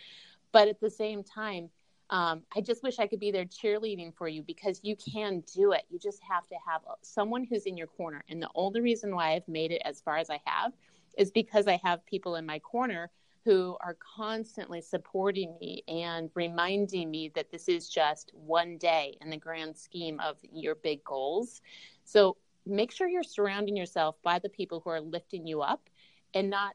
But 0.52 0.68
at 0.68 0.80
the 0.80 0.90
same 0.90 1.24
time, 1.24 1.70
um, 2.10 2.42
I 2.54 2.60
just 2.60 2.82
wish 2.82 2.98
I 2.98 3.06
could 3.06 3.20
be 3.20 3.30
there 3.30 3.44
cheerleading 3.44 4.14
for 4.14 4.28
you 4.28 4.42
because 4.42 4.80
you 4.82 4.94
can 4.96 5.42
do 5.54 5.72
it. 5.72 5.82
You 5.90 5.98
just 5.98 6.22
have 6.22 6.46
to 6.48 6.54
have 6.66 6.82
someone 7.02 7.44
who's 7.44 7.64
in 7.64 7.76
your 7.76 7.86
corner. 7.86 8.22
And 8.28 8.42
the 8.42 8.50
only 8.54 8.80
reason 8.80 9.14
why 9.14 9.32
I've 9.32 9.48
made 9.48 9.72
it 9.72 9.82
as 9.84 10.00
far 10.00 10.18
as 10.18 10.30
I 10.30 10.40
have 10.44 10.72
is 11.16 11.30
because 11.30 11.66
I 11.66 11.80
have 11.82 12.04
people 12.06 12.36
in 12.36 12.44
my 12.44 12.58
corner 12.58 13.10
who 13.44 13.76
are 13.80 13.96
constantly 14.16 14.80
supporting 14.80 15.54
me 15.60 15.82
and 15.86 16.30
reminding 16.34 17.10
me 17.10 17.30
that 17.34 17.50
this 17.50 17.68
is 17.68 17.88
just 17.88 18.32
one 18.34 18.78
day 18.78 19.18
in 19.20 19.28
the 19.28 19.36
grand 19.36 19.76
scheme 19.76 20.18
of 20.20 20.38
your 20.50 20.74
big 20.76 21.04
goals. 21.04 21.60
So 22.04 22.38
make 22.64 22.90
sure 22.90 23.06
you're 23.06 23.22
surrounding 23.22 23.76
yourself 23.76 24.16
by 24.22 24.38
the 24.38 24.48
people 24.48 24.80
who 24.80 24.90
are 24.90 25.00
lifting 25.00 25.46
you 25.46 25.60
up 25.60 25.90
and 26.32 26.48
not 26.48 26.74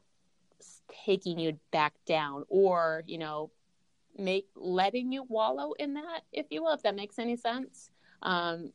taking 1.04 1.38
you 1.38 1.58
back 1.72 1.94
down 2.06 2.44
or, 2.48 3.02
you 3.06 3.18
know, 3.18 3.50
make 4.16 4.46
letting 4.54 5.10
you 5.10 5.24
wallow 5.24 5.72
in 5.72 5.94
that, 5.94 6.22
if 6.32 6.46
you 6.50 6.62
will, 6.62 6.72
if 6.72 6.82
that 6.82 6.94
makes 6.94 7.18
any 7.18 7.36
sense. 7.36 7.90
Um, 8.22 8.72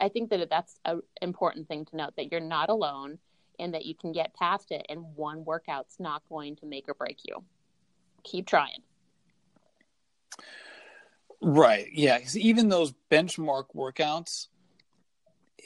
I 0.00 0.08
think 0.08 0.30
that 0.30 0.48
that's 0.48 0.78
an 0.84 1.02
important 1.20 1.68
thing 1.68 1.84
to 1.86 1.96
note 1.96 2.16
that 2.16 2.30
you're 2.30 2.40
not 2.40 2.70
alone 2.70 3.18
and 3.58 3.74
that 3.74 3.84
you 3.86 3.94
can 3.94 4.12
get 4.12 4.34
past 4.34 4.70
it, 4.70 4.84
and 4.88 5.04
one 5.16 5.44
workout's 5.44 5.98
not 5.98 6.22
going 6.28 6.56
to 6.56 6.66
make 6.66 6.88
or 6.88 6.94
break 6.94 7.18
you. 7.24 7.42
Keep 8.24 8.46
trying. 8.46 8.82
Right. 11.40 11.88
Yeah. 11.92 12.18
'Cause 12.18 12.36
even 12.36 12.68
those 12.68 12.94
benchmark 13.10 13.66
workouts, 13.74 14.48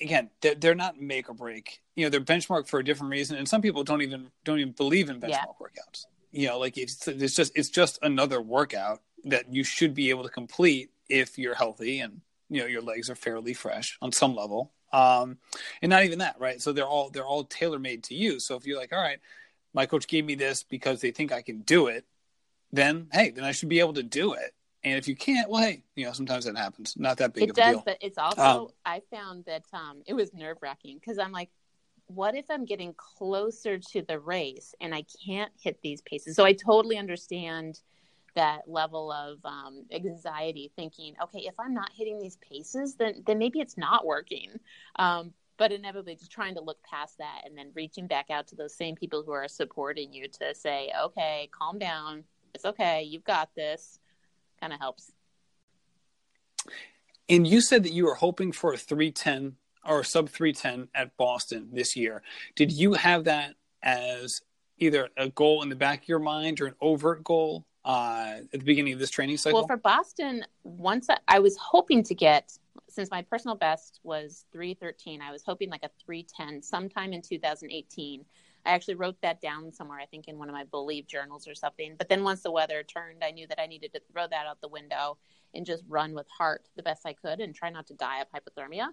again, 0.01 0.31
they're, 0.41 0.55
they're 0.55 0.75
not 0.75 1.01
make 1.01 1.29
or 1.29 1.35
break. 1.35 1.81
You 1.95 2.05
know, 2.07 2.11
they're 2.11 2.21
benchmark 2.21 2.67
for 2.69 2.81
a 2.81 2.85
different 2.85 3.11
reason, 3.11 3.37
and 3.37 3.49
some 3.49 3.63
people 3.63 3.85
don't 3.85 4.03
even 4.03 4.31
don't 4.45 4.59
even 4.59 4.73
believe 4.73 5.11
in 5.11 5.21
benchmark 5.21 5.29
Yeah. 5.29 5.45
workouts. 5.61 6.07
You 6.33 6.49
know, 6.49 6.59
like 6.59 6.77
it's 6.77 7.07
it's 7.09 7.35
just 7.35 7.53
it's 7.55 7.69
just 7.69 7.99
another 8.03 8.41
workout 8.41 9.03
that 9.25 9.53
you 9.53 9.65
should 9.65 9.95
be 9.95 10.11
able 10.11 10.23
to 10.23 10.29
complete 10.29 10.91
if 11.09 11.39
you're 11.39 11.55
healthy 11.55 12.01
and 12.01 12.21
you 12.49 12.61
know 12.61 12.67
your 12.67 12.83
legs 12.83 13.11
are 13.11 13.15
fairly 13.15 13.53
fresh 13.55 13.99
on 14.01 14.13
some 14.13 14.35
level. 14.35 14.73
Um, 14.93 15.39
and 15.83 15.91
not 15.91 16.05
even 16.05 16.19
that, 16.19 16.37
right? 16.39 16.61
So 16.61 16.73
they're 16.73 16.87
all 16.87 17.11
they're 17.11 17.27
all 17.27 17.45
tailor 17.45 17.79
made 17.79 18.05
to 18.05 18.15
you. 18.15 18.41
So 18.41 18.57
if 18.57 18.67
you're 18.67 18.79
like, 18.79 18.93
all 18.93 19.03
right, 19.03 19.21
my 19.73 19.87
coach 19.87 20.07
gave 20.07 20.25
me 20.25 20.35
this 20.35 20.63
because 20.63 21.01
they 21.01 21.11
think 21.11 21.33
I 21.33 21.43
can 21.43 21.61
do 21.61 21.87
it, 21.87 22.05
then 22.73 23.09
hey, 23.13 23.31
then 23.31 23.45
I 23.45 23.53
should 23.53 23.69
be 23.69 23.81
able 23.81 23.95
to 23.95 24.03
do 24.03 24.33
it. 24.35 24.55
And 24.83 24.97
if 24.97 25.07
you 25.07 25.15
can't, 25.15 25.51
well, 25.51 25.63
hey, 25.63 25.83
you 25.95 26.07
know, 26.07 26.13
sometimes 26.13 26.47
that 26.47 26.57
happens. 26.57 26.95
Not 26.97 27.19
that 27.19 27.35
big 27.35 27.45
it 27.45 27.51
of 27.51 27.59
a 27.59 27.61
does, 27.61 27.73
deal. 27.75 27.83
but 27.85 27.99
it's 28.01 28.19
also 28.19 28.43
Um, 28.43 28.69
I 28.85 29.03
found 29.11 29.45
that 29.45 29.65
um, 29.73 30.03
it 30.07 30.15
was 30.15 30.33
nerve 30.33 30.57
wracking 30.63 30.99
because 30.99 31.19
I'm 31.19 31.33
like, 31.33 31.51
what 32.07 32.35
if 32.35 32.47
I'm 32.51 32.65
getting 32.65 32.95
closer 32.97 33.79
to 33.79 34.03
the 34.03 34.19
race 34.19 34.75
and 34.81 34.95
I 34.95 35.05
can't 35.25 35.53
hit 35.61 35.81
these 35.83 36.01
paces? 36.01 36.35
So 36.35 36.45
I 36.45 36.55
totally 36.55 36.97
understand 36.97 37.81
that 38.35 38.69
level 38.69 39.13
of 39.13 39.39
um, 39.45 39.85
anxiety, 39.93 40.71
thinking, 40.77 41.15
okay, 41.23 41.41
if 41.41 41.55
I'm 41.59 41.75
not 41.75 41.91
hitting 41.95 42.19
these 42.19 42.37
paces, 42.37 42.97
then 42.97 43.23
then 43.27 43.39
maybe 43.39 43.61
it's 43.61 43.77
not 43.77 44.07
working. 44.07 44.51
Um, 44.97 45.33
but 45.57 45.73
inevitably, 45.73 46.17
just 46.17 46.33
trying 46.33 46.55
to 46.55 46.63
look 46.63 46.79
past 46.83 47.19
that 47.19 47.43
and 47.45 47.57
then 47.57 47.71
reaching 47.75 48.07
back 48.07 48.31
out 48.31 48.47
to 48.49 48.57
those 48.57 48.75
same 48.75 48.97
people 48.97 49.23
who 49.23 49.33
are 49.33 49.47
supporting 49.47 50.13
you 50.13 50.27
to 50.27 50.55
say, 50.55 50.91
okay, 51.05 51.51
calm 51.53 51.79
down, 51.79 52.25
it's 52.55 52.65
okay, 52.65 53.03
you've 53.03 53.25
got 53.25 53.55
this, 53.55 53.99
kind 54.59 54.73
of 54.73 54.81
helps. 54.81 55.13
And 57.29 57.47
you 57.47 57.61
said 57.61 57.85
that 57.85 57.93
you 57.93 58.07
were 58.07 58.15
hoping 58.15 58.53
for 58.53 58.73
a 58.73 58.79
310 58.79 59.57
or 59.85 60.01
a 60.01 60.05
sub 60.05 60.31
310 60.31 60.89
at 60.95 61.17
Boston 61.17 61.69
this 61.73 61.95
year. 61.95 62.23
Did 62.57 62.73
you 62.73 62.95
have 62.95 63.25
that 63.25 63.55
as 63.83 64.41
either 64.79 65.11
a 65.17 65.29
goal 65.29 65.63
in 65.63 65.69
the 65.69 65.77
back 65.77 66.03
of 66.03 66.09
your 66.09 66.19
mind 66.19 66.61
or 66.61 66.67
an 66.67 66.75
overt 66.81 67.23
goal 67.23 67.67
uh, 67.85 68.35
at 68.53 68.61
the 68.61 68.65
beginning 68.65 68.93
of 68.93 68.99
this 68.99 69.11
training 69.11 69.37
cycle? 69.37 69.61
Well, 69.61 69.67
for 69.67 69.77
Boston, 69.77 70.45
once 70.65 71.09
I, 71.09 71.19
I 71.29 71.39
was 71.39 71.57
hoping 71.57 72.03
to 72.05 72.15
get, 72.15 72.59
since 72.89 73.11
my 73.11 73.23
personal 73.23 73.57
best 73.57 74.01
was 74.03 74.45
313, 74.53 75.23
I 75.23 75.33
was 75.33 75.43
hoping 75.45 75.71
like 75.71 75.83
a 75.83 75.91
310 76.05 76.63
sometime 76.63 77.13
in 77.13 77.23
2018. 77.23 78.25
I 78.67 78.71
actually 78.73 78.97
wrote 78.97 79.17
that 79.23 79.41
down 79.41 79.73
somewhere, 79.73 79.99
I 79.99 80.07
think 80.07 80.29
in 80.29 80.39
one 80.39 80.49
of 80.49 80.55
my 80.55 80.65
Believe 80.65 81.07
journals 81.07 81.49
or 81.49 81.55
something. 81.55 81.95
But 81.97 82.11
then 82.11 82.23
once 82.23 82.43
the 82.43 82.51
weather 82.51 82.83
turned, 82.83 83.25
I 83.25 83.31
knew 83.31 83.47
that 83.47 83.61
I 83.61 83.67
needed 83.67 83.93
to 83.95 84.01
throw 84.13 84.27
that 84.27 84.47
out 84.47 84.61
the 84.61 84.69
window 84.69 85.17
and 85.55 85.65
just 85.65 85.83
run 85.89 86.15
with 86.15 86.29
heart 86.29 86.69
the 86.77 86.83
best 86.83 87.07
I 87.07 87.15
could 87.15 87.41
and 87.41 87.55
try 87.55 87.71
not 87.71 87.87
to 87.87 87.95
die 87.95 88.21
of 88.21 88.29
hypothermia. 88.31 88.89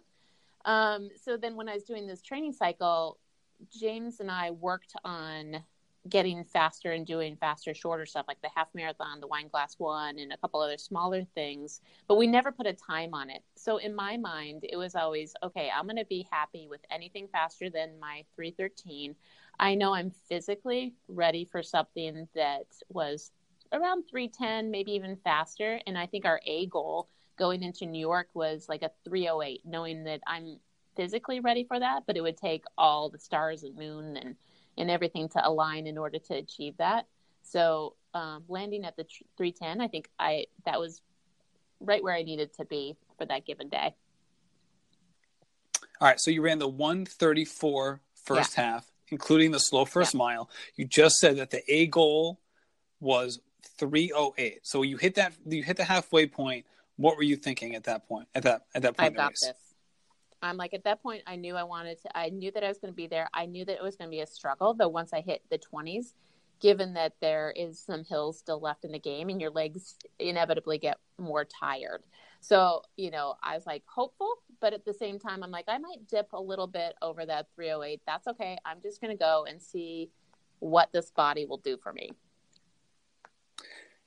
Um, 0.64 1.10
so 1.22 1.38
then 1.38 1.56
when 1.56 1.68
I 1.68 1.74
was 1.74 1.84
doing 1.84 2.08
this 2.08 2.22
training 2.22 2.54
cycle, 2.54 3.20
James 3.70 4.20
and 4.20 4.32
I 4.32 4.52
worked 4.52 4.94
on 5.04 5.64
getting 6.10 6.44
faster 6.44 6.92
and 6.92 7.06
doing 7.06 7.36
faster, 7.36 7.74
shorter 7.74 8.06
stuff 8.06 8.26
like 8.28 8.42
the 8.42 8.50
half 8.56 8.68
marathon, 8.74 9.20
the 9.20 9.28
Wineglass 9.28 9.76
one, 9.78 10.20
and 10.20 10.32
a 10.32 10.38
couple 10.38 10.62
other 10.62 10.78
smaller 10.78 11.24
things. 11.36 11.82
But 12.08 12.18
we 12.18 12.28
never 12.28 12.52
put 12.52 12.68
a 12.68 12.74
time 12.74 13.14
on 13.14 13.30
it. 13.30 13.44
So 13.56 13.78
in 13.78 13.96
my 13.96 14.18
mind, 14.18 14.66
it 14.68 14.78
was 14.78 14.96
always 14.96 15.34
okay, 15.44 15.70
I'm 15.76 15.86
going 15.86 15.98
to 15.98 16.06
be 16.06 16.28
happy 16.32 16.68
with 16.70 16.82
anything 16.92 17.28
faster 17.32 17.70
than 17.70 18.00
my 18.00 18.24
313. 18.36 19.16
I 19.60 19.76
know 19.76 19.94
I'm 19.94 20.12
physically 20.30 20.94
ready 21.08 21.46
for 21.46 21.64
something 21.64 22.28
that 22.36 22.68
was 22.90 23.32
around 23.72 24.04
310, 24.10 24.72
maybe 24.72 24.92
even 24.94 25.18
faster. 25.24 25.80
And 25.88 25.98
I 25.98 26.06
think 26.06 26.26
our 26.26 26.42
A 26.46 26.68
goal 26.68 27.10
going 27.38 27.64
into 27.64 27.86
New 27.86 28.00
York 28.00 28.30
was 28.34 28.68
like 28.70 28.84
a 28.84 28.92
308, 29.06 29.62
knowing 29.66 30.04
that 30.06 30.22
I'm 30.28 30.60
physically 30.96 31.40
ready 31.40 31.64
for 31.64 31.80
that, 31.80 32.04
but 32.08 32.18
it 32.18 32.22
would 32.22 32.38
take 32.38 32.64
all 32.78 33.10
the 33.10 33.20
stars 33.20 33.64
and 33.64 33.76
moon 33.76 34.18
and 34.18 34.36
and 34.78 34.92
everything 34.92 35.30
to 35.30 35.48
align 35.48 35.88
in 35.88 35.98
order 35.98 36.20
to 36.20 36.36
achieve 36.36 36.76
that. 36.78 37.06
So 37.42 37.96
um, 38.14 38.44
landing 38.48 38.86
at 38.86 38.96
the 38.98 39.04
tr- 39.04 39.24
310, 39.38 39.82
I 39.82 39.88
think 39.88 40.10
I 40.20 40.46
that 40.66 40.80
was 40.80 41.02
right 41.80 42.04
where 42.04 42.14
I 42.14 42.24
needed 42.24 42.54
to 42.56 42.66
be 42.66 42.98
for 43.18 43.26
that 43.26 43.46
given 43.46 43.70
day. 43.70 43.96
All 46.00 46.08
right, 46.08 46.20
so 46.20 46.30
you 46.30 46.42
ran 46.42 46.60
the 46.60 46.68
134 46.68 48.02
first 48.24 48.54
half, 48.56 48.92
including 49.10 49.52
the 49.52 49.60
slow 49.60 49.86
first 49.86 50.14
mile. 50.14 50.50
You 50.76 50.86
just 50.86 51.16
said 51.18 51.38
that 51.38 51.50
the 51.50 51.64
A 51.74 51.88
goal 51.88 52.40
was 53.00 53.40
308. 53.78 54.60
So 54.64 54.84
you 54.84 54.98
hit 54.98 55.16
that 55.16 55.34
you 55.48 55.64
hit 55.64 55.78
the 55.78 55.84
halfway 55.84 56.28
point. 56.28 56.66
What 56.98 57.16
were 57.16 57.24
you 57.24 57.36
thinking 57.36 57.76
at 57.76 57.86
that 57.86 58.08
point? 58.08 58.28
At 58.36 58.44
that 58.44 58.64
at 58.76 58.82
that 58.84 58.98
point 58.98 59.12
I've 59.12 59.16
got 59.16 59.32
this. 59.32 59.54
I'm 60.42 60.58
like 60.58 60.74
at 60.74 60.84
that 60.84 61.02
point 61.02 61.24
I 61.26 61.36
knew 61.36 61.56
I 61.56 61.64
wanted 61.64 62.02
to 62.04 62.18
I 62.18 62.30
knew 62.30 62.52
that 62.52 62.64
I 62.64 62.68
was 62.68 62.78
going 62.78 62.94
to 62.94 62.96
be 62.96 63.08
there. 63.08 63.28
I 63.34 63.46
knew 63.46 63.66
that 63.66 63.76
it 63.76 63.84
was 63.84 63.96
going 63.96 64.10
to 64.10 64.16
be 64.16 64.22
a 64.22 64.28
struggle, 64.28 64.74
though 64.74 64.88
once 64.88 65.14
I 65.14 65.22
hit 65.22 65.42
the 65.50 65.60
20s, 65.60 66.14
given 66.60 66.94
that 66.94 67.14
there 67.22 67.54
is 67.56 67.80
some 67.80 68.04
hills 68.04 68.38
still 68.38 68.60
left 68.60 68.86
in 68.86 68.92
the 68.92 69.00
game 69.00 69.30
and 69.30 69.42
your 69.42 69.52
legs 69.52 69.96
inevitably 70.20 70.78
get 70.78 70.98
more 71.18 71.46
tired. 71.46 72.04
So, 72.40 72.84
you 72.96 73.12
know, 73.12 73.36
I 73.42 73.56
was 73.56 73.66
like 73.66 73.84
hopeful, 73.86 74.36
but 74.60 74.74
at 74.74 74.86
the 74.86 74.94
same 74.94 75.20
time 75.20 75.44
I'm 75.44 75.52
like 75.52 75.66
I 75.68 75.78
might 75.78 76.08
dip 76.08 76.34
a 76.34 76.42
little 76.42 76.68
bit 76.68 76.96
over 77.02 77.26
that 77.26 77.48
308. 77.56 78.02
That's 78.06 78.28
okay. 78.28 78.58
I'm 78.66 78.82
just 78.82 79.02
going 79.02 79.16
to 79.16 79.20
go 79.20 79.46
and 79.50 79.62
see 79.62 80.10
what 80.60 80.92
this 80.92 81.12
body 81.12 81.46
will 81.46 81.58
do 81.58 81.78
for 81.78 81.94
me. 81.94 82.12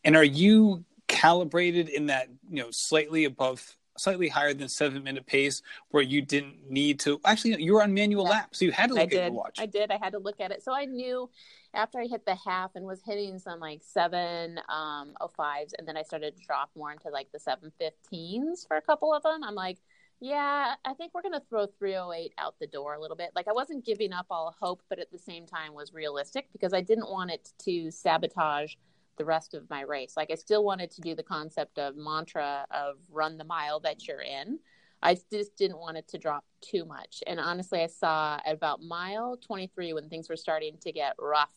And 0.05 0.17
are 0.17 0.25
you 0.25 0.85
calibrated 1.09 1.89
in 1.89 2.07
that, 2.07 2.29
you 2.49 2.63
know, 2.63 2.69
slightly 2.71 3.25
above, 3.25 3.77
slightly 4.01 4.29
higher 4.29 4.55
than 4.55 4.69
seven 4.69 5.03
minute 5.05 5.27
pace 5.27 5.63
where 5.91 6.03
you 6.03 6.23
didn't 6.23 6.71
need 6.71 6.99
to? 7.01 7.21
Actually, 7.25 7.63
you 7.63 7.75
were 7.75 7.83
on 7.83 7.93
manual 7.95 8.25
Yeah. 8.25 8.31
lap, 8.31 8.55
so 8.55 8.65
you 8.65 8.73
had 8.73 8.89
to 8.91 8.97
I 8.97 9.01
look 9.03 9.05
at 9.07 9.11
did. 9.11 9.23
your 9.25 9.33
watch. 9.33 9.59
I 9.61 9.67
did. 9.67 9.91
I 9.91 9.99
had 9.99 10.13
to 10.13 10.19
look 10.19 10.41
at 10.41 10.51
it. 10.51 10.63
So 10.63 10.73
I 10.73 10.85
knew 10.87 11.31
after 11.75 12.01
I 12.01 12.07
hit 12.07 12.25
the 12.27 12.35
half 12.35 12.73
and 12.75 12.85
was 12.87 13.01
hitting 13.05 13.39
some 13.39 13.61
like 13.61 13.83
seven 13.85 14.59
um 14.69 15.15
oh 15.21 15.29
fives 15.29 15.75
and 15.79 15.87
then 15.87 15.97
I 15.97 16.03
started 16.03 16.37
to 16.37 16.43
drop 16.45 16.71
more 16.75 16.91
into 16.93 17.11
like 17.11 17.31
the 17.33 17.39
seven 17.39 17.71
fifteens 17.79 18.65
for 18.67 18.77
a 18.77 18.83
couple 18.83 19.13
of 19.15 19.23
them. 19.23 19.45
I'm 19.45 19.55
like, 19.55 19.79
yeah, 20.21 20.75
I 20.85 20.95
think 20.95 21.13
we're 21.15 21.23
gonna 21.23 21.43
throw 21.49 21.67
308 21.67 22.33
out 22.39 22.55
the 22.61 22.67
door 22.67 22.95
a 22.95 23.01
little 23.01 23.17
bit. 23.17 23.31
Like 23.35 23.49
I 23.49 23.53
wasn't 23.53 23.87
giving 23.87 24.13
up 24.13 24.27
all 24.31 24.55
hope, 24.61 24.83
but 24.89 24.99
at 24.99 25.11
the 25.13 25.19
same 25.19 25.47
time 25.47 25.73
was 25.75 25.93
realistic 25.95 26.49
because 26.53 26.73
I 26.75 26.81
didn't 26.81 27.11
want 27.11 27.31
it 27.31 27.51
to 27.65 27.91
sabotage 27.91 28.75
the 29.21 29.25
rest 29.27 29.53
of 29.53 29.69
my 29.69 29.83
race. 29.83 30.15
Like 30.17 30.31
I 30.31 30.35
still 30.35 30.65
wanted 30.65 30.91
to 30.93 31.03
do 31.03 31.15
the 31.15 31.23
concept 31.23 31.79
of 31.79 31.95
mantra 31.95 32.67
of 32.71 32.95
run 33.11 33.37
the 33.37 33.45
mile 33.45 33.79
that 33.81 34.09
you're 34.09 34.23
in. 34.23 34.59
I 35.03 35.19
just 35.31 35.57
didn't 35.57 35.77
want 35.77 35.99
it 35.99 36.09
to 36.09 36.19
drop 36.19 36.47
too 36.63 36.87
much. 36.87 37.23
And 37.27 37.39
honestly, 37.39 37.83
I 37.83 37.87
saw 37.87 38.41
at 38.47 38.55
about 38.55 38.81
mile 38.81 39.37
23 39.37 39.93
when 39.93 40.09
things 40.09 40.31
were 40.31 40.37
starting 40.37 40.79
to 40.81 40.91
get 40.91 41.17
rough. 41.19 41.53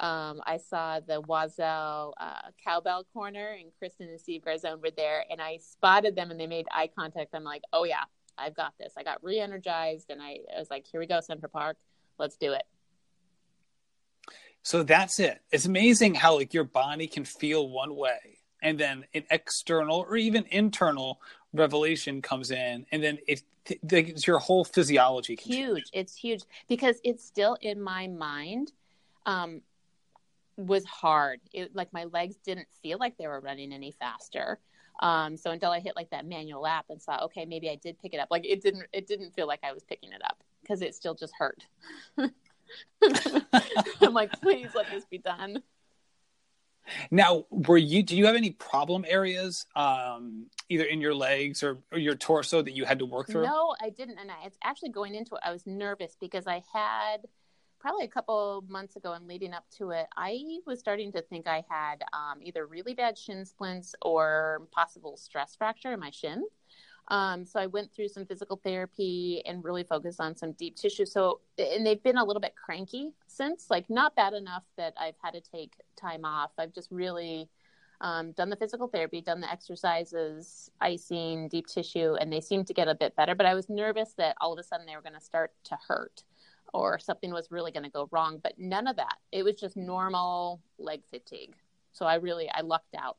Um, 0.00 0.42
I 0.46 0.58
saw 0.58 1.00
the 1.00 1.22
Oiselle 1.22 2.12
uh, 2.20 2.50
cowbell 2.62 3.04
corner, 3.14 3.56
and 3.58 3.72
Kristen 3.78 4.08
and 4.08 4.20
Steve 4.20 4.42
Garzone 4.46 4.82
were 4.82 4.92
there, 4.92 5.24
and 5.30 5.40
I 5.40 5.56
spotted 5.56 6.14
them, 6.14 6.30
and 6.30 6.38
they 6.38 6.46
made 6.46 6.66
eye 6.70 6.90
contact. 6.94 7.34
I'm 7.34 7.42
like, 7.42 7.62
oh 7.72 7.84
yeah, 7.84 8.04
I've 8.36 8.54
got 8.54 8.74
this. 8.78 8.92
I 8.98 9.02
got 9.02 9.24
re 9.24 9.40
energized 9.40 10.10
and 10.10 10.22
I, 10.22 10.40
I 10.54 10.58
was 10.58 10.70
like, 10.70 10.86
here 10.86 11.00
we 11.00 11.06
go, 11.06 11.20
Central 11.20 11.50
Park. 11.50 11.78
Let's 12.18 12.36
do 12.36 12.52
it. 12.52 12.62
So 14.62 14.82
that's 14.82 15.18
it. 15.20 15.40
It's 15.50 15.66
amazing 15.66 16.14
how 16.14 16.36
like 16.36 16.52
your 16.52 16.64
body 16.64 17.06
can 17.06 17.24
feel 17.24 17.68
one 17.68 17.94
way 17.94 18.38
and 18.62 18.78
then 18.78 19.04
an 19.14 19.24
external 19.30 20.00
or 20.08 20.16
even 20.16 20.44
internal 20.50 21.20
revelation 21.52 22.20
comes 22.20 22.50
in 22.50 22.84
and 22.92 23.02
then 23.02 23.18
it, 23.26 23.42
it's 23.66 24.26
your 24.26 24.38
whole 24.38 24.64
physiology 24.64 25.36
huge 25.36 25.76
change. 25.76 25.90
it's 25.92 26.16
huge. 26.16 26.42
Because 26.68 27.00
it's 27.04 27.24
still 27.24 27.56
in 27.60 27.80
my 27.80 28.06
mind 28.06 28.72
um 29.26 29.60
was 30.56 30.84
hard. 30.84 31.40
It 31.52 31.74
like 31.74 31.92
my 31.92 32.04
legs 32.04 32.36
didn't 32.44 32.68
feel 32.82 32.98
like 32.98 33.16
they 33.16 33.28
were 33.28 33.40
running 33.40 33.72
any 33.72 33.92
faster. 33.92 34.58
Um 35.00 35.36
so 35.36 35.50
until 35.50 35.70
i 35.70 35.80
hit 35.80 35.94
like 35.96 36.10
that 36.10 36.26
manual 36.26 36.62
lap 36.62 36.86
and 36.90 37.00
saw 37.00 37.24
okay 37.24 37.44
maybe 37.44 37.70
i 37.70 37.76
did 37.76 37.98
pick 38.00 38.12
it 38.12 38.18
up. 38.18 38.28
Like 38.30 38.44
it 38.44 38.60
didn't 38.60 38.86
it 38.92 39.06
didn't 39.06 39.34
feel 39.34 39.46
like 39.46 39.60
i 39.62 39.72
was 39.72 39.84
picking 39.84 40.12
it 40.12 40.22
up 40.24 40.42
because 40.62 40.82
it 40.82 40.94
still 40.94 41.14
just 41.14 41.32
hurt 41.38 41.64
i'm 44.00 44.14
like 44.14 44.32
please 44.40 44.68
let 44.74 44.90
this 44.90 45.04
be 45.04 45.18
done 45.18 45.62
now, 47.10 47.44
were 47.50 47.76
you? 47.76 48.02
Do 48.02 48.16
you 48.16 48.26
have 48.26 48.36
any 48.36 48.52
problem 48.52 49.04
areas, 49.06 49.66
um, 49.76 50.46
either 50.68 50.84
in 50.84 51.00
your 51.00 51.14
legs 51.14 51.62
or, 51.62 51.78
or, 51.92 51.98
your 51.98 52.14
torso, 52.14 52.62
that 52.62 52.72
you 52.72 52.84
had 52.84 52.98
to 53.00 53.06
work 53.06 53.28
through? 53.28 53.44
No, 53.44 53.74
I 53.80 53.90
didn't, 53.90 54.18
and 54.18 54.30
I, 54.30 54.46
it's 54.46 54.58
actually 54.64 54.90
going 54.90 55.14
into 55.14 55.34
it. 55.34 55.42
I 55.44 55.52
was 55.52 55.66
nervous 55.66 56.16
because 56.18 56.46
I 56.46 56.62
had 56.72 57.26
probably 57.78 58.04
a 58.04 58.08
couple 58.08 58.64
months 58.68 58.96
ago 58.96 59.12
and 59.12 59.26
leading 59.28 59.54
up 59.54 59.64
to 59.78 59.90
it, 59.90 60.06
I 60.16 60.58
was 60.66 60.80
starting 60.80 61.12
to 61.12 61.22
think 61.22 61.46
I 61.46 61.64
had 61.68 62.02
um, 62.12 62.40
either 62.42 62.66
really 62.66 62.94
bad 62.94 63.16
shin 63.16 63.44
splints 63.44 63.94
or 64.02 64.62
possible 64.72 65.16
stress 65.16 65.54
fracture 65.56 65.92
in 65.92 66.00
my 66.00 66.10
shin. 66.10 66.44
Um, 67.08 67.46
so 67.46 67.58
I 67.58 67.66
went 67.66 67.92
through 67.92 68.08
some 68.08 68.26
physical 68.26 68.60
therapy 68.62 69.42
and 69.46 69.64
really 69.64 69.82
focused 69.82 70.20
on 70.20 70.36
some 70.36 70.52
deep 70.52 70.76
tissue. 70.76 71.06
So, 71.06 71.40
and 71.58 71.86
they've 71.86 72.02
been 72.02 72.18
a 72.18 72.24
little 72.24 72.40
bit 72.40 72.54
cranky 72.54 73.12
since, 73.26 73.70
like 73.70 73.88
not 73.88 74.14
bad 74.14 74.34
enough 74.34 74.64
that 74.76 74.92
I've 75.00 75.16
had 75.22 75.32
to 75.32 75.40
take 75.40 75.72
time 75.96 76.24
off. 76.24 76.50
I've 76.58 76.74
just 76.74 76.90
really 76.90 77.48
um, 78.02 78.32
done 78.32 78.50
the 78.50 78.56
physical 78.56 78.88
therapy, 78.88 79.22
done 79.22 79.40
the 79.40 79.50
exercises, 79.50 80.70
icing, 80.80 81.48
deep 81.48 81.66
tissue, 81.66 82.14
and 82.20 82.32
they 82.32 82.40
seem 82.40 82.64
to 82.64 82.74
get 82.74 82.88
a 82.88 82.94
bit 82.94 83.16
better. 83.16 83.34
But 83.34 83.46
I 83.46 83.54
was 83.54 83.70
nervous 83.70 84.12
that 84.18 84.36
all 84.40 84.52
of 84.52 84.58
a 84.58 84.62
sudden 84.62 84.86
they 84.86 84.94
were 84.94 85.02
going 85.02 85.14
to 85.14 85.20
start 85.20 85.52
to 85.64 85.78
hurt 85.88 86.24
or 86.74 86.98
something 86.98 87.32
was 87.32 87.50
really 87.50 87.72
going 87.72 87.84
to 87.84 87.90
go 87.90 88.08
wrong. 88.12 88.38
But 88.42 88.58
none 88.58 88.86
of 88.86 88.96
that. 88.96 89.16
It 89.32 89.42
was 89.42 89.54
just 89.54 89.76
normal 89.76 90.60
leg 90.78 91.00
fatigue. 91.10 91.54
So 91.92 92.06
I 92.06 92.16
really, 92.16 92.50
I 92.50 92.60
lucked 92.60 92.94
out. 92.94 93.16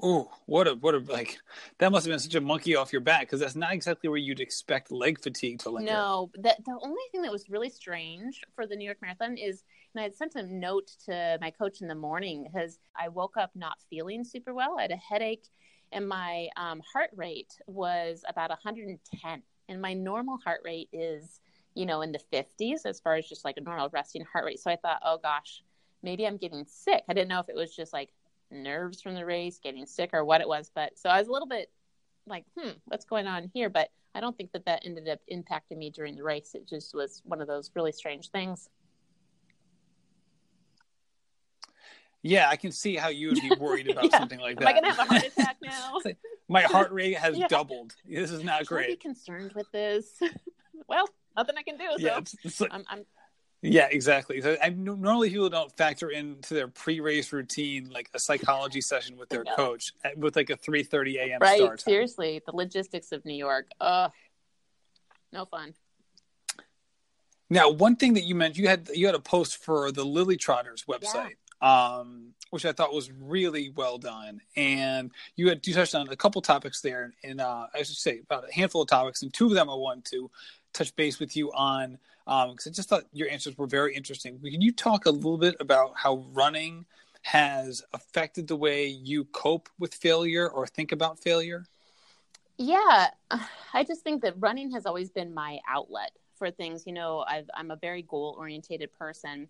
Oh, 0.00 0.30
what 0.46 0.66
a 0.66 0.74
what 0.74 0.94
a 0.94 0.98
like 0.98 1.38
that 1.78 1.92
must 1.92 2.06
have 2.06 2.12
been 2.12 2.18
such 2.18 2.34
a 2.34 2.40
monkey 2.40 2.74
off 2.74 2.92
your 2.92 3.00
back 3.00 3.22
because 3.22 3.40
that's 3.40 3.54
not 3.54 3.72
exactly 3.72 4.08
where 4.08 4.18
you'd 4.18 4.40
expect 4.40 4.90
leg 4.90 5.20
fatigue 5.20 5.58
to 5.60 5.70
linger. 5.70 5.92
No, 5.92 6.30
the 6.34 6.56
the 6.64 6.78
only 6.82 7.02
thing 7.10 7.22
that 7.22 7.30
was 7.30 7.50
really 7.50 7.68
strange 7.68 8.42
for 8.54 8.66
the 8.66 8.74
New 8.74 8.84
York 8.84 8.98
Marathon 9.02 9.36
is, 9.36 9.64
and 9.94 10.00
I 10.00 10.04
had 10.04 10.16
sent 10.16 10.34
a 10.34 10.42
note 10.42 10.90
to 11.06 11.38
my 11.40 11.50
coach 11.50 11.82
in 11.82 11.88
the 11.88 11.94
morning 11.94 12.48
because 12.52 12.78
I 12.96 13.08
woke 13.08 13.36
up 13.36 13.50
not 13.54 13.78
feeling 13.90 14.24
super 14.24 14.54
well. 14.54 14.76
I 14.78 14.82
had 14.82 14.92
a 14.92 14.96
headache, 14.96 15.48
and 15.92 16.08
my 16.08 16.48
um, 16.56 16.80
heart 16.92 17.10
rate 17.14 17.58
was 17.66 18.24
about 18.28 18.50
110, 18.50 19.42
and 19.68 19.82
my 19.82 19.92
normal 19.92 20.38
heart 20.38 20.62
rate 20.64 20.88
is 20.92 21.40
you 21.74 21.86
know 21.86 22.00
in 22.00 22.12
the 22.12 22.20
50s 22.32 22.86
as 22.86 22.98
far 22.98 23.16
as 23.16 23.28
just 23.28 23.44
like 23.44 23.56
a 23.58 23.60
normal 23.60 23.90
resting 23.92 24.24
heart 24.24 24.46
rate. 24.46 24.58
So 24.58 24.70
I 24.70 24.76
thought, 24.76 25.00
oh 25.04 25.18
gosh, 25.22 25.62
maybe 26.02 26.26
I'm 26.26 26.38
getting 26.38 26.64
sick. 26.66 27.02
I 27.08 27.12
didn't 27.12 27.28
know 27.28 27.40
if 27.40 27.48
it 27.48 27.54
was 27.54 27.76
just 27.76 27.92
like 27.92 28.12
nerves 28.52 29.02
from 29.02 29.14
the 29.14 29.24
race, 29.24 29.58
getting 29.62 29.86
sick, 29.86 30.10
or 30.12 30.24
what 30.24 30.40
it 30.40 30.48
was. 30.48 30.70
But 30.74 30.98
so 30.98 31.08
I 31.08 31.18
was 31.18 31.28
a 31.28 31.32
little 31.32 31.48
bit 31.48 31.70
like, 32.26 32.44
hmm, 32.56 32.70
what's 32.84 33.04
going 33.04 33.26
on 33.26 33.50
here? 33.54 33.68
But 33.68 33.88
I 34.14 34.20
don't 34.20 34.36
think 34.36 34.52
that 34.52 34.66
that 34.66 34.82
ended 34.84 35.08
up 35.08 35.20
impacting 35.32 35.78
me 35.78 35.90
during 35.90 36.16
the 36.16 36.22
race. 36.22 36.54
It 36.54 36.68
just 36.68 36.94
was 36.94 37.22
one 37.24 37.40
of 37.40 37.48
those 37.48 37.70
really 37.74 37.92
strange 37.92 38.30
things. 38.30 38.68
Yeah, 42.22 42.48
I 42.48 42.56
can 42.56 42.70
see 42.70 42.94
how 42.94 43.08
you 43.08 43.28
would 43.28 43.40
be 43.40 43.52
worried 43.60 43.90
about 43.90 44.04
yeah. 44.04 44.18
something 44.18 44.38
like 44.38 44.58
that. 44.60 44.68
Am 44.68 44.76
I 44.76 44.80
gonna 44.80 44.94
have 44.94 45.06
a 45.06 45.08
heart 45.08 45.24
attack 45.38 45.56
now? 45.62 45.98
My 46.48 46.62
heart 46.62 46.92
rate 46.92 47.16
has 47.16 47.36
yeah. 47.36 47.48
doubled. 47.48 47.94
This 48.08 48.30
is 48.30 48.44
not 48.44 48.60
Should 48.60 48.68
great. 48.68 48.84
I 48.84 48.88
be 48.88 48.96
concerned 48.96 49.52
with 49.54 49.70
this. 49.72 50.06
well, 50.88 51.08
nothing 51.36 51.56
I 51.58 51.62
can 51.62 51.76
do. 51.78 51.84
So 51.96 52.06
yeah, 52.06 52.18
it's, 52.18 52.36
it's 52.44 52.60
like, 52.60 52.72
I'm, 52.72 52.84
I'm 52.88 53.04
yeah, 53.62 53.86
exactly. 53.90 54.40
So 54.40 54.56
I, 54.60 54.70
normally 54.70 55.30
people 55.30 55.48
don't 55.48 55.70
factor 55.76 56.10
into 56.10 56.54
their 56.54 56.66
pre-race 56.66 57.32
routine 57.32 57.90
like 57.90 58.10
a 58.12 58.18
psychology 58.18 58.80
session 58.80 59.16
with 59.16 59.28
their 59.28 59.44
coach 59.44 59.92
with 60.16 60.34
like 60.34 60.50
a 60.50 60.56
3:30 60.56 61.16
a.m. 61.16 61.40
Right. 61.40 61.58
start 61.58 61.78
time. 61.78 61.84
Seriously, 61.84 62.42
the 62.44 62.54
logistics 62.56 63.12
of 63.12 63.24
New 63.24 63.34
York. 63.34 63.68
Ugh. 63.80 64.10
No 65.32 65.44
fun. 65.44 65.74
Now, 67.48 67.70
one 67.70 67.96
thing 67.96 68.14
that 68.14 68.24
you 68.24 68.34
mentioned, 68.34 68.62
you 68.62 68.68
had 68.68 68.88
you 68.94 69.06
had 69.06 69.14
a 69.14 69.20
post 69.20 69.58
for 69.58 69.92
the 69.92 70.04
Lily 70.04 70.36
Trotters 70.36 70.84
website, 70.88 71.34
yeah. 71.62 71.96
um, 71.98 72.32
which 72.50 72.64
I 72.64 72.72
thought 72.72 72.92
was 72.92 73.12
really 73.12 73.70
well 73.76 73.98
done, 73.98 74.40
and 74.56 75.12
you 75.36 75.50
had 75.50 75.64
you 75.66 75.74
touched 75.74 75.94
on 75.94 76.08
a 76.08 76.16
couple 76.16 76.40
topics 76.42 76.80
there, 76.80 77.12
and 77.22 77.40
uh, 77.40 77.66
I 77.74 77.82
should 77.82 77.96
say 77.96 78.20
about 78.24 78.48
a 78.48 78.52
handful 78.52 78.82
of 78.82 78.88
topics, 78.88 79.22
and 79.22 79.32
two 79.32 79.46
of 79.46 79.52
them 79.52 79.70
I 79.70 79.74
want 79.74 80.04
to 80.06 80.30
touch 80.72 80.94
base 80.96 81.18
with 81.18 81.36
you 81.36 81.52
on 81.52 81.98
because 82.24 82.66
um, 82.66 82.70
I 82.70 82.70
just 82.70 82.88
thought 82.88 83.04
your 83.12 83.28
answers 83.28 83.58
were 83.58 83.66
very 83.66 83.94
interesting. 83.94 84.38
Can 84.38 84.60
you 84.60 84.72
talk 84.72 85.06
a 85.06 85.10
little 85.10 85.38
bit 85.38 85.56
about 85.60 85.92
how 85.96 86.24
running 86.32 86.86
has 87.22 87.82
affected 87.92 88.48
the 88.48 88.56
way 88.56 88.86
you 88.86 89.24
cope 89.26 89.68
with 89.78 89.94
failure 89.94 90.48
or 90.48 90.66
think 90.66 90.92
about 90.92 91.18
failure? 91.18 91.64
Yeah, 92.58 93.08
I 93.74 93.84
just 93.84 94.02
think 94.02 94.22
that 94.22 94.34
running 94.38 94.70
has 94.72 94.86
always 94.86 95.10
been 95.10 95.34
my 95.34 95.58
outlet 95.68 96.12
for 96.36 96.50
things. 96.50 96.86
You 96.86 96.92
know, 96.92 97.24
i 97.26 97.42
am 97.56 97.70
a 97.70 97.76
very 97.76 98.02
goal 98.02 98.36
orientated 98.38 98.92
person, 98.92 99.48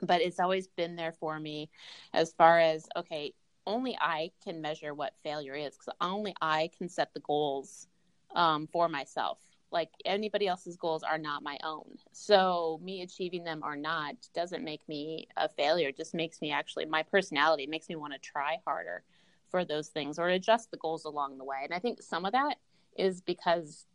but 0.00 0.20
it's 0.20 0.38
always 0.38 0.68
been 0.68 0.96
there 0.96 1.12
for 1.12 1.40
me 1.40 1.70
as 2.12 2.32
far 2.32 2.60
as, 2.60 2.86
okay, 2.96 3.32
only 3.66 3.96
I 4.00 4.30
can 4.42 4.62
measure 4.62 4.94
what 4.94 5.14
failure 5.22 5.54
is 5.54 5.76
because 5.76 5.94
only 6.00 6.34
I 6.40 6.70
can 6.78 6.88
set 6.88 7.12
the 7.12 7.20
goals 7.20 7.86
um, 8.34 8.66
for 8.72 8.88
myself 8.88 9.38
like 9.70 9.90
anybody 10.04 10.46
else's 10.46 10.76
goals 10.76 11.02
are 11.02 11.18
not 11.18 11.42
my 11.42 11.58
own. 11.62 11.96
So 12.12 12.80
me 12.82 13.02
achieving 13.02 13.44
them 13.44 13.60
or 13.62 13.76
not 13.76 14.14
doesn't 14.34 14.64
make 14.64 14.86
me 14.88 15.28
a 15.36 15.48
failure. 15.48 15.88
It 15.88 15.96
just 15.96 16.14
makes 16.14 16.40
me 16.40 16.50
actually 16.52 16.86
my 16.86 17.02
personality 17.02 17.66
makes 17.66 17.88
me 17.88 17.96
want 17.96 18.14
to 18.14 18.18
try 18.18 18.58
harder 18.64 19.02
for 19.50 19.64
those 19.64 19.88
things 19.88 20.18
or 20.18 20.28
adjust 20.28 20.70
the 20.70 20.76
goals 20.78 21.04
along 21.04 21.38
the 21.38 21.44
way. 21.44 21.58
And 21.64 21.74
I 21.74 21.78
think 21.78 22.02
some 22.02 22.24
of 22.24 22.32
that 22.32 22.56
is 22.96 23.20
because 23.20 23.86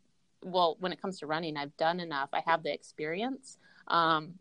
well, 0.44 0.78
when 0.80 0.92
it 0.92 1.02
comes 1.02 1.20
to 1.20 1.28
running, 1.28 1.58
I've 1.58 1.76
done 1.78 2.00
enough. 2.00 2.30
I 2.34 2.42
have 2.46 2.64
the 2.64 2.74
experience. 2.74 3.58
Um, 3.88 4.34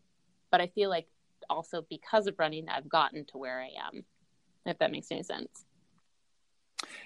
but 0.51 0.61
I 0.61 0.67
feel 0.67 0.89
like 0.89 1.07
also 1.49 1.85
because 1.89 2.27
of 2.27 2.37
running, 2.37 2.69
I've 2.69 2.89
gotten 2.89 3.25
to 3.25 3.37
where 3.37 3.61
I 3.61 3.69
am, 3.87 4.03
if 4.65 4.77
that 4.79 4.91
makes 4.91 5.11
any 5.11 5.23
sense. 5.23 5.65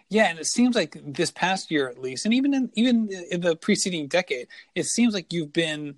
Yeah, 0.10 0.30
and 0.30 0.40
it 0.40 0.46
seems 0.46 0.76
like 0.76 0.98
this 1.06 1.32
past 1.32 1.70
year, 1.70 1.90
at 1.90 2.00
least, 2.00 2.26
and 2.26 2.34
even 2.34 2.54
in 2.54 2.72
even 2.76 3.10
in 3.30 3.42
the 3.42 3.56
preceding 3.56 4.08
decade, 4.08 4.48
it 4.74 4.86
seems 4.86 5.14
like 5.14 5.34
you've 5.34 5.52
been 5.52 5.96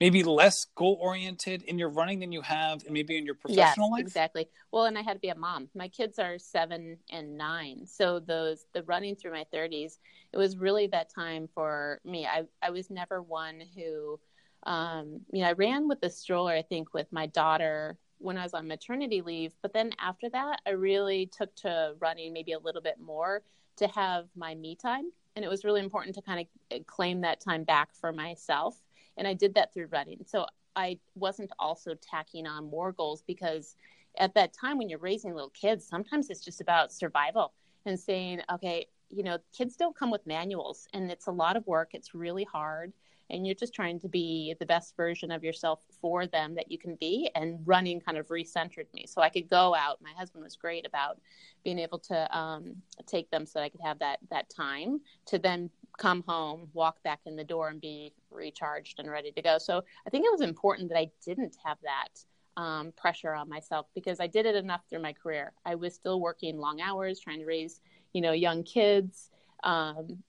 maybe 0.00 0.22
less 0.22 0.66
goal 0.76 0.98
oriented 1.00 1.62
in 1.62 1.78
your 1.78 1.88
running 1.88 2.20
than 2.20 2.30
you 2.30 2.40
have 2.42 2.84
and 2.84 2.92
maybe 2.92 3.16
in 3.16 3.24
your 3.24 3.34
professional 3.34 3.88
yes, 3.88 3.92
life. 3.92 4.00
Exactly. 4.00 4.48
Well, 4.70 4.84
and 4.84 4.98
I 4.98 5.02
had 5.02 5.14
to 5.14 5.18
be 5.18 5.28
a 5.28 5.34
mom. 5.34 5.68
My 5.74 5.88
kids 5.88 6.18
are 6.18 6.38
seven 6.38 6.98
and 7.10 7.36
nine, 7.36 7.86
so 7.86 8.20
those 8.20 8.66
the 8.74 8.84
running 8.84 9.16
through 9.16 9.32
my 9.32 9.44
thirties, 9.52 9.98
it 10.32 10.36
was 10.36 10.56
really 10.56 10.86
that 10.88 11.12
time 11.12 11.48
for 11.52 12.00
me. 12.04 12.26
I 12.26 12.44
I 12.62 12.70
was 12.70 12.90
never 12.90 13.20
one 13.22 13.60
who. 13.76 14.20
Um, 14.66 15.20
you 15.30 15.42
know, 15.42 15.48
I 15.48 15.52
ran 15.52 15.88
with 15.88 16.00
the 16.00 16.08
stroller, 16.08 16.52
I 16.52 16.62
think, 16.62 16.94
with 16.94 17.06
my 17.12 17.26
daughter 17.26 17.98
when 18.24 18.38
I 18.38 18.42
was 18.42 18.54
on 18.54 18.66
maternity 18.66 19.20
leave. 19.20 19.52
But 19.60 19.74
then 19.74 19.90
after 19.98 20.30
that, 20.30 20.60
I 20.66 20.70
really 20.70 21.26
took 21.26 21.54
to 21.56 21.94
running 22.00 22.32
maybe 22.32 22.52
a 22.52 22.58
little 22.58 22.80
bit 22.80 22.98
more 22.98 23.42
to 23.76 23.86
have 23.88 24.28
my 24.34 24.54
me 24.54 24.76
time. 24.76 25.12
And 25.36 25.44
it 25.44 25.48
was 25.48 25.64
really 25.64 25.80
important 25.80 26.14
to 26.14 26.22
kind 26.22 26.40
of 26.40 26.46
eh, 26.70 26.78
claim 26.86 27.20
that 27.20 27.40
time 27.40 27.64
back 27.64 27.90
for 27.94 28.12
myself. 28.12 28.80
And 29.18 29.28
I 29.28 29.34
did 29.34 29.54
that 29.54 29.74
through 29.74 29.88
running. 29.92 30.24
So 30.26 30.46
I 30.74 30.98
wasn't 31.14 31.52
also 31.58 31.94
tacking 31.94 32.46
on 32.46 32.70
more 32.70 32.92
goals 32.92 33.22
because 33.26 33.76
at 34.18 34.34
that 34.34 34.54
time 34.54 34.78
when 34.78 34.88
you're 34.88 34.98
raising 34.98 35.34
little 35.34 35.50
kids, 35.50 35.86
sometimes 35.86 36.30
it's 36.30 36.40
just 36.40 36.60
about 36.60 36.92
survival 36.92 37.52
and 37.84 38.00
saying, 38.00 38.40
okay, 38.50 38.86
you 39.10 39.22
know, 39.22 39.38
kids 39.56 39.76
don't 39.76 39.96
come 39.96 40.10
with 40.10 40.26
manuals 40.26 40.88
and 40.94 41.10
it's 41.10 41.26
a 41.26 41.32
lot 41.32 41.56
of 41.56 41.66
work. 41.66 41.90
It's 41.92 42.14
really 42.14 42.44
hard 42.44 42.92
and 43.30 43.46
you're 43.46 43.54
just 43.54 43.74
trying 43.74 43.98
to 44.00 44.08
be 44.08 44.54
the 44.58 44.66
best 44.66 44.96
version 44.96 45.30
of 45.30 45.42
yourself 45.42 45.80
for 46.00 46.26
them 46.26 46.54
that 46.54 46.70
you 46.70 46.78
can 46.78 46.96
be 46.96 47.30
and 47.34 47.58
running 47.64 48.00
kind 48.00 48.18
of 48.18 48.28
recentered 48.28 48.86
me. 48.92 49.06
So 49.06 49.22
i 49.22 49.28
could 49.28 49.48
go 49.48 49.74
out. 49.74 50.00
My 50.02 50.12
husband 50.16 50.44
was 50.44 50.56
great 50.56 50.86
about 50.86 51.18
being 51.62 51.78
able 51.78 51.98
to 51.98 52.36
um, 52.36 52.76
take 53.06 53.30
them 53.30 53.46
so 53.46 53.58
that 53.58 53.64
i 53.64 53.68
could 53.68 53.80
have 53.80 53.98
that 53.98 54.18
that 54.30 54.50
time 54.50 55.00
to 55.26 55.38
then 55.38 55.70
come 55.96 56.24
home 56.26 56.68
walk 56.72 57.02
back 57.04 57.20
in 57.24 57.36
the 57.36 57.44
door 57.44 57.68
and 57.68 57.80
be 57.80 58.12
recharged 58.30 58.98
and 58.98 59.10
ready 59.10 59.30
to 59.32 59.42
go. 59.42 59.58
So 59.58 59.82
i 60.06 60.10
think 60.10 60.26
it 60.26 60.32
was 60.32 60.40
important 60.40 60.88
that 60.90 60.98
i 60.98 61.10
didn't 61.24 61.56
have 61.64 61.78
that 61.82 62.60
um, 62.60 62.92
pressure 62.96 63.34
on 63.34 63.48
myself 63.48 63.86
because 63.94 64.20
i 64.20 64.26
did 64.26 64.46
it 64.46 64.54
enough 64.54 64.82
through 64.88 65.02
my 65.02 65.12
career. 65.12 65.52
I 65.64 65.74
was 65.74 65.94
still 65.94 66.20
working 66.20 66.58
long 66.58 66.80
hours 66.80 67.20
trying 67.20 67.40
to 67.40 67.46
raise 67.46 67.80
you 68.12 68.20
know 68.20 68.32
young 68.32 68.62
kids 68.62 69.30
um, 69.64 70.22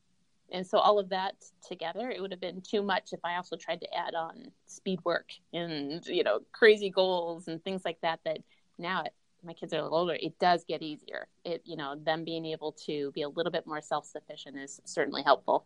and 0.52 0.66
so 0.66 0.78
all 0.78 1.00
of 1.00 1.10
that 1.10 1.36
together, 1.68 2.10
it 2.10 2.22
would 2.22 2.32
have 2.32 2.42
been 2.42 2.62
too 2.62 2.82
much 2.82 3.14
if 3.14 3.20
I 3.24 3.36
also 3.36 3.56
tried 3.56 3.82
to 3.82 3.94
add 3.94 4.14
on 4.14 4.52
speed 4.68 5.00
work 5.04 5.30
and 5.54 6.06
you 6.06 6.24
know 6.24 6.40
crazy 6.52 6.90
goals 6.90 7.48
and 7.48 7.64
things 7.64 7.84
like 7.84 8.00
that. 8.02 8.20
That 8.26 8.40
now 8.78 9.04
my 9.44 9.54
kids 9.54 9.74
are 9.74 9.78
a 9.78 9.84
little 9.84 9.98
older, 9.98 10.18
it 10.20 10.38
does 10.40 10.64
get 10.66 10.82
easier. 10.82 11.28
It 11.44 11.62
you 11.66 11.76
know 11.76 11.96
them 11.96 12.24
being 12.24 12.46
able 12.46 12.74
to 12.86 13.12
be 13.12 13.24
a 13.24 13.30
little 13.30 13.52
bit 13.52 13.66
more 13.66 13.82
self 13.82 14.06
sufficient 14.06 14.58
is 14.58 14.82
certainly 14.86 15.24
helpful. 15.24 15.66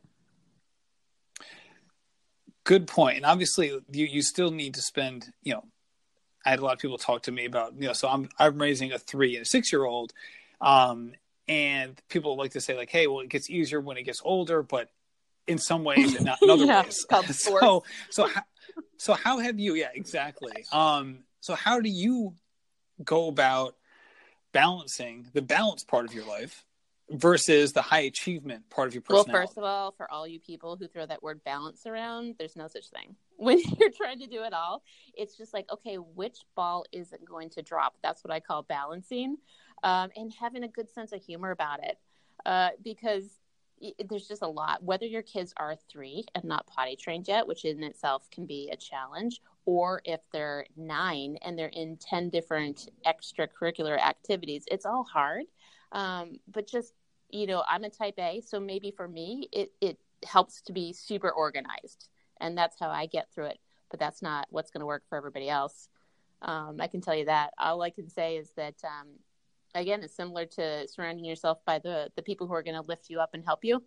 Good. 2.63 2.89
And 2.97 3.25
obviously, 3.25 3.69
you 3.91 4.05
you 4.05 4.21
still 4.21 4.51
need 4.51 4.75
to 4.75 4.81
spend 4.81 5.27
you 5.43 5.53
know. 5.53 5.63
I 6.45 6.51
had 6.51 6.59
a 6.59 6.63
lot 6.63 6.73
of 6.73 6.79
people 6.79 6.97
talk 6.97 7.23
to 7.23 7.31
me 7.31 7.45
about 7.45 7.73
you 7.75 7.87
know. 7.87 7.93
So 7.93 8.07
I'm 8.07 8.29
I'm 8.39 8.57
raising 8.61 8.91
a 8.91 8.99
three 8.99 9.35
and 9.35 9.43
a 9.43 9.45
six 9.45 9.73
year 9.73 9.85
old, 9.85 10.13
um, 10.61 11.13
and 11.49 11.99
people 12.09 12.37
like 12.37 12.51
to 12.51 12.61
say 12.61 12.77
like 12.77 12.89
hey 12.89 13.07
well 13.07 13.19
it 13.19 13.29
gets 13.29 13.49
easier 13.49 13.81
when 13.81 13.97
it 13.97 14.03
gets 14.03 14.21
older 14.23 14.61
but 14.63 14.89
in 15.47 15.57
some 15.57 15.83
ways 15.83 16.13
and 16.15 16.23
not 16.25 16.37
in 16.43 16.49
other 16.49 16.65
Yeah, 16.65 16.83
ways. 16.83 17.05
so 17.31 17.83
so 18.11 18.27
how, 18.27 18.41
so 18.97 19.13
how 19.13 19.39
have 19.39 19.59
you 19.59 19.73
yeah 19.73 19.89
exactly. 19.93 20.63
Um 20.71 21.23
so 21.41 21.55
how 21.55 21.81
do 21.81 21.89
you 21.89 22.35
go 23.03 23.27
about 23.27 23.75
balancing 24.51 25.27
the 25.33 25.41
balance 25.41 25.83
part 25.83 26.05
of 26.05 26.13
your 26.13 26.25
life 26.25 26.65
versus 27.09 27.73
the 27.73 27.81
high 27.81 28.01
achievement 28.01 28.69
part 28.69 28.87
of 28.87 28.93
your 28.93 29.01
personal 29.01 29.37
Well, 29.37 29.47
first 29.47 29.57
of 29.57 29.63
all, 29.63 29.91
for 29.91 30.11
all 30.11 30.27
you 30.27 30.39
people 30.39 30.75
who 30.75 30.87
throw 30.87 31.05
that 31.07 31.23
word 31.23 31.43
balance 31.43 31.87
around, 31.87 32.35
there's 32.37 32.55
no 32.55 32.67
such 32.67 32.89
thing. 32.89 33.15
When 33.37 33.57
you're 33.79 33.89
trying 33.89 34.19
to 34.19 34.27
do 34.27 34.43
it 34.43 34.51
all, 34.51 34.83
it's 35.13 35.37
just 35.37 35.53
like, 35.53 35.65
okay, 35.71 35.95
which 35.95 36.39
ball 36.57 36.83
isn't 36.91 37.23
going 37.23 37.49
to 37.51 37.61
drop? 37.61 37.95
That's 38.03 38.21
what 38.21 38.33
I 38.33 38.41
call 38.41 38.63
balancing 38.63 39.37
um, 39.83 40.09
and 40.15 40.33
having 40.39 40.63
a 40.63 40.67
good 40.67 40.89
sense 40.89 41.11
of 41.11 41.21
humor 41.21 41.51
about 41.51 41.83
it. 41.83 41.97
Uh, 42.45 42.69
because 42.83 43.39
y- 43.81 43.93
there's 44.07 44.27
just 44.27 44.41
a 44.41 44.47
lot, 44.47 44.83
whether 44.83 45.05
your 45.05 45.21
kids 45.21 45.53
are 45.57 45.75
three 45.89 46.23
and 46.35 46.43
not 46.43 46.65
potty 46.67 46.95
trained 46.95 47.27
yet, 47.27 47.47
which 47.47 47.65
in 47.65 47.83
itself 47.83 48.29
can 48.31 48.45
be 48.45 48.69
a 48.71 48.77
challenge, 48.77 49.41
or 49.65 50.01
if 50.05 50.21
they're 50.31 50.65
nine 50.77 51.37
and 51.43 51.57
they're 51.57 51.67
in 51.67 51.97
10 51.97 52.29
different 52.29 52.89
extracurricular 53.05 53.99
activities, 53.99 54.63
it's 54.71 54.85
all 54.85 55.03
hard. 55.03 55.45
Um, 55.91 56.39
but 56.51 56.67
just 56.67 56.93
you 57.29 57.47
know, 57.47 57.63
I'm 57.67 57.83
a 57.83 57.89
type 57.89 58.15
A, 58.17 58.41
so 58.41 58.59
maybe 58.59 58.91
for 58.91 59.07
me, 59.07 59.47
it, 59.51 59.71
it 59.81 59.97
helps 60.25 60.61
to 60.63 60.73
be 60.73 60.93
super 60.93 61.29
organized. 61.29 62.09
And 62.41 62.57
that's 62.57 62.79
how 62.79 62.89
I 62.89 63.05
get 63.05 63.27
through 63.33 63.47
it. 63.47 63.59
But 63.91 63.99
that's 63.99 64.21
not 64.21 64.47
what's 64.49 64.71
going 64.71 64.81
to 64.81 64.85
work 64.85 65.03
for 65.09 65.17
everybody 65.17 65.49
else. 65.49 65.89
Um, 66.41 66.77
I 66.79 66.87
can 66.87 67.01
tell 67.01 67.15
you 67.15 67.25
that. 67.25 67.53
All 67.57 67.81
I 67.81 67.89
can 67.89 68.09
say 68.09 68.37
is 68.37 68.51
that, 68.55 68.75
um, 68.83 69.07
again, 69.75 70.03
it's 70.03 70.15
similar 70.15 70.45
to 70.45 70.87
surrounding 70.87 71.25
yourself 71.25 71.59
by 71.65 71.79
the, 71.79 72.09
the 72.15 72.21
people 72.21 72.47
who 72.47 72.53
are 72.53 72.63
going 72.63 72.75
to 72.75 72.87
lift 72.87 73.09
you 73.09 73.19
up 73.19 73.31
and 73.33 73.43
help 73.43 73.63
you, 73.63 73.83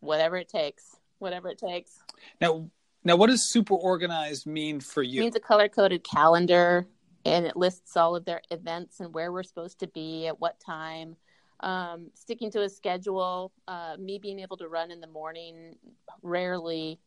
whatever 0.00 0.36
it 0.36 0.48
takes, 0.48 0.96
whatever 1.18 1.48
it 1.48 1.58
takes. 1.58 1.98
now 2.40 2.70
now 3.02 3.16
what 3.16 3.28
does 3.28 3.50
super 3.50 3.74
organized 3.74 4.46
mean 4.46 4.80
for 4.80 5.02
you? 5.02 5.20
It 5.20 5.24
means 5.24 5.36
a 5.36 5.40
color 5.40 5.68
coded 5.68 6.04
calendar 6.04 6.86
and 7.24 7.46
it 7.46 7.56
lists 7.56 7.96
all 7.96 8.14
of 8.14 8.24
their 8.24 8.42
events 8.50 9.00
and 9.00 9.12
where 9.14 9.32
we're 9.32 9.42
supposed 9.42 9.78
to 9.80 9.86
be 9.86 10.26
at 10.26 10.38
what 10.40 10.60
time. 10.60 11.16
Um, 11.60 12.10
sticking 12.14 12.50
to 12.52 12.62
a 12.62 12.68
schedule, 12.68 13.52
uh, 13.68 13.96
me 13.98 14.18
being 14.18 14.40
able 14.40 14.56
to 14.58 14.68
run 14.68 14.90
in 14.90 15.00
the 15.00 15.06
morning 15.06 15.76
rarely 16.22 17.00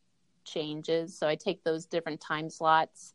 changes. 0.45 1.18
So 1.18 1.28
I 1.28 1.36
take 1.36 1.64
those 1.64 1.86
different 1.86 2.22
time 2.22 2.49
slots 2.49 3.14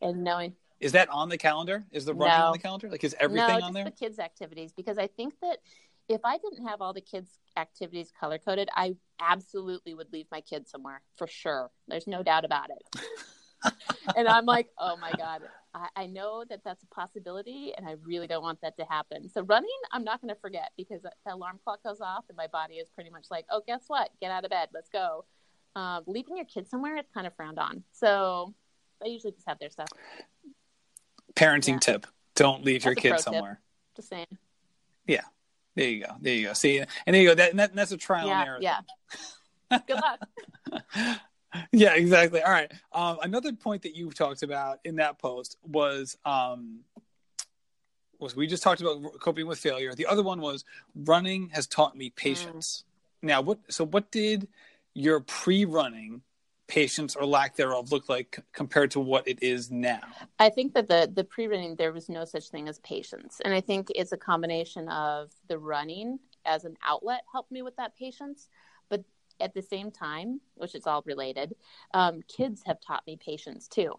and 0.00 0.22
knowing 0.24 0.54
is 0.80 0.92
that 0.92 1.08
on 1.10 1.28
the 1.28 1.38
calendar 1.38 1.84
is 1.90 2.04
the 2.04 2.14
running 2.14 2.38
No. 2.38 2.46
on 2.46 2.52
the 2.52 2.58
calendar 2.58 2.88
like 2.88 3.04
is 3.04 3.16
everything 3.18 3.60
no, 3.60 3.66
on 3.66 3.72
there 3.72 3.84
the 3.84 3.90
kids' 3.90 4.18
activities 4.18 4.72
because 4.72 4.98
I 4.98 5.06
think 5.06 5.34
that 5.42 5.58
if 6.08 6.20
I 6.24 6.38
didn't 6.38 6.66
have 6.66 6.80
all 6.80 6.92
the 6.92 7.00
kids' 7.00 7.38
activities 7.56 8.10
color 8.18 8.38
coded, 8.38 8.68
I 8.74 8.96
absolutely 9.20 9.94
would 9.94 10.12
leave 10.12 10.26
my 10.30 10.40
kids 10.40 10.70
somewhere 10.70 11.02
for 11.16 11.26
sure. 11.26 11.70
There's 11.86 12.06
no 12.06 12.22
doubt 12.22 12.44
about 12.44 12.70
it. 12.70 13.00
and 14.16 14.26
I'm 14.26 14.46
like, 14.46 14.68
oh 14.78 14.96
my 14.96 15.12
god, 15.12 15.42
I, 15.74 15.88
I 15.96 16.06
know 16.06 16.44
that 16.48 16.60
that's 16.64 16.82
a 16.82 16.86
possibility, 16.86 17.72
and 17.76 17.86
I 17.86 17.96
really 18.02 18.26
don't 18.26 18.42
want 18.42 18.60
that 18.62 18.76
to 18.78 18.84
happen. 18.84 19.28
So 19.28 19.42
running, 19.42 19.68
I'm 19.92 20.04
not 20.04 20.20
going 20.20 20.32
to 20.34 20.40
forget 20.40 20.70
because 20.76 21.02
the 21.02 21.12
alarm 21.26 21.58
clock 21.62 21.82
goes 21.82 22.00
off, 22.00 22.24
and 22.28 22.36
my 22.36 22.46
body 22.46 22.74
is 22.74 22.88
pretty 22.88 23.10
much 23.10 23.26
like, 23.30 23.44
oh, 23.50 23.62
guess 23.66 23.84
what? 23.88 24.10
Get 24.20 24.30
out 24.30 24.44
of 24.44 24.50
bed, 24.50 24.70
let's 24.72 24.88
go. 24.88 25.24
Um, 25.76 26.04
leaving 26.06 26.36
your 26.36 26.46
kids 26.46 26.70
somewhere 26.70 26.96
is 26.96 27.06
kind 27.12 27.26
of 27.26 27.34
frowned 27.36 27.58
on, 27.58 27.84
so 27.92 28.54
I 29.02 29.08
usually 29.08 29.32
just 29.32 29.46
have 29.46 29.58
their 29.58 29.70
stuff. 29.70 29.88
Parenting 31.38 31.74
Yeah. 31.74 31.78
tip 31.92 32.06
don't 32.34 32.64
leave 32.64 32.84
your 32.84 32.94
That's 32.94 33.04
a 33.04 33.08
pro 33.08 33.10
kids 33.16 33.24
tip. 33.24 33.32
somewhere 33.34 33.60
Just 33.96 34.08
saying. 34.08 34.26
Yeah. 35.06 35.22
There 35.74 35.88
you 35.88 36.04
go 36.04 36.12
there 36.20 36.34
you 36.34 36.46
go 36.48 36.52
see 36.54 36.78
and 36.78 36.88
there 37.06 37.22
you 37.22 37.28
go 37.28 37.34
that, 37.34 37.56
that 37.56 37.74
that's 37.74 37.92
a 37.92 37.96
trial 37.96 38.30
and 38.30 38.48
error 38.48 38.58
yeah. 38.60 38.80
Good 39.86 39.96
luck. 39.96 41.20
yeah, 41.72 41.94
exactly. 41.94 42.42
All 42.42 42.50
right. 42.50 42.70
Um, 42.92 43.18
another 43.22 43.52
point 43.52 43.82
that 43.82 43.94
you 43.94 44.10
talked 44.10 44.42
about 44.42 44.78
in 44.84 44.96
that 44.96 45.18
post 45.18 45.56
was 45.62 46.16
um, 46.24 46.80
was 48.18 48.34
we 48.34 48.46
just 48.46 48.62
talked 48.62 48.80
about 48.80 49.02
coping 49.20 49.46
with 49.46 49.58
failure. 49.58 49.94
The 49.94 50.06
other 50.06 50.22
one 50.22 50.40
was 50.40 50.64
running 50.94 51.50
has 51.50 51.66
taught 51.66 51.96
me 51.96 52.10
patience. 52.10 52.84
Now, 53.22 53.40
what? 53.42 53.58
So, 53.68 53.84
what 53.84 54.10
did 54.10 54.48
your 54.94 55.20
pre-running 55.20 56.22
patience 56.68 57.16
or 57.16 57.26
lack 57.26 57.56
thereof 57.56 57.90
look 57.90 58.08
like 58.08 58.38
compared 58.52 58.90
to 58.92 59.00
what 59.00 59.26
it 59.26 59.42
is 59.42 59.70
now? 59.70 60.00
I 60.38 60.50
think 60.50 60.74
that 60.74 60.86
the 60.86 61.10
the 61.12 61.24
pre 61.24 61.48
running 61.48 61.74
there 61.74 61.92
was 61.92 62.08
no 62.08 62.24
such 62.24 62.50
thing 62.50 62.68
as 62.68 62.78
patience, 62.80 63.40
and 63.44 63.52
I 63.52 63.60
think 63.60 63.88
it's 63.94 64.12
a 64.12 64.16
combination 64.16 64.88
of 64.88 65.32
the 65.48 65.58
running 65.58 66.20
as 66.44 66.64
an 66.64 66.76
outlet 66.86 67.22
helped 67.30 67.50
me 67.50 67.62
with 67.62 67.76
that 67.76 67.96
patience, 67.96 68.48
but 68.88 69.02
at 69.40 69.54
the 69.54 69.62
same 69.62 69.90
time, 69.90 70.40
which 70.54 70.74
is 70.74 70.86
all 70.86 71.02
related, 71.04 71.54
um, 71.94 72.22
kids 72.28 72.62
have 72.66 72.80
taught 72.80 73.06
me 73.06 73.16
patience 73.16 73.66
too. 73.66 73.94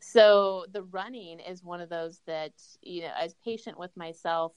So 0.00 0.66
the 0.72 0.82
running 0.82 1.40
is 1.40 1.62
one 1.62 1.80
of 1.80 1.88
those 1.88 2.20
that 2.26 2.52
you 2.82 3.02
know 3.02 3.12
as 3.18 3.34
patient 3.44 3.78
with 3.78 3.96
myself 3.96 4.52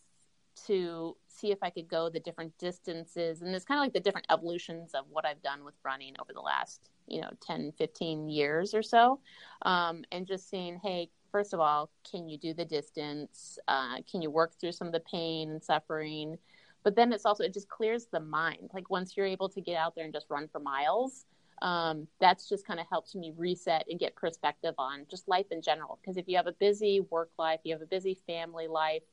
to 0.68 1.16
see 1.28 1.52
if 1.52 1.60
I 1.62 1.70
could 1.70 1.88
go 1.88 2.10
the 2.10 2.20
different 2.20 2.58
distances 2.58 3.42
and 3.42 3.56
it's 3.56 3.66
kind 3.66 3.80
of 3.80 3.84
like 3.84 3.94
the 3.94 4.00
different 4.00 4.28
evolutions 4.30 4.94
of 4.94 5.06
what 5.10 5.26
I've 5.26 5.42
done 5.42 5.64
with 5.64 5.76
running 5.84 6.16
over 6.20 6.34
the 6.34 6.42
last 6.42 6.90
you 7.08 7.22
know 7.22 7.30
10 7.42 7.74
15 7.78 8.30
years 8.30 8.74
or 8.74 8.84
so 8.84 9.20
um, 9.64 10.04
and 10.12 10.28
just 10.28 10.50
seeing, 10.50 10.80
hey, 10.82 11.10
first 11.32 11.54
of 11.54 11.60
all, 11.60 11.90
can 12.10 12.28
you 12.28 12.38
do 12.38 12.54
the 12.54 12.66
distance? 12.66 13.60
Uh, 13.68 13.98
can 14.10 14.22
you 14.22 14.30
work 14.30 14.54
through 14.60 14.72
some 14.72 14.88
of 14.88 14.94
the 14.94 15.02
pain 15.02 15.52
and 15.52 15.64
suffering? 15.64 16.38
But 16.84 16.96
then 16.96 17.12
it's 17.12 17.26
also, 17.26 17.44
it 17.44 17.54
just 17.54 17.70
clears 17.70 18.08
the 18.12 18.20
mind. 18.20 18.72
Like 18.74 18.90
once 18.90 19.18
you're 19.18 19.26
able 19.26 19.50
to 19.50 19.62
get 19.62 19.76
out 19.76 19.96
there 19.96 20.06
and 20.06 20.14
just 20.14 20.28
run 20.30 20.48
for 20.48 20.60
miles, 20.60 21.26
um, 21.62 22.08
that's 22.22 22.48
just 22.48 22.66
kind 22.66 22.80
of 22.80 22.86
helps 22.90 23.16
me 23.16 23.34
reset 23.36 23.86
and 23.90 24.00
get 24.00 24.16
perspective 24.16 24.74
on 24.78 25.06
just 25.10 25.28
life 25.28 25.48
in 25.52 25.62
general. 25.62 26.00
Because 26.02 26.16
if 26.16 26.28
you 26.28 26.38
have 26.38 26.48
a 26.48 26.54
busy 26.54 27.02
work 27.10 27.32
life, 27.38 27.60
you 27.64 27.74
have 27.74 27.82
a 27.82 27.88
busy 27.88 28.18
family 28.26 28.68
life, 28.68 29.04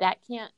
that 0.00 0.18
can't 0.26 0.52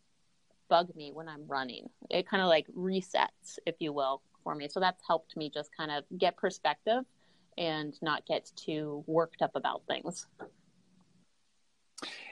bug 0.68 0.94
me 0.94 1.10
when 1.12 1.28
I'm 1.28 1.46
running. 1.46 1.88
It 2.10 2.28
kind 2.28 2.42
of 2.42 2.48
like 2.48 2.66
resets, 2.76 3.58
if 3.66 3.76
you 3.78 3.92
will, 3.92 4.22
for 4.44 4.54
me. 4.54 4.68
So 4.68 4.80
that's 4.80 5.02
helped 5.06 5.36
me 5.36 5.50
just 5.52 5.70
kind 5.76 5.90
of 5.90 6.04
get 6.18 6.36
perspective 6.36 7.04
and 7.56 7.94
not 8.00 8.24
get 8.26 8.50
too 8.56 9.04
worked 9.06 9.42
up 9.42 9.52
about 9.54 9.82
things. 9.88 10.26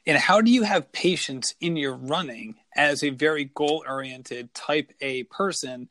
And 0.06 0.16
how 0.16 0.40
do 0.40 0.50
you 0.50 0.62
have 0.62 0.92
patience 0.92 1.54
in 1.60 1.76
your 1.76 1.94
running 1.94 2.54
as 2.76 3.02
a 3.02 3.10
very 3.10 3.50
goal-oriented 3.54 4.54
type 4.54 4.92
A 5.00 5.24
person 5.24 5.88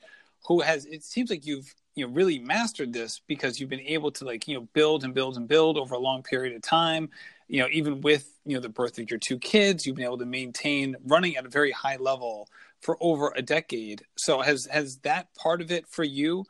who 0.47 0.61
has 0.61 0.85
it 0.85 1.03
seems 1.03 1.29
like 1.29 1.45
you've 1.45 1.73
you 1.95 2.05
know 2.05 2.13
really 2.13 2.39
mastered 2.39 2.93
this 2.93 3.21
because 3.27 3.59
you've 3.59 3.69
been 3.69 3.81
able 3.81 4.11
to 4.11 4.25
like 4.25 4.47
you 4.47 4.55
know 4.55 4.67
build 4.73 5.03
and 5.03 5.13
build 5.13 5.35
and 5.35 5.47
build 5.47 5.77
over 5.77 5.95
a 5.95 5.99
long 5.99 6.23
period 6.23 6.55
of 6.55 6.61
time 6.61 7.09
you 7.47 7.61
know 7.61 7.67
even 7.71 8.01
with 8.01 8.31
you 8.45 8.55
know 8.55 8.61
the 8.61 8.69
birth 8.69 8.97
of 8.97 9.09
your 9.09 9.19
two 9.19 9.37
kids 9.37 9.85
you've 9.85 9.95
been 9.95 10.05
able 10.05 10.17
to 10.17 10.25
maintain 10.25 10.95
running 11.05 11.35
at 11.35 11.45
a 11.45 11.49
very 11.49 11.71
high 11.71 11.97
level 11.97 12.49
for 12.81 12.97
over 13.01 13.33
a 13.35 13.41
decade 13.41 14.03
so 14.15 14.41
has 14.41 14.65
has 14.65 14.97
that 14.97 15.33
part 15.35 15.61
of 15.61 15.71
it 15.71 15.87
for 15.87 16.03
you 16.03 16.45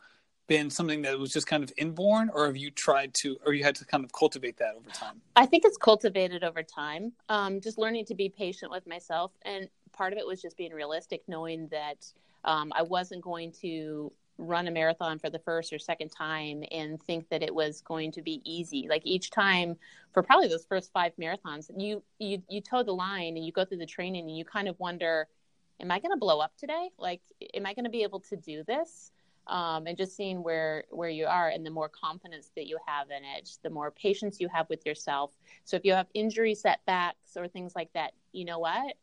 been 0.48 0.70
something 0.70 1.02
that 1.02 1.18
was 1.18 1.32
just 1.32 1.48
kind 1.48 1.64
of 1.64 1.72
inborn 1.76 2.30
or 2.34 2.46
have 2.46 2.58
you 2.58 2.70
tried 2.70 3.14
to 3.14 3.38
or 3.46 3.54
you 3.54 3.64
had 3.64 3.76
to 3.76 3.86
kind 3.86 4.04
of 4.04 4.14
cultivate 4.14 4.58
that 4.58 4.76
over 4.76 4.90
time 4.90 5.22
I 5.36 5.46
think 5.46 5.66
it's 5.66 5.78
cultivated 5.78 6.44
over 6.44 6.64
time. 6.64 7.12
Um, 7.28 7.60
just 7.60 7.78
learning 7.78 8.06
to 8.06 8.16
be 8.16 8.30
patient 8.30 8.72
with 8.72 8.88
myself, 8.88 9.32
and 9.42 9.68
part 9.92 10.14
of 10.14 10.20
it 10.20 10.26
was 10.26 10.42
just 10.42 10.56
being 10.56 10.74
realistic, 10.74 11.24
knowing 11.28 11.68
that 11.68 12.06
um, 12.46 12.72
I 12.76 12.84
wasn't 12.84 13.22
going 13.22 13.52
to 13.62 14.12
run 14.38 14.68
a 14.68 14.72
marathon 14.72 15.20
for 15.20 15.30
the 15.30 15.40
first 15.40 15.72
or 15.72 15.80
second 15.80 16.10
time 16.10 16.64
and 16.72 17.02
think 17.02 17.30
that 17.30 17.42
it 17.42 17.54
was 17.54 17.82
going 17.82 18.12
to 18.12 18.22
be 18.22 18.42
easy. 18.44 18.88
Like 18.90 19.02
each 19.06 19.32
time, 19.32 19.76
for 20.14 20.24
probably 20.24 20.48
those 20.48 20.66
first 20.66 20.92
five 20.92 21.14
marathons, 21.20 21.70
you 21.78 22.04
you 22.20 22.42
you 22.50 22.62
toe 22.62 22.84
the 22.84 22.94
line 22.94 23.38
and 23.38 23.46
you 23.46 23.52
go 23.52 23.66
through 23.66 23.80
the 23.80 23.86
training, 23.86 24.28
and 24.28 24.38
you 24.38 24.46
kind 24.46 24.68
of 24.68 24.80
wonder, 24.80 25.28
am 25.80 25.92
I 25.92 26.00
going 26.00 26.12
to 26.12 26.18
blow 26.18 26.40
up 26.40 26.52
today? 26.58 26.90
Like, 26.98 27.22
am 27.54 27.66
I 27.66 27.74
going 27.74 27.86
to 27.86 27.92
be 27.92 28.04
able 28.04 28.20
to 28.22 28.36
do 28.36 28.64
this? 28.64 29.12
um, 29.48 29.86
and 29.86 29.98
just 29.98 30.16
seeing 30.16 30.42
where 30.44 30.86
where 30.90 31.10
you 31.10 31.26
are 31.26 31.50
and 31.50 31.66
the 31.66 31.70
more 31.70 31.90
confidence 31.90 32.52
that 32.56 32.68
you 32.68 32.78
have 32.86 33.10
in 33.10 33.24
it 33.38 33.50
the 33.64 33.70
more 33.70 33.92
patience 33.92 34.40
you 34.40 34.48
have 34.48 34.68
with 34.70 34.86
yourself 34.86 35.32
so 35.64 35.76
if 35.76 35.86
you 35.86 35.94
have 35.94 36.08
injury 36.14 36.56
setbacks 36.56 37.38
or 37.38 37.48
things 37.48 37.76
like 37.76 37.92
that 37.94 38.14
you 38.32 38.46
know 38.46 38.60
what 38.60 38.96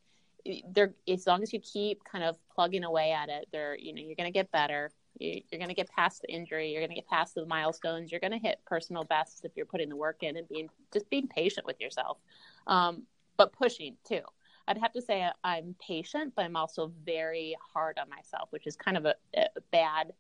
they're 0.72 0.95
as 1.07 1.26
long 1.26 1.43
as 1.43 1.53
you 1.53 1.61
keep 1.61 2.03
kind 2.05 2.24
of 2.24 2.37
plugging 2.53 2.83
away 2.83 3.12
at 3.12 3.28
it 3.28 3.47
they're 3.53 3.76
you 3.78 3.95
know 3.95 4.03
you're 4.03 4.16
going 4.16 4.26
to 4.26 4.37
get 4.37 4.51
better 4.51 4.91
You, 5.19 5.43
you're 5.51 5.59
going 5.59 5.69
to 5.69 5.75
get 5.75 5.91
past 5.91 6.23
the 6.23 6.33
injury. 6.33 6.71
You're 6.71 6.81
going 6.81 6.91
to 6.91 6.97
get 6.97 7.09
past 7.09 7.35
the 7.35 7.47
milestones. 7.47 8.11
You're 8.11 8.21
going 8.21 8.33
to 8.33 8.39
hit 8.39 8.61
personal 8.67 9.05
bests 9.05 9.43
if 9.45 9.53
you're 9.57 9.67
putting 9.67 9.89
the 9.89 9.97
work 9.97 10.23
in 10.23 10.37
and 10.37 10.49
being 10.49 10.69
just 10.93 11.09
being 11.11 11.29
patient 11.29 11.67
with 11.67 11.81
yourself, 11.81 12.19
um, 12.67 13.03
but 13.37 13.53
pushing 13.53 13.97
too. 14.07 14.23
I'd 14.69 14.79
have 14.79 14.93
to 14.93 15.03
say 15.03 15.29
I'm 15.43 15.75
patient, 15.87 16.35
but 16.37 16.45
I'm 16.45 16.57
also 16.57 16.93
very 17.05 17.57
hard 17.75 17.99
on 17.99 18.09
myself, 18.09 18.49
which 18.51 18.67
is 18.67 18.77
kind 18.77 18.97
of 18.97 19.05
a, 19.07 19.15
a 19.37 19.47
bad 19.73 20.13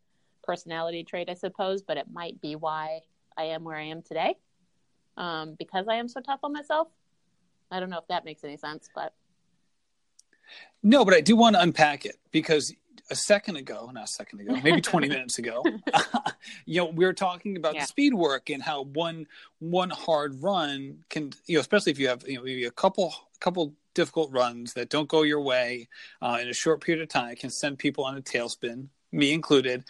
personality 0.42 1.04
trait, 1.04 1.30
I 1.30 1.34
suppose. 1.34 1.82
But 1.82 1.96
it 1.96 2.06
might 2.12 2.40
be 2.40 2.56
why 2.56 3.00
I 3.36 3.44
am 3.44 3.64
where 3.64 3.76
I 3.76 3.84
am 3.84 4.02
today, 4.02 4.34
um, 5.16 5.54
because 5.58 5.86
I 5.88 5.94
am 5.94 6.08
so 6.08 6.20
tough 6.20 6.40
on 6.42 6.52
myself. 6.52 6.88
I 7.70 7.80
don't 7.80 7.88
know 7.88 7.98
if 7.98 8.08
that 8.08 8.24
makes 8.24 8.44
any 8.44 8.56
sense, 8.56 8.88
but 8.94 9.14
no, 10.82 11.04
but 11.04 11.14
I 11.14 11.20
do 11.20 11.36
want 11.36 11.54
to 11.56 11.62
unpack 11.62 12.04
it 12.04 12.16
because 12.32 12.74
a 13.10 13.14
second 13.14 13.56
ago, 13.56 13.90
not 13.92 14.04
a 14.04 14.08
second 14.08 14.40
ago, 14.40 14.58
maybe 14.62 14.80
20 14.82 15.08
minutes 15.08 15.38
ago, 15.38 15.62
you 16.64 16.80
know, 16.80 16.86
we 16.86 17.04
were 17.04 17.12
talking 17.12 17.56
about 17.56 17.74
yeah. 17.74 17.82
the 17.82 17.86
speed 17.86 18.14
work 18.14 18.50
and 18.50 18.62
how 18.62 18.82
one 18.84 19.26
one 19.58 19.90
hard 19.90 20.42
run 20.42 21.04
can, 21.10 21.32
you 21.46 21.56
know, 21.56 21.60
especially 21.60 21.92
if 21.92 21.98
you 21.98 22.08
have, 22.08 22.22
you 22.26 22.36
know, 22.36 22.44
maybe 22.44 22.64
a 22.64 22.70
couple 22.70 23.14
couple 23.40 23.74
difficult 23.94 24.30
runs 24.32 24.72
that 24.74 24.88
don't 24.88 25.08
go 25.08 25.22
your 25.22 25.40
way 25.40 25.88
uh, 26.22 26.38
in 26.40 26.48
a 26.48 26.54
short 26.54 26.80
period 26.80 27.02
of 27.02 27.08
time 27.08 27.34
can 27.36 27.50
send 27.50 27.78
people 27.78 28.04
on 28.04 28.16
a 28.16 28.22
tailspin, 28.22 28.88
me 29.10 29.32
included. 29.32 29.84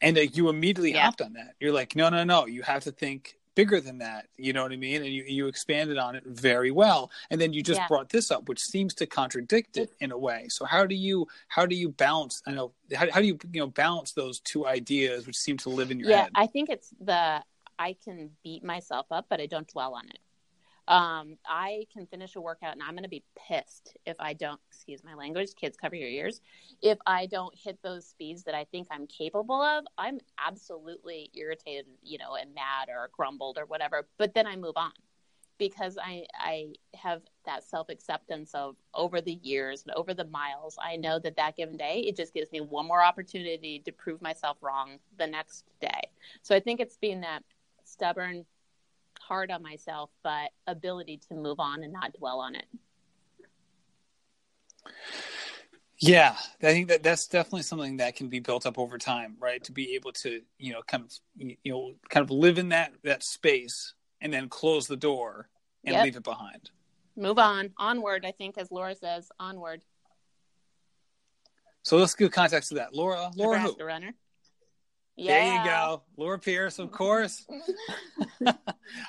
And 0.00 0.16
uh, 0.16 0.22
you 0.22 0.48
immediately 0.48 0.92
yeah. 0.92 1.04
hopped 1.04 1.20
on 1.20 1.32
that. 1.34 1.54
You're 1.58 1.72
like, 1.72 1.96
no, 1.96 2.08
no, 2.08 2.24
no. 2.24 2.46
You 2.46 2.62
have 2.62 2.84
to 2.84 2.92
think 2.92 3.36
bigger 3.54 3.80
than 3.80 3.98
that. 3.98 4.26
You 4.36 4.52
know 4.52 4.62
what 4.62 4.72
I 4.72 4.76
mean? 4.76 5.02
And 5.02 5.12
you, 5.12 5.24
you 5.26 5.46
expanded 5.46 5.98
on 5.98 6.14
it 6.14 6.24
very 6.26 6.70
well. 6.70 7.10
And 7.30 7.40
then 7.40 7.52
you 7.52 7.62
just 7.62 7.80
yeah. 7.80 7.88
brought 7.88 8.08
this 8.08 8.30
up, 8.30 8.48
which 8.48 8.60
seems 8.60 8.94
to 8.94 9.06
contradict 9.06 9.76
it 9.76 9.92
in 10.00 10.12
a 10.12 10.18
way. 10.18 10.46
So 10.48 10.64
how 10.64 10.86
do 10.86 10.94
you 10.94 11.26
how 11.48 11.66
do 11.66 11.74
you 11.74 11.90
balance? 11.90 12.42
I 12.46 12.52
know 12.52 12.72
how, 12.94 13.10
how 13.10 13.20
do 13.20 13.26
you 13.26 13.38
you 13.52 13.60
know 13.60 13.66
balance 13.66 14.12
those 14.12 14.40
two 14.40 14.66
ideas 14.66 15.26
which 15.26 15.36
seem 15.36 15.56
to 15.58 15.68
live 15.68 15.90
in 15.90 15.98
your 15.98 16.10
yeah, 16.10 16.22
head? 16.22 16.32
I 16.34 16.46
think 16.46 16.70
it's 16.70 16.92
the 17.00 17.42
I 17.78 17.96
can 18.04 18.30
beat 18.44 18.62
myself 18.62 19.06
up, 19.10 19.26
but 19.30 19.40
I 19.40 19.46
don't 19.46 19.66
dwell 19.68 19.94
on 19.94 20.06
it. 20.08 20.18
Um, 20.90 21.38
I 21.46 21.86
can 21.92 22.06
finish 22.06 22.34
a 22.34 22.40
workout 22.40 22.72
and 22.72 22.82
I'm 22.82 22.92
going 22.94 23.04
to 23.04 23.08
be 23.08 23.22
pissed 23.48 23.96
if 24.06 24.16
I 24.18 24.32
don't, 24.32 24.60
excuse 24.68 25.04
my 25.04 25.14
language, 25.14 25.50
kids 25.54 25.76
cover 25.76 25.94
your 25.94 26.08
ears. 26.08 26.40
If 26.82 26.98
I 27.06 27.26
don't 27.26 27.54
hit 27.56 27.78
those 27.82 28.04
speeds 28.04 28.42
that 28.44 28.56
I 28.56 28.64
think 28.64 28.88
I'm 28.90 29.06
capable 29.06 29.62
of, 29.62 29.84
I'm 29.96 30.18
absolutely 30.44 31.30
irritated, 31.32 31.86
you 32.02 32.18
know, 32.18 32.34
and 32.34 32.52
mad 32.56 32.88
or 32.88 33.08
grumbled 33.16 33.56
or 33.56 33.66
whatever. 33.66 34.08
But 34.18 34.34
then 34.34 34.48
I 34.48 34.56
move 34.56 34.74
on 34.76 34.90
because 35.58 35.96
I, 36.02 36.26
I 36.34 36.74
have 36.96 37.22
that 37.46 37.62
self 37.62 37.88
acceptance 37.88 38.52
of 38.54 38.74
over 38.92 39.20
the 39.20 39.38
years 39.44 39.84
and 39.86 39.94
over 39.94 40.12
the 40.12 40.24
miles. 40.24 40.76
I 40.82 40.96
know 40.96 41.20
that 41.20 41.36
that 41.36 41.56
given 41.56 41.76
day, 41.76 42.00
it 42.08 42.16
just 42.16 42.34
gives 42.34 42.50
me 42.50 42.62
one 42.62 42.88
more 42.88 43.02
opportunity 43.02 43.80
to 43.84 43.92
prove 43.92 44.20
myself 44.20 44.56
wrong 44.60 44.98
the 45.18 45.26
next 45.28 45.66
day. 45.80 46.00
So 46.42 46.56
I 46.56 46.58
think 46.60 46.80
it's 46.80 46.96
being 46.96 47.20
that 47.20 47.44
stubborn, 47.84 48.44
hard 49.30 49.52
on 49.52 49.62
myself, 49.62 50.10
but 50.24 50.50
ability 50.66 51.20
to 51.28 51.34
move 51.34 51.60
on 51.60 51.84
and 51.84 51.92
not 51.92 52.12
dwell 52.14 52.40
on 52.40 52.56
it. 52.56 52.66
Yeah, 56.00 56.34
I 56.62 56.72
think 56.72 56.88
that 56.88 57.02
that's 57.02 57.28
definitely 57.28 57.62
something 57.62 57.98
that 57.98 58.16
can 58.16 58.28
be 58.28 58.40
built 58.40 58.66
up 58.66 58.76
over 58.76 58.98
time, 58.98 59.36
right? 59.38 59.62
To 59.64 59.72
be 59.72 59.94
able 59.94 60.12
to, 60.12 60.40
you 60.58 60.72
know, 60.72 60.80
kind 60.82 61.04
of, 61.04 61.12
you 61.36 61.56
know, 61.66 61.92
kind 62.08 62.24
of 62.24 62.30
live 62.30 62.58
in 62.58 62.70
that 62.70 62.92
that 63.04 63.22
space 63.22 63.94
and 64.20 64.32
then 64.32 64.48
close 64.48 64.86
the 64.88 64.96
door 64.96 65.48
and 65.84 65.94
yep. 65.94 66.04
leave 66.04 66.16
it 66.16 66.24
behind. 66.24 66.70
Move 67.16 67.38
on, 67.38 67.70
onward. 67.76 68.24
I 68.24 68.32
think, 68.32 68.58
as 68.58 68.72
Laura 68.72 68.94
says, 68.94 69.30
onward. 69.38 69.82
So 71.82 71.98
let's 71.98 72.14
give 72.14 72.30
context 72.32 72.70
to 72.70 72.76
that, 72.76 72.94
Laura. 72.94 73.30
Laura, 73.36 73.58
Nebraska 73.58 73.82
who? 73.82 73.86
runner. 73.86 74.14
Yeah. 75.20 75.32
There 75.32 75.54
you 75.54 75.64
go. 75.64 76.02
Laura 76.16 76.38
Pierce, 76.38 76.78
of 76.78 76.90
course. 76.90 77.46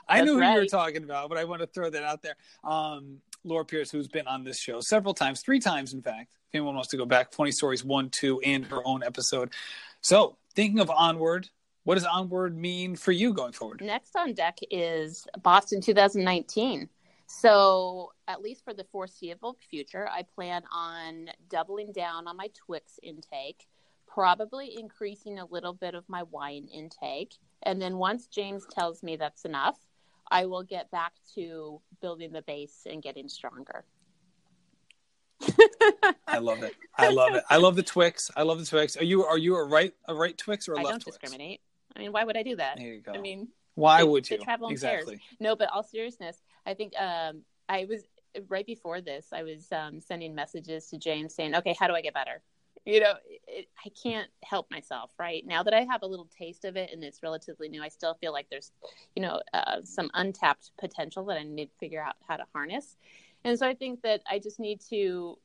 I 0.09 0.21
knew 0.21 0.33
who 0.33 0.41
right. 0.41 0.53
you 0.53 0.59
were 0.59 0.65
talking 0.65 1.05
about, 1.05 1.29
but 1.29 1.37
I 1.37 1.45
want 1.45 1.61
to 1.61 1.67
throw 1.67 1.89
that 1.89 2.03
out 2.03 2.21
there. 2.21 2.35
Um, 2.65 3.19
Laura 3.45 3.63
Pierce, 3.63 3.89
who's 3.89 4.09
been 4.09 4.27
on 4.27 4.43
this 4.43 4.59
show 4.59 4.81
several 4.81 5.13
times, 5.13 5.41
three 5.41 5.59
times, 5.59 5.93
in 5.93 6.01
fact. 6.01 6.33
If 6.49 6.55
anyone 6.55 6.75
wants 6.75 6.89
to 6.89 6.97
go 6.97 7.05
back, 7.05 7.33
Funny 7.33 7.51
Stories 7.51 7.85
1, 7.85 8.09
2, 8.09 8.41
and 8.41 8.65
her 8.65 8.85
own 8.85 9.03
episode. 9.03 9.53
So, 10.01 10.35
thinking 10.53 10.81
of 10.81 10.89
Onward, 10.89 11.47
what 11.85 11.95
does 11.95 12.03
Onward 12.03 12.57
mean 12.57 12.97
for 12.97 13.13
you 13.13 13.33
going 13.33 13.53
forward? 13.53 13.81
Next 13.81 14.13
on 14.17 14.33
deck 14.33 14.57
is 14.69 15.25
Boston 15.41 15.79
2019. 15.79 16.89
So, 17.27 18.11
at 18.27 18.41
least 18.41 18.65
for 18.65 18.73
the 18.73 18.83
foreseeable 18.91 19.55
future, 19.69 20.09
I 20.09 20.23
plan 20.23 20.63
on 20.73 21.29
doubling 21.49 21.93
down 21.93 22.27
on 22.27 22.35
my 22.35 22.49
Twix 22.53 22.99
intake 23.01 23.65
probably 24.13 24.77
increasing 24.77 25.39
a 25.39 25.45
little 25.45 25.73
bit 25.73 25.95
of 25.95 26.07
my 26.09 26.23
wine 26.23 26.67
intake. 26.73 27.35
And 27.63 27.81
then 27.81 27.97
once 27.97 28.27
James 28.27 28.65
tells 28.69 29.03
me 29.03 29.15
that's 29.15 29.45
enough, 29.45 29.79
I 30.29 30.45
will 30.45 30.63
get 30.63 30.89
back 30.91 31.13
to 31.35 31.81
building 32.01 32.31
the 32.31 32.41
base 32.41 32.87
and 32.89 33.01
getting 33.01 33.29
stronger. 33.29 33.85
I 36.27 36.37
love 36.37 36.61
it. 36.63 36.75
I 36.97 37.09
love 37.09 37.35
it. 37.35 37.43
I 37.49 37.57
love 37.57 37.75
the 37.75 37.83
Twix. 37.83 38.29
I 38.35 38.43
love 38.43 38.59
the 38.59 38.65
Twix. 38.65 38.95
Are 38.97 39.03
you 39.03 39.25
are 39.25 39.37
you 39.37 39.55
a 39.55 39.63
right 39.63 39.93
a 40.07 40.13
right 40.13 40.37
Twix 40.37 40.69
or 40.69 40.73
a 40.73 40.79
I 40.79 40.83
left 40.83 40.87
I 40.87 40.91
don't 40.91 41.05
discriminate. 41.05 41.61
I 41.95 41.99
mean, 41.99 42.11
why 42.11 42.23
would 42.23 42.37
I 42.37 42.43
do 42.43 42.55
that? 42.57 42.77
There 42.77 42.93
you 42.93 43.01
go. 43.01 43.11
I 43.13 43.17
mean, 43.17 43.47
why 43.75 44.03
would 44.03 44.29
you? 44.29 44.37
travel 44.37 44.69
exactly. 44.69 45.15
Pairs. 45.15 45.37
No, 45.39 45.55
but 45.55 45.69
all 45.73 45.83
seriousness, 45.83 46.37
I 46.65 46.73
think 46.75 46.93
um, 46.99 47.41
I 47.67 47.85
was 47.85 48.03
right 48.47 48.65
before 48.65 49.01
this. 49.01 49.27
I 49.33 49.43
was 49.43 49.67
um, 49.71 49.99
sending 49.99 50.35
messages 50.35 50.87
to 50.87 50.97
James 50.97 51.33
saying, 51.33 51.55
"Okay, 51.55 51.75
how 51.77 51.87
do 51.87 51.93
I 51.93 52.01
get 52.01 52.13
better? 52.13 52.41
You 52.85 52.99
know 52.99 53.13
it, 53.47 53.67
i 53.85 53.89
can't 53.89 54.29
help 54.43 54.69
myself 54.71 55.11
right 55.19 55.45
now 55.45 55.61
that 55.61 55.73
i 55.73 55.81
have 55.81 56.01
a 56.01 56.05
little 56.05 56.27
taste 56.37 56.65
of 56.65 56.75
it 56.75 56.89
and 56.91 57.03
it's 57.03 57.21
relatively 57.21 57.69
new 57.69 57.81
i 57.81 57.87
still 57.87 58.15
feel 58.15 58.31
like 58.31 58.47
there's 58.49 58.71
you 59.15 59.21
know 59.21 59.39
uh, 59.53 59.77
some 59.83 60.09
untapped 60.15 60.71
potential 60.79 61.23
that 61.25 61.37
i 61.37 61.43
need 61.43 61.67
to 61.67 61.77
figure 61.79 62.01
out 62.01 62.15
how 62.27 62.35
to 62.35 62.43
harness 62.53 62.97
and 63.43 63.57
so 63.57 63.67
i 63.67 63.73
think 63.73 64.01
that 64.01 64.21
i 64.29 64.39
just 64.39 64.59
need 64.59 64.79
to 64.81 65.37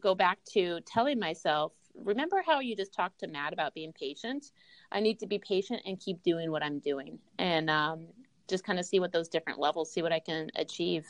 go 0.00 0.14
back 0.14 0.38
to 0.44 0.80
telling 0.86 1.18
myself 1.18 1.72
remember 1.94 2.42
how 2.46 2.60
you 2.60 2.74
just 2.74 2.94
talked 2.94 3.18
to 3.20 3.26
matt 3.26 3.52
about 3.52 3.74
being 3.74 3.92
patient 3.92 4.52
i 4.92 5.00
need 5.00 5.18
to 5.18 5.26
be 5.26 5.38
patient 5.38 5.80
and 5.84 6.00
keep 6.00 6.22
doing 6.22 6.50
what 6.50 6.62
i'm 6.62 6.78
doing 6.78 7.18
and 7.38 7.68
um, 7.68 8.06
just 8.48 8.64
kind 8.64 8.78
of 8.78 8.86
see 8.86 8.98
what 8.98 9.12
those 9.12 9.28
different 9.28 9.58
levels 9.58 9.92
see 9.92 10.00
what 10.00 10.12
i 10.12 10.18
can 10.18 10.50
achieve 10.56 11.06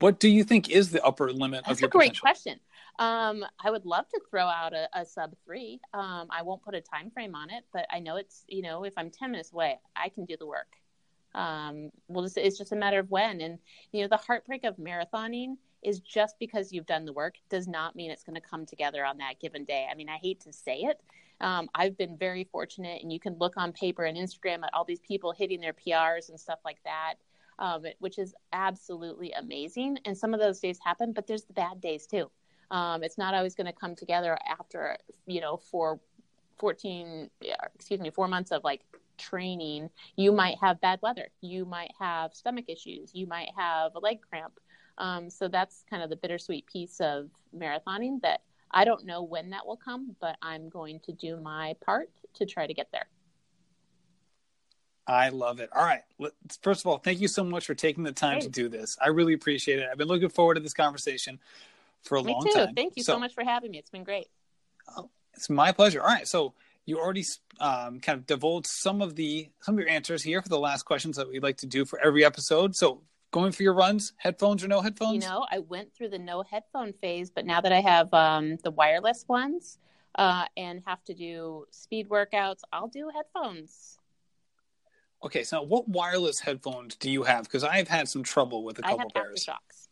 what 0.00 0.18
do 0.18 0.28
you 0.28 0.44
think 0.44 0.70
is 0.70 0.90
the 0.90 1.02
upper 1.04 1.30
limit 1.32 1.64
That's 1.66 1.76
of 1.76 1.80
your 1.80 1.88
a 1.88 1.90
great 1.90 2.02
potential? 2.08 2.20
question. 2.22 2.60
Um, 2.98 3.44
I 3.58 3.70
would 3.70 3.86
love 3.86 4.08
to 4.10 4.20
throw 4.30 4.46
out 4.46 4.74
a, 4.74 4.88
a 4.94 5.04
sub 5.04 5.34
three. 5.44 5.80
Um, 5.94 6.28
I 6.30 6.42
won't 6.42 6.62
put 6.62 6.74
a 6.74 6.80
time 6.80 7.10
frame 7.10 7.34
on 7.34 7.50
it, 7.50 7.64
but 7.72 7.86
I 7.90 7.98
know 7.98 8.16
it's 8.16 8.44
you 8.48 8.62
know 8.62 8.84
if 8.84 8.94
I'm 8.96 9.10
ten 9.10 9.30
minutes 9.30 9.52
away, 9.52 9.78
I 9.96 10.08
can 10.08 10.24
do 10.24 10.36
the 10.36 10.46
work. 10.46 10.76
Um, 11.34 11.90
well, 12.08 12.24
it's, 12.24 12.36
it's 12.36 12.58
just 12.58 12.72
a 12.72 12.76
matter 12.76 12.98
of 12.98 13.10
when. 13.10 13.40
And 13.40 13.58
you 13.92 14.02
know, 14.02 14.08
the 14.08 14.18
heartbreak 14.18 14.64
of 14.64 14.76
marathoning 14.76 15.56
is 15.82 16.00
just 16.00 16.38
because 16.38 16.72
you've 16.72 16.86
done 16.86 17.04
the 17.04 17.12
work 17.12 17.36
does 17.48 17.66
not 17.66 17.96
mean 17.96 18.10
it's 18.10 18.22
going 18.22 18.34
to 18.34 18.40
come 18.40 18.66
together 18.66 19.04
on 19.04 19.18
that 19.18 19.40
given 19.40 19.64
day. 19.64 19.88
I 19.90 19.94
mean, 19.94 20.08
I 20.08 20.18
hate 20.18 20.40
to 20.40 20.52
say 20.52 20.80
it. 20.80 21.00
Um, 21.40 21.68
I've 21.74 21.98
been 21.98 22.16
very 22.16 22.44
fortunate, 22.44 23.02
and 23.02 23.12
you 23.12 23.18
can 23.18 23.34
look 23.38 23.54
on 23.56 23.72
paper 23.72 24.04
and 24.04 24.16
Instagram 24.16 24.62
at 24.62 24.70
all 24.74 24.84
these 24.84 25.00
people 25.00 25.32
hitting 25.32 25.60
their 25.60 25.72
PRs 25.72 26.28
and 26.28 26.38
stuff 26.38 26.60
like 26.64 26.78
that 26.84 27.14
um, 27.58 27.84
which 28.00 28.18
is 28.18 28.34
absolutely 28.52 29.32
amazing. 29.32 29.98
And 30.04 30.16
some 30.16 30.34
of 30.34 30.40
those 30.40 30.60
days 30.60 30.78
happen, 30.84 31.12
but 31.12 31.26
there's 31.26 31.44
the 31.44 31.52
bad 31.52 31.80
days 31.80 32.06
too. 32.06 32.30
Um, 32.70 33.02
it's 33.02 33.18
not 33.18 33.34
always 33.34 33.54
going 33.54 33.66
to 33.66 33.72
come 33.72 33.94
together 33.94 34.38
after, 34.48 34.96
you 35.26 35.40
know, 35.40 35.56
for 35.56 36.00
14, 36.58 37.28
excuse 37.74 38.00
me, 38.00 38.10
four 38.10 38.28
months 38.28 38.52
of 38.52 38.64
like 38.64 38.82
training. 39.18 39.90
You 40.16 40.32
might 40.32 40.58
have 40.60 40.80
bad 40.80 41.00
weather. 41.02 41.28
You 41.40 41.64
might 41.64 41.92
have 41.98 42.34
stomach 42.34 42.66
issues. 42.68 43.10
You 43.14 43.26
might 43.26 43.50
have 43.56 43.94
a 43.94 43.98
leg 43.98 44.20
cramp. 44.28 44.58
Um, 44.98 45.30
so 45.30 45.48
that's 45.48 45.84
kind 45.88 46.02
of 46.02 46.10
the 46.10 46.16
bittersweet 46.16 46.66
piece 46.66 47.00
of 47.00 47.30
marathoning 47.56 48.20
that 48.22 48.42
I 48.70 48.84
don't 48.84 49.04
know 49.04 49.22
when 49.22 49.50
that 49.50 49.66
will 49.66 49.76
come, 49.76 50.16
but 50.20 50.36
I'm 50.42 50.68
going 50.68 51.00
to 51.00 51.12
do 51.12 51.36
my 51.38 51.74
part 51.84 52.10
to 52.34 52.46
try 52.46 52.66
to 52.66 52.74
get 52.74 52.88
there. 52.92 53.06
I 55.06 55.30
love 55.30 55.60
it. 55.60 55.68
All 55.74 55.84
right. 55.84 56.02
First 56.62 56.82
of 56.82 56.86
all, 56.86 56.98
thank 56.98 57.20
you 57.20 57.28
so 57.28 57.42
much 57.42 57.66
for 57.66 57.74
taking 57.74 58.04
the 58.04 58.12
time 58.12 58.40
to 58.40 58.48
do 58.48 58.68
this. 58.68 58.96
I 59.02 59.08
really 59.08 59.34
appreciate 59.34 59.80
it. 59.80 59.88
I've 59.90 59.98
been 59.98 60.08
looking 60.08 60.28
forward 60.28 60.54
to 60.54 60.60
this 60.60 60.74
conversation 60.74 61.40
for 62.02 62.16
a 62.16 62.22
Me 62.22 62.32
long 62.32 62.44
too. 62.44 62.52
time. 62.52 62.74
Thank 62.74 62.96
you 62.96 63.02
so, 63.02 63.14
so, 63.14 63.18
much 63.18 63.34
for 63.34 63.44
having 63.44 63.70
me. 63.70 63.78
It's 63.78 63.90
been 63.90 64.04
great. 64.04 64.26
Oh, 64.96 65.10
it's 65.34 65.48
my 65.48 65.72
pleasure. 65.72 66.00
All 66.00 66.08
right. 66.08 66.26
So 66.26 66.54
you 66.84 66.98
already 66.98 67.24
um, 67.60 68.00
kind 68.00 68.18
of 68.18 68.26
divulged 68.26 68.66
some 68.66 69.00
of 69.02 69.14
the 69.14 69.48
some 69.60 69.76
of 69.76 69.80
your 69.80 69.88
answers 69.88 70.22
here 70.22 70.42
for 70.42 70.48
the 70.48 70.58
last 70.58 70.84
questions 70.84 71.16
that 71.16 71.28
we'd 71.28 71.42
like 71.42 71.58
to 71.58 71.66
do 71.66 71.84
for 71.84 72.00
every 72.00 72.24
episode. 72.24 72.74
So 72.74 73.02
going 73.30 73.52
for 73.52 73.62
your 73.62 73.74
runs, 73.74 74.12
headphones 74.16 74.62
or 74.62 74.68
no 74.68 74.80
headphones? 74.80 75.24
You 75.24 75.30
know, 75.30 75.46
I 75.50 75.58
went 75.60 75.94
through 75.94 76.10
the 76.10 76.18
no 76.18 76.42
headphone 76.42 76.92
phase, 76.92 77.30
but 77.30 77.46
now 77.46 77.60
that 77.60 77.72
I 77.72 77.80
have 77.80 78.12
um, 78.14 78.58
the 78.62 78.70
wireless 78.70 79.24
ones 79.26 79.78
uh, 80.16 80.44
and 80.56 80.82
have 80.86 81.02
to 81.04 81.14
do 81.14 81.66
speed 81.70 82.08
workouts, 82.08 82.60
I'll 82.72 82.88
do 82.88 83.10
headphones. 83.12 83.98
Okay, 85.24 85.44
so 85.44 85.62
what 85.62 85.88
wireless 85.88 86.40
headphones 86.40 86.96
do 86.96 87.10
you 87.10 87.22
have? 87.22 87.44
Because 87.44 87.64
I've 87.64 87.88
had 87.88 88.08
some 88.08 88.22
trouble 88.22 88.64
with 88.64 88.78
a 88.80 88.82
couple 88.82 88.98
I 88.98 89.02
have 89.02 89.14
pairs. 89.14 89.46
Aftershokz. 89.46 89.88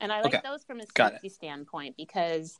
And 0.00 0.10
I 0.12 0.20
like 0.22 0.34
Okay. 0.34 0.40
those 0.42 0.64
from 0.64 0.80
a 0.80 0.86
safety 0.86 1.28
standpoint 1.28 1.96
because, 1.96 2.58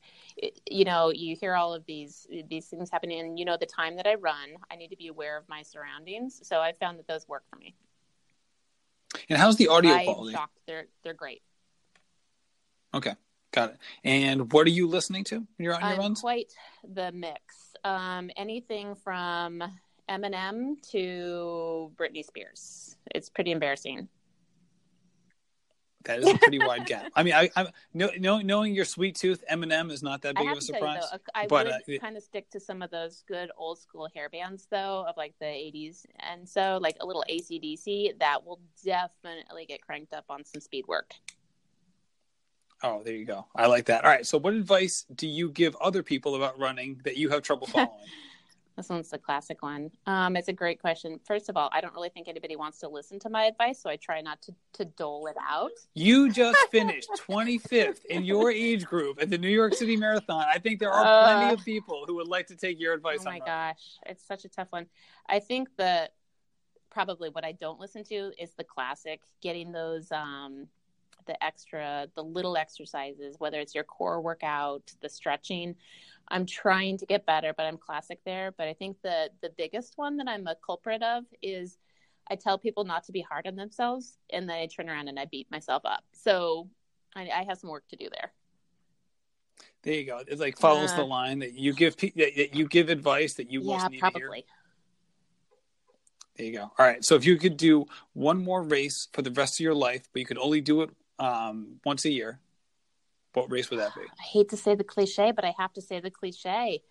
you 0.71 0.85
know, 0.85 1.11
you 1.11 1.35
hear 1.37 1.55
all 1.55 1.73
of 1.75 1.85
these 1.87 2.27
these 2.49 2.67
things 2.67 2.91
happening, 2.91 3.21
and 3.21 3.39
you 3.39 3.45
know 3.45 3.57
the 3.59 3.67
time 3.67 3.97
that 3.97 4.07
I 4.07 4.15
run, 4.15 4.57
I 4.71 4.77
need 4.77 4.89
to 4.89 4.97
be 4.97 5.09
aware 5.09 5.37
of 5.37 5.49
my 5.49 5.63
surroundings. 5.63 6.41
So 6.43 6.61
I 6.61 6.73
found 6.73 6.99
that 6.99 7.07
those 7.09 7.27
work 7.29 7.45
for 7.49 7.57
me. 7.57 7.75
And 9.29 9.39
how's 9.39 9.57
the 9.57 9.69
audio 9.69 9.93
I'm 9.93 10.05
quality? 10.05 10.33
shocked; 10.33 10.59
they're 10.67 10.87
they're 11.03 11.15
great. 11.15 11.43
Okay, 12.93 13.15
got 13.53 13.71
it. 13.71 13.79
And 14.05 14.53
what 14.53 14.67
are 14.67 14.71
you 14.71 14.87
listening 14.87 15.25
to 15.25 15.37
when 15.37 15.47
you're 15.59 15.75
on 15.75 15.81
your 15.81 15.91
I'm 15.93 15.99
runs? 15.99 16.21
quite 16.21 16.53
the 16.87 17.13
mix. 17.13 17.75
Um, 17.85 18.31
anything 18.37 18.95
from 18.95 19.63
Eminem 20.09 20.75
to 20.91 21.93
Britney 21.97 22.25
Spears. 22.25 22.97
It's 23.15 23.31
pretty 23.31 23.53
embarrassing. 23.53 24.09
That 26.05 26.21
is 26.21 26.29
a 26.29 26.39
pretty 26.39 26.59
wide 26.67 26.87
gap. 26.87 27.11
I 27.15 27.23
mean, 27.23 27.35
I, 27.35 27.51
I 27.57 27.67
know, 27.93 28.11
know, 28.19 28.39
knowing 28.39 28.75
your 28.75 28.85
sweet 28.85 29.17
tooth, 29.17 29.45
Eminem 29.51 29.91
is 29.91 30.03
not 30.03 30.23
that 30.23 30.35
big 30.35 30.47
of 30.47 30.53
a 30.53 30.55
tell 30.55 30.55
you 30.55 30.61
surprise. 30.61 31.05
though, 31.11 31.19
I 31.35 31.47
but, 31.47 31.67
would 31.67 31.97
uh, 31.97 32.01
kind 32.01 32.17
of 32.17 32.23
stick 32.23 32.51
to 32.51 32.61
some 32.61 32.81
of 32.81 32.91
those 32.91 33.23
good 33.29 33.51
old 33.57 33.79
school 33.79 34.09
hair 34.15 34.29
bands 34.29 34.67
though, 34.71 35.05
of 35.07 35.17
like 35.17 35.35
the 35.41 35.47
'80s, 35.47 36.07
and 36.21 36.49
so 36.49 36.79
like 36.81 36.97
a 37.01 37.07
little 37.07 37.25
ACDC 37.31 38.19
that 38.19 38.45
will 38.45 38.61
definitely 38.83 39.67
get 39.67 39.83
cranked 39.83 40.15
up 40.15 40.25
on 40.31 40.45
some 40.45 40.61
speed 40.61 40.87
work. 40.89 41.13
Oh, 42.83 43.03
there 43.03 43.15
you 43.15 43.27
go. 43.27 43.47
I 43.55 43.67
like 43.67 43.87
that. 43.87 44.05
All 44.05 44.11
right. 44.11 44.27
So, 44.27 44.39
what 44.39 44.55
advice 44.55 45.05
do 45.15 45.27
you 45.29 45.51
give 45.51 45.77
other 45.77 46.03
people 46.03 46.35
about 46.35 46.59
running 46.59 47.01
that 47.05 47.17
you 47.17 47.29
have 47.29 47.43
trouble 47.43 47.67
following? 47.67 47.91
This 48.77 48.89
one's 48.89 49.11
the 49.11 49.19
classic 49.19 49.63
one. 49.63 49.91
Um, 50.07 50.37
it's 50.37 50.49
a 50.49 50.53
great 50.53 50.81
question. 50.81 51.21
First 51.27 51.49
of 51.49 51.57
all, 51.57 51.69
I 51.73 51.81
don't 51.81 51.93
really 51.95 52.09
think 52.09 52.29
anybody 52.29 52.57
wants 52.57 52.79
to 52.81 52.89
listen 52.89 53.19
to 53.21 53.29
my 53.29 53.45
advice, 53.45 53.81
so 53.83 53.91
I 53.91 53.97
try 53.97 54.21
not 54.21 54.41
to 54.43 54.55
to 54.75 54.85
dole 54.85 55.27
it 55.27 55.37
out. 55.47 55.73
you 55.95 56.31
just 56.31 56.59
finished 56.71 57.11
25th 57.27 58.05
in 58.07 58.25
your 58.25 58.51
age 58.51 58.87
group 58.87 59.21
at 59.21 59.29
the 59.29 59.37
New 59.39 59.49
York 59.49 59.75
City 59.75 59.97
Marathon. 59.97 60.45
I 60.49 60.59
think 60.59 60.81
there 60.81 60.93
are 60.93 61.05
Uh, 61.05 61.23
plenty 61.25 61.53
of 61.53 61.65
people 61.65 62.05
who 62.07 62.15
would 62.17 62.29
like 62.29 62.47
to 62.47 62.57
take 62.57 62.81
your 62.81 62.95
advice 62.95 63.19
Oh 63.21 63.25
my 63.25 63.31
running. 63.33 63.43
gosh, 63.47 63.99
it's 64.07 64.25
such 64.27 64.45
a 64.45 64.49
tough 64.49 64.69
one. 64.71 64.87
I 65.29 65.41
think 65.41 65.69
that 65.77 66.15
probably 66.91 67.29
what 67.29 67.45
I 67.45 67.53
don't 67.53 67.79
listen 67.81 68.03
to 68.05 68.33
is 68.39 68.53
the 68.57 68.65
classic, 68.65 69.21
getting 69.43 69.73
those 69.73 70.11
um 70.13 70.69
the 71.27 71.43
extra 71.43 72.09
the 72.15 72.23
little 72.23 72.57
exercises, 72.57 73.37
whether 73.39 73.61
it's 73.61 73.75
your 73.75 73.85
core 73.85 74.21
workout, 74.21 74.93
the 75.01 75.09
stretching. 75.09 75.77
I'm 76.29 76.47
trying 76.47 76.97
to 76.99 77.07
get 77.07 77.27
better, 77.27 77.53
but 77.57 77.67
I'm 77.67 77.77
classic 77.77 78.21
there. 78.25 78.53
But 78.57 78.69
I 78.69 78.75
think 78.75 78.97
the 79.03 79.31
the 79.43 79.51
biggest 79.57 79.95
one 79.97 80.17
that 80.19 80.29
I'm 80.29 80.47
a 80.47 80.57
culprit 80.65 81.03
of 81.03 81.25
is 81.43 81.79
I 82.31 82.37
tell 82.37 82.59
people 82.59 82.85
not 82.85 83.05
to 83.05 83.13
be 83.13 83.21
hard 83.23 83.47
on 83.47 83.57
themselves, 83.57 84.19
and 84.33 84.49
then 84.49 84.57
I 84.57 84.67
turn 84.67 84.89
around 84.89 85.09
and 85.09 85.19
I 85.19 85.25
beat 85.25 85.51
myself 85.51 85.83
up. 85.85 86.05
So 86.13 86.69
I, 87.17 87.29
I 87.31 87.45
have 87.45 87.59
some 87.59 87.71
work 87.71 87.89
to 87.89 87.97
do 87.97 88.09
there. 88.11 88.33
There 89.83 89.95
you 89.95 90.05
go. 90.05 90.23
It 90.27 90.39
like 90.39 90.59
follows 90.59 90.93
Uh, 90.93 90.97
the 90.97 91.05
line 91.07 91.39
that 91.41 91.55
you 91.55 91.73
give 91.73 91.97
that 91.97 92.55
you 92.55 92.69
give 92.69 92.89
advice 92.91 93.35
that 93.35 93.51
you 93.51 93.61
yeah, 93.63 93.67
most 93.73 93.91
need 93.91 94.05
to 94.05 94.11
hear. 94.13 94.29
probably. 94.29 94.47
There 96.37 96.47
you 96.47 96.53
go. 96.53 96.63
All 96.63 96.87
right. 96.87 97.05
So 97.05 97.17
if 97.17 97.25
you 97.25 97.37
could 97.37 97.57
do 97.57 97.87
one 98.13 98.43
more 98.43 98.63
race 98.63 99.09
for 99.13 99.23
the 99.23 99.31
rest 99.31 99.55
of 99.55 99.61
your 99.61 99.75
life, 99.75 100.09
but 100.13 100.21
you 100.21 100.27
could 100.27 100.39
only 100.39 100.61
do 100.61 100.83
it 100.83 100.91
um, 101.21 101.81
once 101.85 102.05
a 102.05 102.11
year, 102.11 102.41
what 103.35 103.51
race 103.51 103.71
would 103.71 103.79
that 103.79 103.95
be? 103.95 104.01
I 104.21 104.23
hate 104.23 104.49
to 104.49 104.57
say 104.57 104.75
the 104.75 104.85
cliche, 104.85 105.31
but 105.31 105.45
I 105.45 105.55
have 105.59 105.73
to 105.75 105.83
say 105.83 106.01
the 106.01 106.11
cliche. 106.11 106.83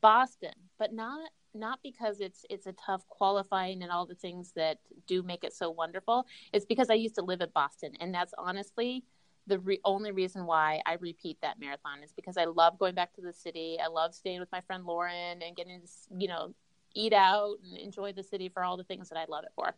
Boston, 0.00 0.52
but 0.78 0.92
not 0.92 1.30
not 1.54 1.78
because 1.82 2.20
it's 2.20 2.44
it's 2.50 2.66
a 2.66 2.72
tough 2.72 3.06
qualifying 3.08 3.82
and 3.82 3.90
all 3.90 4.04
the 4.04 4.14
things 4.14 4.52
that 4.56 4.78
do 5.06 5.22
make 5.22 5.44
it 5.44 5.54
so 5.54 5.70
wonderful. 5.70 6.26
It's 6.52 6.66
because 6.66 6.90
I 6.90 6.94
used 6.94 7.14
to 7.14 7.22
live 7.22 7.40
in 7.40 7.48
Boston, 7.54 7.92
and 8.00 8.12
that's 8.12 8.34
honestly 8.36 9.04
the 9.46 9.58
re- 9.60 9.80
only 9.84 10.10
reason 10.10 10.46
why 10.46 10.80
I 10.86 10.94
repeat 10.94 11.38
that 11.42 11.60
marathon 11.60 12.02
is 12.02 12.12
because 12.12 12.36
I 12.36 12.44
love 12.44 12.78
going 12.78 12.94
back 12.94 13.14
to 13.14 13.20
the 13.20 13.32
city. 13.32 13.78
I 13.82 13.88
love 13.88 14.14
staying 14.14 14.40
with 14.40 14.50
my 14.52 14.60
friend 14.62 14.84
Lauren 14.84 15.42
and 15.42 15.56
getting 15.56 15.80
to 15.80 15.88
you 16.18 16.28
know 16.28 16.54
eat 16.94 17.12
out 17.12 17.56
and 17.64 17.78
enjoy 17.78 18.12
the 18.12 18.22
city 18.22 18.48
for 18.48 18.62
all 18.62 18.76
the 18.76 18.84
things 18.84 19.08
that 19.08 19.18
I 19.18 19.24
love 19.28 19.44
it 19.44 19.52
for. 19.54 19.74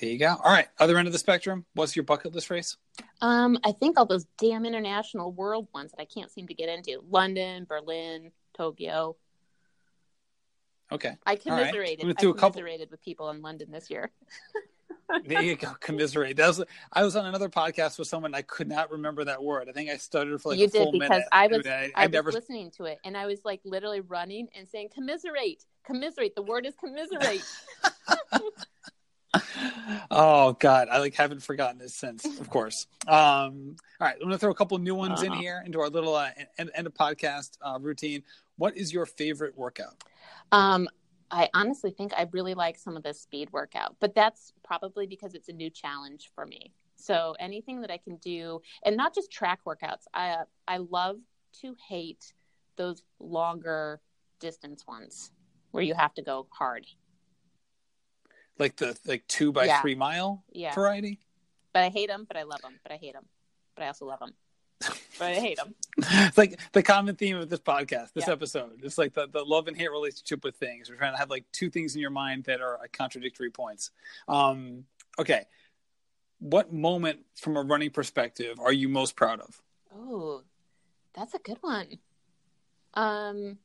There 0.00 0.08
you 0.08 0.18
go. 0.18 0.28
All 0.28 0.50
right. 0.50 0.66
Other 0.78 0.96
end 0.96 1.06
of 1.08 1.12
the 1.12 1.18
spectrum, 1.18 1.66
what's 1.74 1.94
your 1.94 2.04
bucket 2.04 2.34
list 2.34 2.48
race? 2.48 2.78
Um, 3.20 3.58
I 3.64 3.72
think 3.72 3.98
all 3.98 4.06
those 4.06 4.26
damn 4.38 4.64
international 4.64 5.30
world 5.30 5.68
ones 5.74 5.90
that 5.90 6.00
I 6.00 6.06
can't 6.06 6.30
seem 6.30 6.48
to 6.48 6.54
get 6.54 6.70
into: 6.70 7.04
London, 7.10 7.66
Berlin, 7.68 8.32
Tokyo. 8.56 9.16
Okay. 10.90 11.16
I 11.26 11.36
commiserated. 11.36 12.04
I'm 12.04 12.08
I 12.08 12.10
a 12.12 12.14
couple- 12.14 12.50
commiserated 12.50 12.90
with 12.90 13.02
people 13.02 13.28
in 13.30 13.42
London 13.42 13.70
this 13.70 13.90
year. 13.90 14.10
There 15.26 15.42
you 15.42 15.56
go. 15.56 15.72
Commiserate. 15.80 16.36
That 16.36 16.46
was 16.46 16.62
I 16.92 17.02
was 17.02 17.16
on 17.16 17.26
another 17.26 17.48
podcast 17.48 17.98
with 17.98 18.06
someone 18.06 18.32
I 18.32 18.42
could 18.42 18.68
not 18.68 18.92
remember 18.92 19.24
that 19.24 19.42
word. 19.42 19.68
I 19.68 19.72
think 19.72 19.90
I 19.90 19.96
stuttered 19.96 20.40
for 20.40 20.50
like 20.50 20.60
you 20.60 20.66
a 20.66 20.68
full 20.68 20.92
did 20.92 21.00
because. 21.00 21.24
I 21.32 21.48
was 21.48 21.66
I, 21.66 21.70
I, 21.70 21.90
I 21.96 22.06
was 22.06 22.12
never 22.12 22.30
listening 22.30 22.70
to 22.76 22.84
it 22.84 23.00
and 23.04 23.16
I 23.16 23.26
was 23.26 23.40
like 23.44 23.60
literally 23.64 24.02
running 24.02 24.46
and 24.54 24.68
saying 24.68 24.90
commiserate, 24.94 25.64
commiserate. 25.84 26.36
The 26.36 26.42
word 26.42 26.64
is 26.64 26.74
commiserate. 26.76 27.42
oh 30.10 30.52
god 30.54 30.88
i 30.90 30.98
like 30.98 31.14
haven't 31.14 31.40
forgotten 31.42 31.78
this 31.78 31.94
since 31.94 32.24
of 32.40 32.48
course 32.56 32.86
um 33.06 33.76
all 34.00 34.06
right 34.06 34.16
i'm 34.16 34.22
gonna 34.22 34.38
throw 34.38 34.50
a 34.50 34.54
couple 34.54 34.76
new 34.78 34.94
ones 34.94 35.22
in 35.22 35.30
Uh-huh. 35.30 35.40
here 35.40 35.62
into 35.64 35.80
our 35.80 35.88
little 35.88 36.14
uh, 36.14 36.30
end, 36.58 36.70
end 36.74 36.86
of 36.86 36.94
podcast 36.94 37.56
uh, 37.62 37.78
routine 37.80 38.22
what 38.56 38.76
is 38.76 38.92
your 38.92 39.06
favorite 39.06 39.56
workout 39.56 40.02
um, 40.52 40.88
I 41.30 41.48
honestly 41.54 41.92
think 41.92 42.12
I 42.16 42.26
really 42.32 42.54
like 42.54 42.76
some 42.76 42.96
of 42.96 43.04
the 43.04 43.14
speed 43.14 43.50
workout, 43.52 43.94
but 44.00 44.16
that's 44.16 44.52
probably 44.64 45.06
because 45.06 45.34
it's 45.34 45.48
a 45.48 45.52
new 45.52 45.70
challenge 45.70 46.28
for 46.34 46.44
me. 46.44 46.72
So 46.96 47.36
anything 47.38 47.80
that 47.82 47.90
I 47.92 47.98
can 47.98 48.16
do, 48.16 48.60
and 48.84 48.96
not 48.96 49.14
just 49.14 49.30
track 49.30 49.60
workouts. 49.64 50.06
I 50.12 50.38
I 50.66 50.78
love 50.78 51.18
to 51.60 51.76
hate 51.88 52.32
those 52.74 53.04
longer 53.20 54.00
distance 54.40 54.84
ones 54.88 55.30
where 55.70 55.84
you 55.84 55.94
have 55.94 56.14
to 56.14 56.22
go 56.22 56.48
hard. 56.50 56.84
Like 58.60 58.76
the 58.76 58.96
like 59.06 59.26
two 59.26 59.50
by 59.52 59.64
Yeah. 59.64 59.80
three 59.80 59.94
mile 59.96 60.44
Yeah, 60.52 60.74
variety 60.74 61.18
but 61.72 61.82
I 61.82 61.88
hate 61.88 62.08
them. 62.08 62.24
But 62.26 62.36
I 62.36 62.42
love 62.44 62.62
them. 62.62 62.78
But 62.82 62.92
I 62.92 62.96
hate 62.96 63.14
them. 63.14 63.26
But 63.74 63.84
I 63.84 63.86
also 63.88 64.04
love 64.06 64.18
them. 64.20 64.34
But 65.18 65.28
I 65.28 65.34
hate 65.34 65.56
them. 65.58 65.74
it's 65.98 66.38
like 66.38 66.58
the 66.72 66.82
common 66.82 67.14
theme 67.16 67.36
of 67.36 67.48
this 67.48 67.60
podcast 67.60 68.12
this 68.12 68.26
Yeah. 68.26 68.32
episode 68.32 68.80
it's 68.82 68.96
like 68.96 69.12
the, 69.12 69.26
the 69.28 69.42
love 69.44 69.68
and 69.68 69.76
hate 69.76 69.90
relationship 69.90 70.42
with 70.44 70.56
things 70.56 70.88
we're 70.88 70.96
trying 70.96 71.12
to 71.12 71.18
have 71.18 71.28
like 71.30 71.44
two 71.52 71.68
things 71.68 71.94
in 71.94 72.00
your 72.00 72.10
mind 72.10 72.44
that 72.44 72.60
are 72.62 72.78
like, 72.80 72.92
contradictory 72.92 73.50
points 73.50 73.90
um 74.28 74.84
okay 75.18 75.44
what 76.38 76.72
moment 76.72 77.18
from 77.36 77.56
a 77.58 77.62
running 77.62 77.90
perspective 77.90 78.58
are 78.60 78.72
you 78.72 78.88
most 78.88 79.16
proud 79.16 79.40
of 79.40 79.60
Oh, 79.94 80.42
that's 81.12 81.34
a 81.34 81.38
good 81.40 81.58
one. 81.60 81.98
Um, 82.94 83.58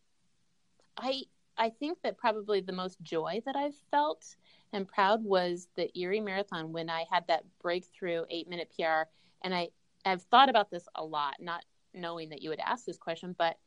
I 0.98 1.22
I 1.58 1.70
think 1.70 2.00
that 2.04 2.18
probably 2.18 2.60
the 2.62 2.74
most 2.74 3.00
joy 3.02 3.42
that 3.46 3.56
I've 3.56 3.76
felt 3.92 4.36
and 4.76 4.88
proud 4.88 5.24
was 5.24 5.68
the 5.76 5.90
Erie 5.98 6.20
Marathon 6.20 6.72
when 6.72 6.90
I 6.90 7.06
had 7.10 7.26
that 7.28 7.46
breakthrough 7.62 8.26
eight 8.30 8.50
minute 8.50 8.72
PR. 8.76 9.10
And 9.44 9.56
I 9.56 9.70
I've 10.06 10.24
thought 10.24 10.50
about 10.50 10.70
this 10.70 10.88
a 10.96 11.04
lot, 11.04 11.36
not 11.40 11.66
knowing 11.94 12.30
that 12.30 12.42
you 12.42 12.50
would 12.50 12.60
ask 12.60 12.86
this 12.86 12.98
question, 12.98 13.34
but 13.38 13.58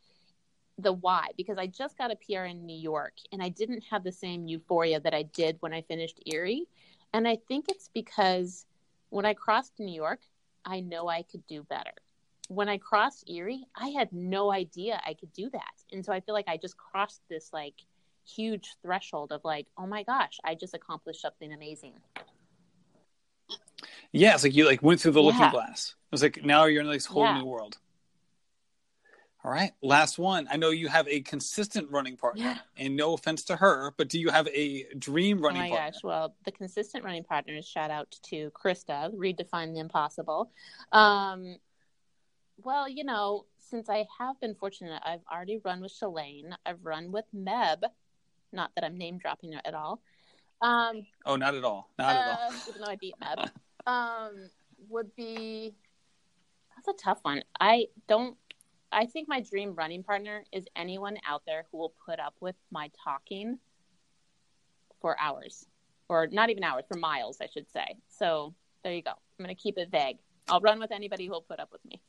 the 0.80 0.92
why 0.92 1.28
because 1.36 1.58
I 1.58 1.66
just 1.66 1.98
got 1.98 2.12
a 2.12 2.16
PR 2.16 2.44
in 2.44 2.64
New 2.64 2.78
York 2.78 3.14
and 3.32 3.42
I 3.42 3.48
didn't 3.48 3.82
have 3.90 4.04
the 4.04 4.12
same 4.12 4.46
euphoria 4.46 5.00
that 5.00 5.14
I 5.14 5.22
did 5.24 5.56
when 5.60 5.72
I 5.72 5.82
finished 5.82 6.20
Erie. 6.26 6.68
And 7.12 7.26
I 7.26 7.38
think 7.48 7.64
it's 7.68 7.88
because 7.92 8.66
when 9.08 9.24
I 9.24 9.34
crossed 9.34 9.80
New 9.80 9.94
York, 9.94 10.20
I 10.64 10.80
know 10.80 11.08
I 11.08 11.22
could 11.22 11.44
do 11.46 11.64
better 11.64 11.94
when 12.48 12.68
I 12.68 12.78
crossed 12.78 13.28
Erie, 13.28 13.66
I 13.76 13.88
had 13.88 14.10
no 14.10 14.50
idea 14.50 15.00
I 15.06 15.14
could 15.14 15.32
do 15.32 15.50
that. 15.50 15.84
And 15.92 16.04
so 16.04 16.12
I 16.12 16.20
feel 16.20 16.34
like 16.34 16.48
I 16.48 16.56
just 16.56 16.76
crossed 16.76 17.20
this 17.28 17.50
like 17.52 17.74
huge 18.28 18.76
threshold 18.82 19.32
of 19.32 19.40
like, 19.44 19.66
oh 19.76 19.86
my 19.86 20.02
gosh, 20.02 20.38
I 20.44 20.54
just 20.54 20.74
accomplished 20.74 21.20
something 21.20 21.52
amazing. 21.52 21.94
Yeah, 24.12 24.34
it's 24.34 24.44
like 24.44 24.54
you 24.54 24.66
like 24.66 24.82
went 24.82 25.00
through 25.00 25.12
the 25.12 25.22
looking 25.22 25.40
Yeah. 25.42 25.50
glass. 25.50 25.94
It 26.06 26.12
was 26.12 26.22
like 26.22 26.44
now 26.44 26.64
you're 26.64 26.82
in 26.82 26.88
this 26.88 27.06
whole 27.06 27.24
Yeah. 27.24 27.38
new 27.38 27.44
world. 27.46 27.78
All 29.44 29.52
right, 29.52 29.72
last 29.82 30.18
one. 30.18 30.48
I 30.50 30.56
know 30.56 30.70
you 30.70 30.88
have 30.88 31.06
a 31.06 31.20
consistent 31.20 31.88
running 31.90 32.16
partner, 32.16 32.42
Yeah. 32.42 32.58
and 32.76 32.96
no 32.96 33.14
offense 33.14 33.44
to 33.44 33.56
her, 33.56 33.92
but 33.96 34.08
do 34.08 34.18
you 34.18 34.30
have 34.30 34.48
a 34.48 34.84
dream 34.94 35.40
running? 35.40 35.60
Oh 35.60 35.60
running 35.60 35.70
my 35.72 35.76
partner? 35.78 35.92
gosh. 35.92 36.04
Well, 36.04 36.34
the 36.44 36.52
consistent 36.52 37.04
running 37.04 37.22
partners, 37.24 37.66
shout 37.66 37.90
out 37.90 38.10
to 38.24 38.50
Krista, 38.50 39.14
redefine 39.14 39.72
the 39.74 39.78
impossible. 39.80 40.50
Um, 40.90 41.56
well, 42.64 42.88
you 42.88 43.04
know, 43.04 43.46
since 43.58 43.88
I 43.88 44.06
have 44.18 44.40
been 44.40 44.56
fortunate, 44.56 45.00
I've 45.04 45.24
already 45.32 45.58
run 45.64 45.80
with 45.80 45.92
Shalane. 45.92 46.56
I've 46.66 46.84
run 46.84 47.12
with 47.12 47.26
Meb. 47.32 47.82
Not 48.52 48.70
that 48.74 48.84
I'm 48.84 48.96
name 48.96 49.18
dropping 49.18 49.54
at 49.54 49.74
all. 49.74 50.00
Um, 50.60 51.06
Oh, 51.24 51.36
not 51.36 51.54
at 51.54 51.64
all. 51.64 51.90
Not 51.98 52.16
at 52.16 52.26
all. 52.26 52.48
uh, 52.50 52.54
even 52.68 52.80
though 52.80 52.90
I 52.90 52.96
beat 52.96 53.14
Meb, 53.22 53.50
um, 53.86 54.50
would 54.88 55.14
be 55.16 55.74
that's 56.76 56.88
a 56.88 57.02
tough 57.02 57.18
one. 57.22 57.42
I 57.60 57.86
don't. 58.06 58.36
I 58.90 59.04
think 59.06 59.28
my 59.28 59.40
dream 59.40 59.74
running 59.74 60.02
partner 60.02 60.44
is 60.52 60.64
anyone 60.74 61.18
out 61.26 61.42
there 61.46 61.66
who 61.70 61.78
will 61.78 61.92
put 62.06 62.18
up 62.18 62.34
with 62.40 62.54
my 62.70 62.90
talking 63.04 63.58
for 65.00 65.18
hours, 65.20 65.66
or 66.08 66.26
not 66.28 66.48
even 66.50 66.64
hours, 66.64 66.84
for 66.88 66.96
miles, 66.96 67.38
I 67.40 67.48
should 67.52 67.70
say. 67.70 67.96
So 68.08 68.54
there 68.82 68.94
you 68.94 69.02
go. 69.02 69.10
I'm 69.10 69.44
going 69.44 69.54
to 69.54 69.60
keep 69.60 69.76
it 69.76 69.90
vague. 69.90 70.16
I'll 70.48 70.60
run 70.60 70.80
with 70.80 70.90
anybody 70.90 71.26
who'll 71.26 71.42
put 71.42 71.60
up 71.60 71.70
with 71.70 71.84
me. 71.84 72.00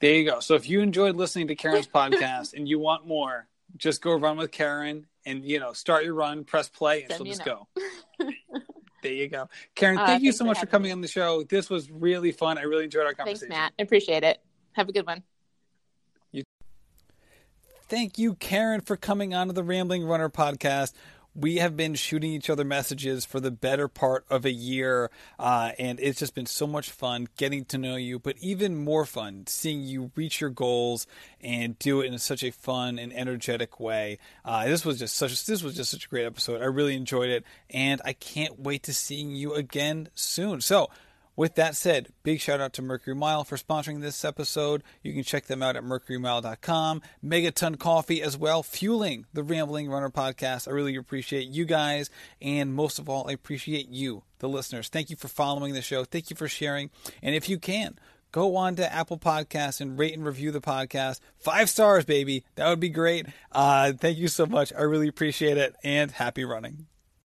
There 0.00 0.14
you 0.14 0.24
go. 0.30 0.38
So 0.40 0.54
if 0.54 0.68
you 0.68 0.80
enjoyed 0.80 1.16
listening 1.16 1.48
to 1.48 1.56
Karen's 1.56 1.86
podcast 1.94 2.54
and 2.54 2.68
you 2.68 2.78
want 2.78 3.06
more, 3.06 3.48
just 3.76 4.00
go 4.02 4.14
run 4.14 4.36
with 4.36 4.52
Karen 4.52 5.06
and 5.26 5.44
you 5.44 5.60
know 5.60 5.72
start 5.72 6.04
your 6.04 6.14
run, 6.14 6.44
press 6.44 6.68
play, 6.68 7.02
and 7.02 7.12
Send 7.12 7.18
she'll 7.18 7.34
just 7.34 7.46
note. 7.46 7.66
go. 8.18 8.30
there 9.02 9.12
you 9.12 9.28
go, 9.28 9.48
Karen. 9.74 9.98
Uh, 9.98 10.06
thank 10.06 10.22
you 10.22 10.32
so 10.32 10.44
much 10.44 10.58
for 10.58 10.66
coming 10.66 10.88
me. 10.88 10.92
on 10.92 11.00
the 11.02 11.08
show. 11.08 11.42
This 11.42 11.68
was 11.68 11.90
really 11.90 12.32
fun. 12.32 12.56
I 12.56 12.62
really 12.62 12.84
enjoyed 12.84 13.04
our 13.04 13.12
conversation. 13.12 13.48
Thanks. 13.48 13.60
Matt. 13.60 13.72
I 13.78 13.82
appreciate 13.82 14.24
it. 14.24 14.40
Have 14.72 14.88
a 14.88 14.92
good 14.92 15.06
one. 15.06 15.22
You. 16.32 16.44
Thank 17.88 18.18
you, 18.18 18.34
Karen, 18.34 18.80
for 18.80 18.96
coming 18.96 19.34
on 19.34 19.48
to 19.48 19.52
the 19.52 19.64
Rambling 19.64 20.04
Runner 20.04 20.30
podcast. 20.30 20.92
We 21.38 21.56
have 21.56 21.76
been 21.76 21.94
shooting 21.96 22.32
each 22.32 22.48
other 22.48 22.64
messages 22.64 23.26
for 23.26 23.40
the 23.40 23.50
better 23.50 23.88
part 23.88 24.24
of 24.30 24.46
a 24.46 24.50
year, 24.50 25.10
uh, 25.38 25.72
and 25.78 26.00
it's 26.00 26.18
just 26.18 26.34
been 26.34 26.46
so 26.46 26.66
much 26.66 26.90
fun 26.90 27.28
getting 27.36 27.66
to 27.66 27.76
know 27.76 27.96
you, 27.96 28.18
but 28.18 28.36
even 28.40 28.82
more 28.82 29.04
fun 29.04 29.46
seeing 29.46 29.82
you 29.82 30.10
reach 30.14 30.40
your 30.40 30.48
goals 30.48 31.06
and 31.42 31.78
do 31.78 32.00
it 32.00 32.10
in 32.10 32.18
such 32.18 32.42
a 32.42 32.50
fun 32.50 32.98
and 32.98 33.12
energetic 33.12 33.78
way. 33.78 34.18
Uh, 34.46 34.64
this 34.64 34.86
was 34.86 34.98
just 34.98 35.14
such 35.14 35.44
this 35.44 35.62
was 35.62 35.76
just 35.76 35.90
such 35.90 36.06
a 36.06 36.08
great 36.08 36.24
episode. 36.24 36.62
I 36.62 36.66
really 36.66 36.96
enjoyed 36.96 37.28
it, 37.28 37.44
and 37.68 38.00
I 38.02 38.14
can't 38.14 38.58
wait 38.58 38.84
to 38.84 38.94
seeing 38.94 39.36
you 39.36 39.52
again 39.52 40.08
soon. 40.14 40.62
So. 40.62 40.88
With 41.36 41.54
that 41.56 41.76
said, 41.76 42.08
big 42.22 42.40
shout 42.40 42.60
out 42.62 42.72
to 42.74 42.82
Mercury 42.82 43.14
Mile 43.14 43.44
for 43.44 43.56
sponsoring 43.56 44.00
this 44.00 44.24
episode. 44.24 44.82
You 45.02 45.12
can 45.12 45.22
check 45.22 45.44
them 45.44 45.62
out 45.62 45.76
at 45.76 45.84
mercurymile.com. 45.84 47.02
Megaton 47.22 47.78
Coffee 47.78 48.22
as 48.22 48.38
well, 48.38 48.62
fueling 48.62 49.26
the 49.34 49.42
Rambling 49.42 49.90
Runner 49.90 50.08
podcast. 50.08 50.66
I 50.66 50.70
really 50.70 50.96
appreciate 50.96 51.48
you 51.48 51.66
guys. 51.66 52.08
And 52.40 52.72
most 52.72 52.98
of 52.98 53.10
all, 53.10 53.28
I 53.28 53.32
appreciate 53.32 53.90
you, 53.90 54.22
the 54.38 54.48
listeners. 54.48 54.88
Thank 54.88 55.10
you 55.10 55.16
for 55.16 55.28
following 55.28 55.74
the 55.74 55.82
show. 55.82 56.04
Thank 56.04 56.30
you 56.30 56.36
for 56.36 56.48
sharing. 56.48 56.88
And 57.22 57.34
if 57.34 57.50
you 57.50 57.58
can, 57.58 57.98
go 58.32 58.56
on 58.56 58.74
to 58.76 58.90
Apple 58.90 59.18
Podcasts 59.18 59.82
and 59.82 59.98
rate 59.98 60.14
and 60.14 60.24
review 60.24 60.52
the 60.52 60.62
podcast. 60.62 61.20
Five 61.36 61.68
stars, 61.68 62.06
baby. 62.06 62.44
That 62.54 62.70
would 62.70 62.80
be 62.80 62.88
great. 62.88 63.26
Uh, 63.52 63.92
thank 63.92 64.16
you 64.16 64.28
so 64.28 64.46
much. 64.46 64.72
I 64.72 64.82
really 64.82 65.08
appreciate 65.08 65.58
it. 65.58 65.76
And 65.84 66.10
happy 66.10 66.46
running. 66.46 66.86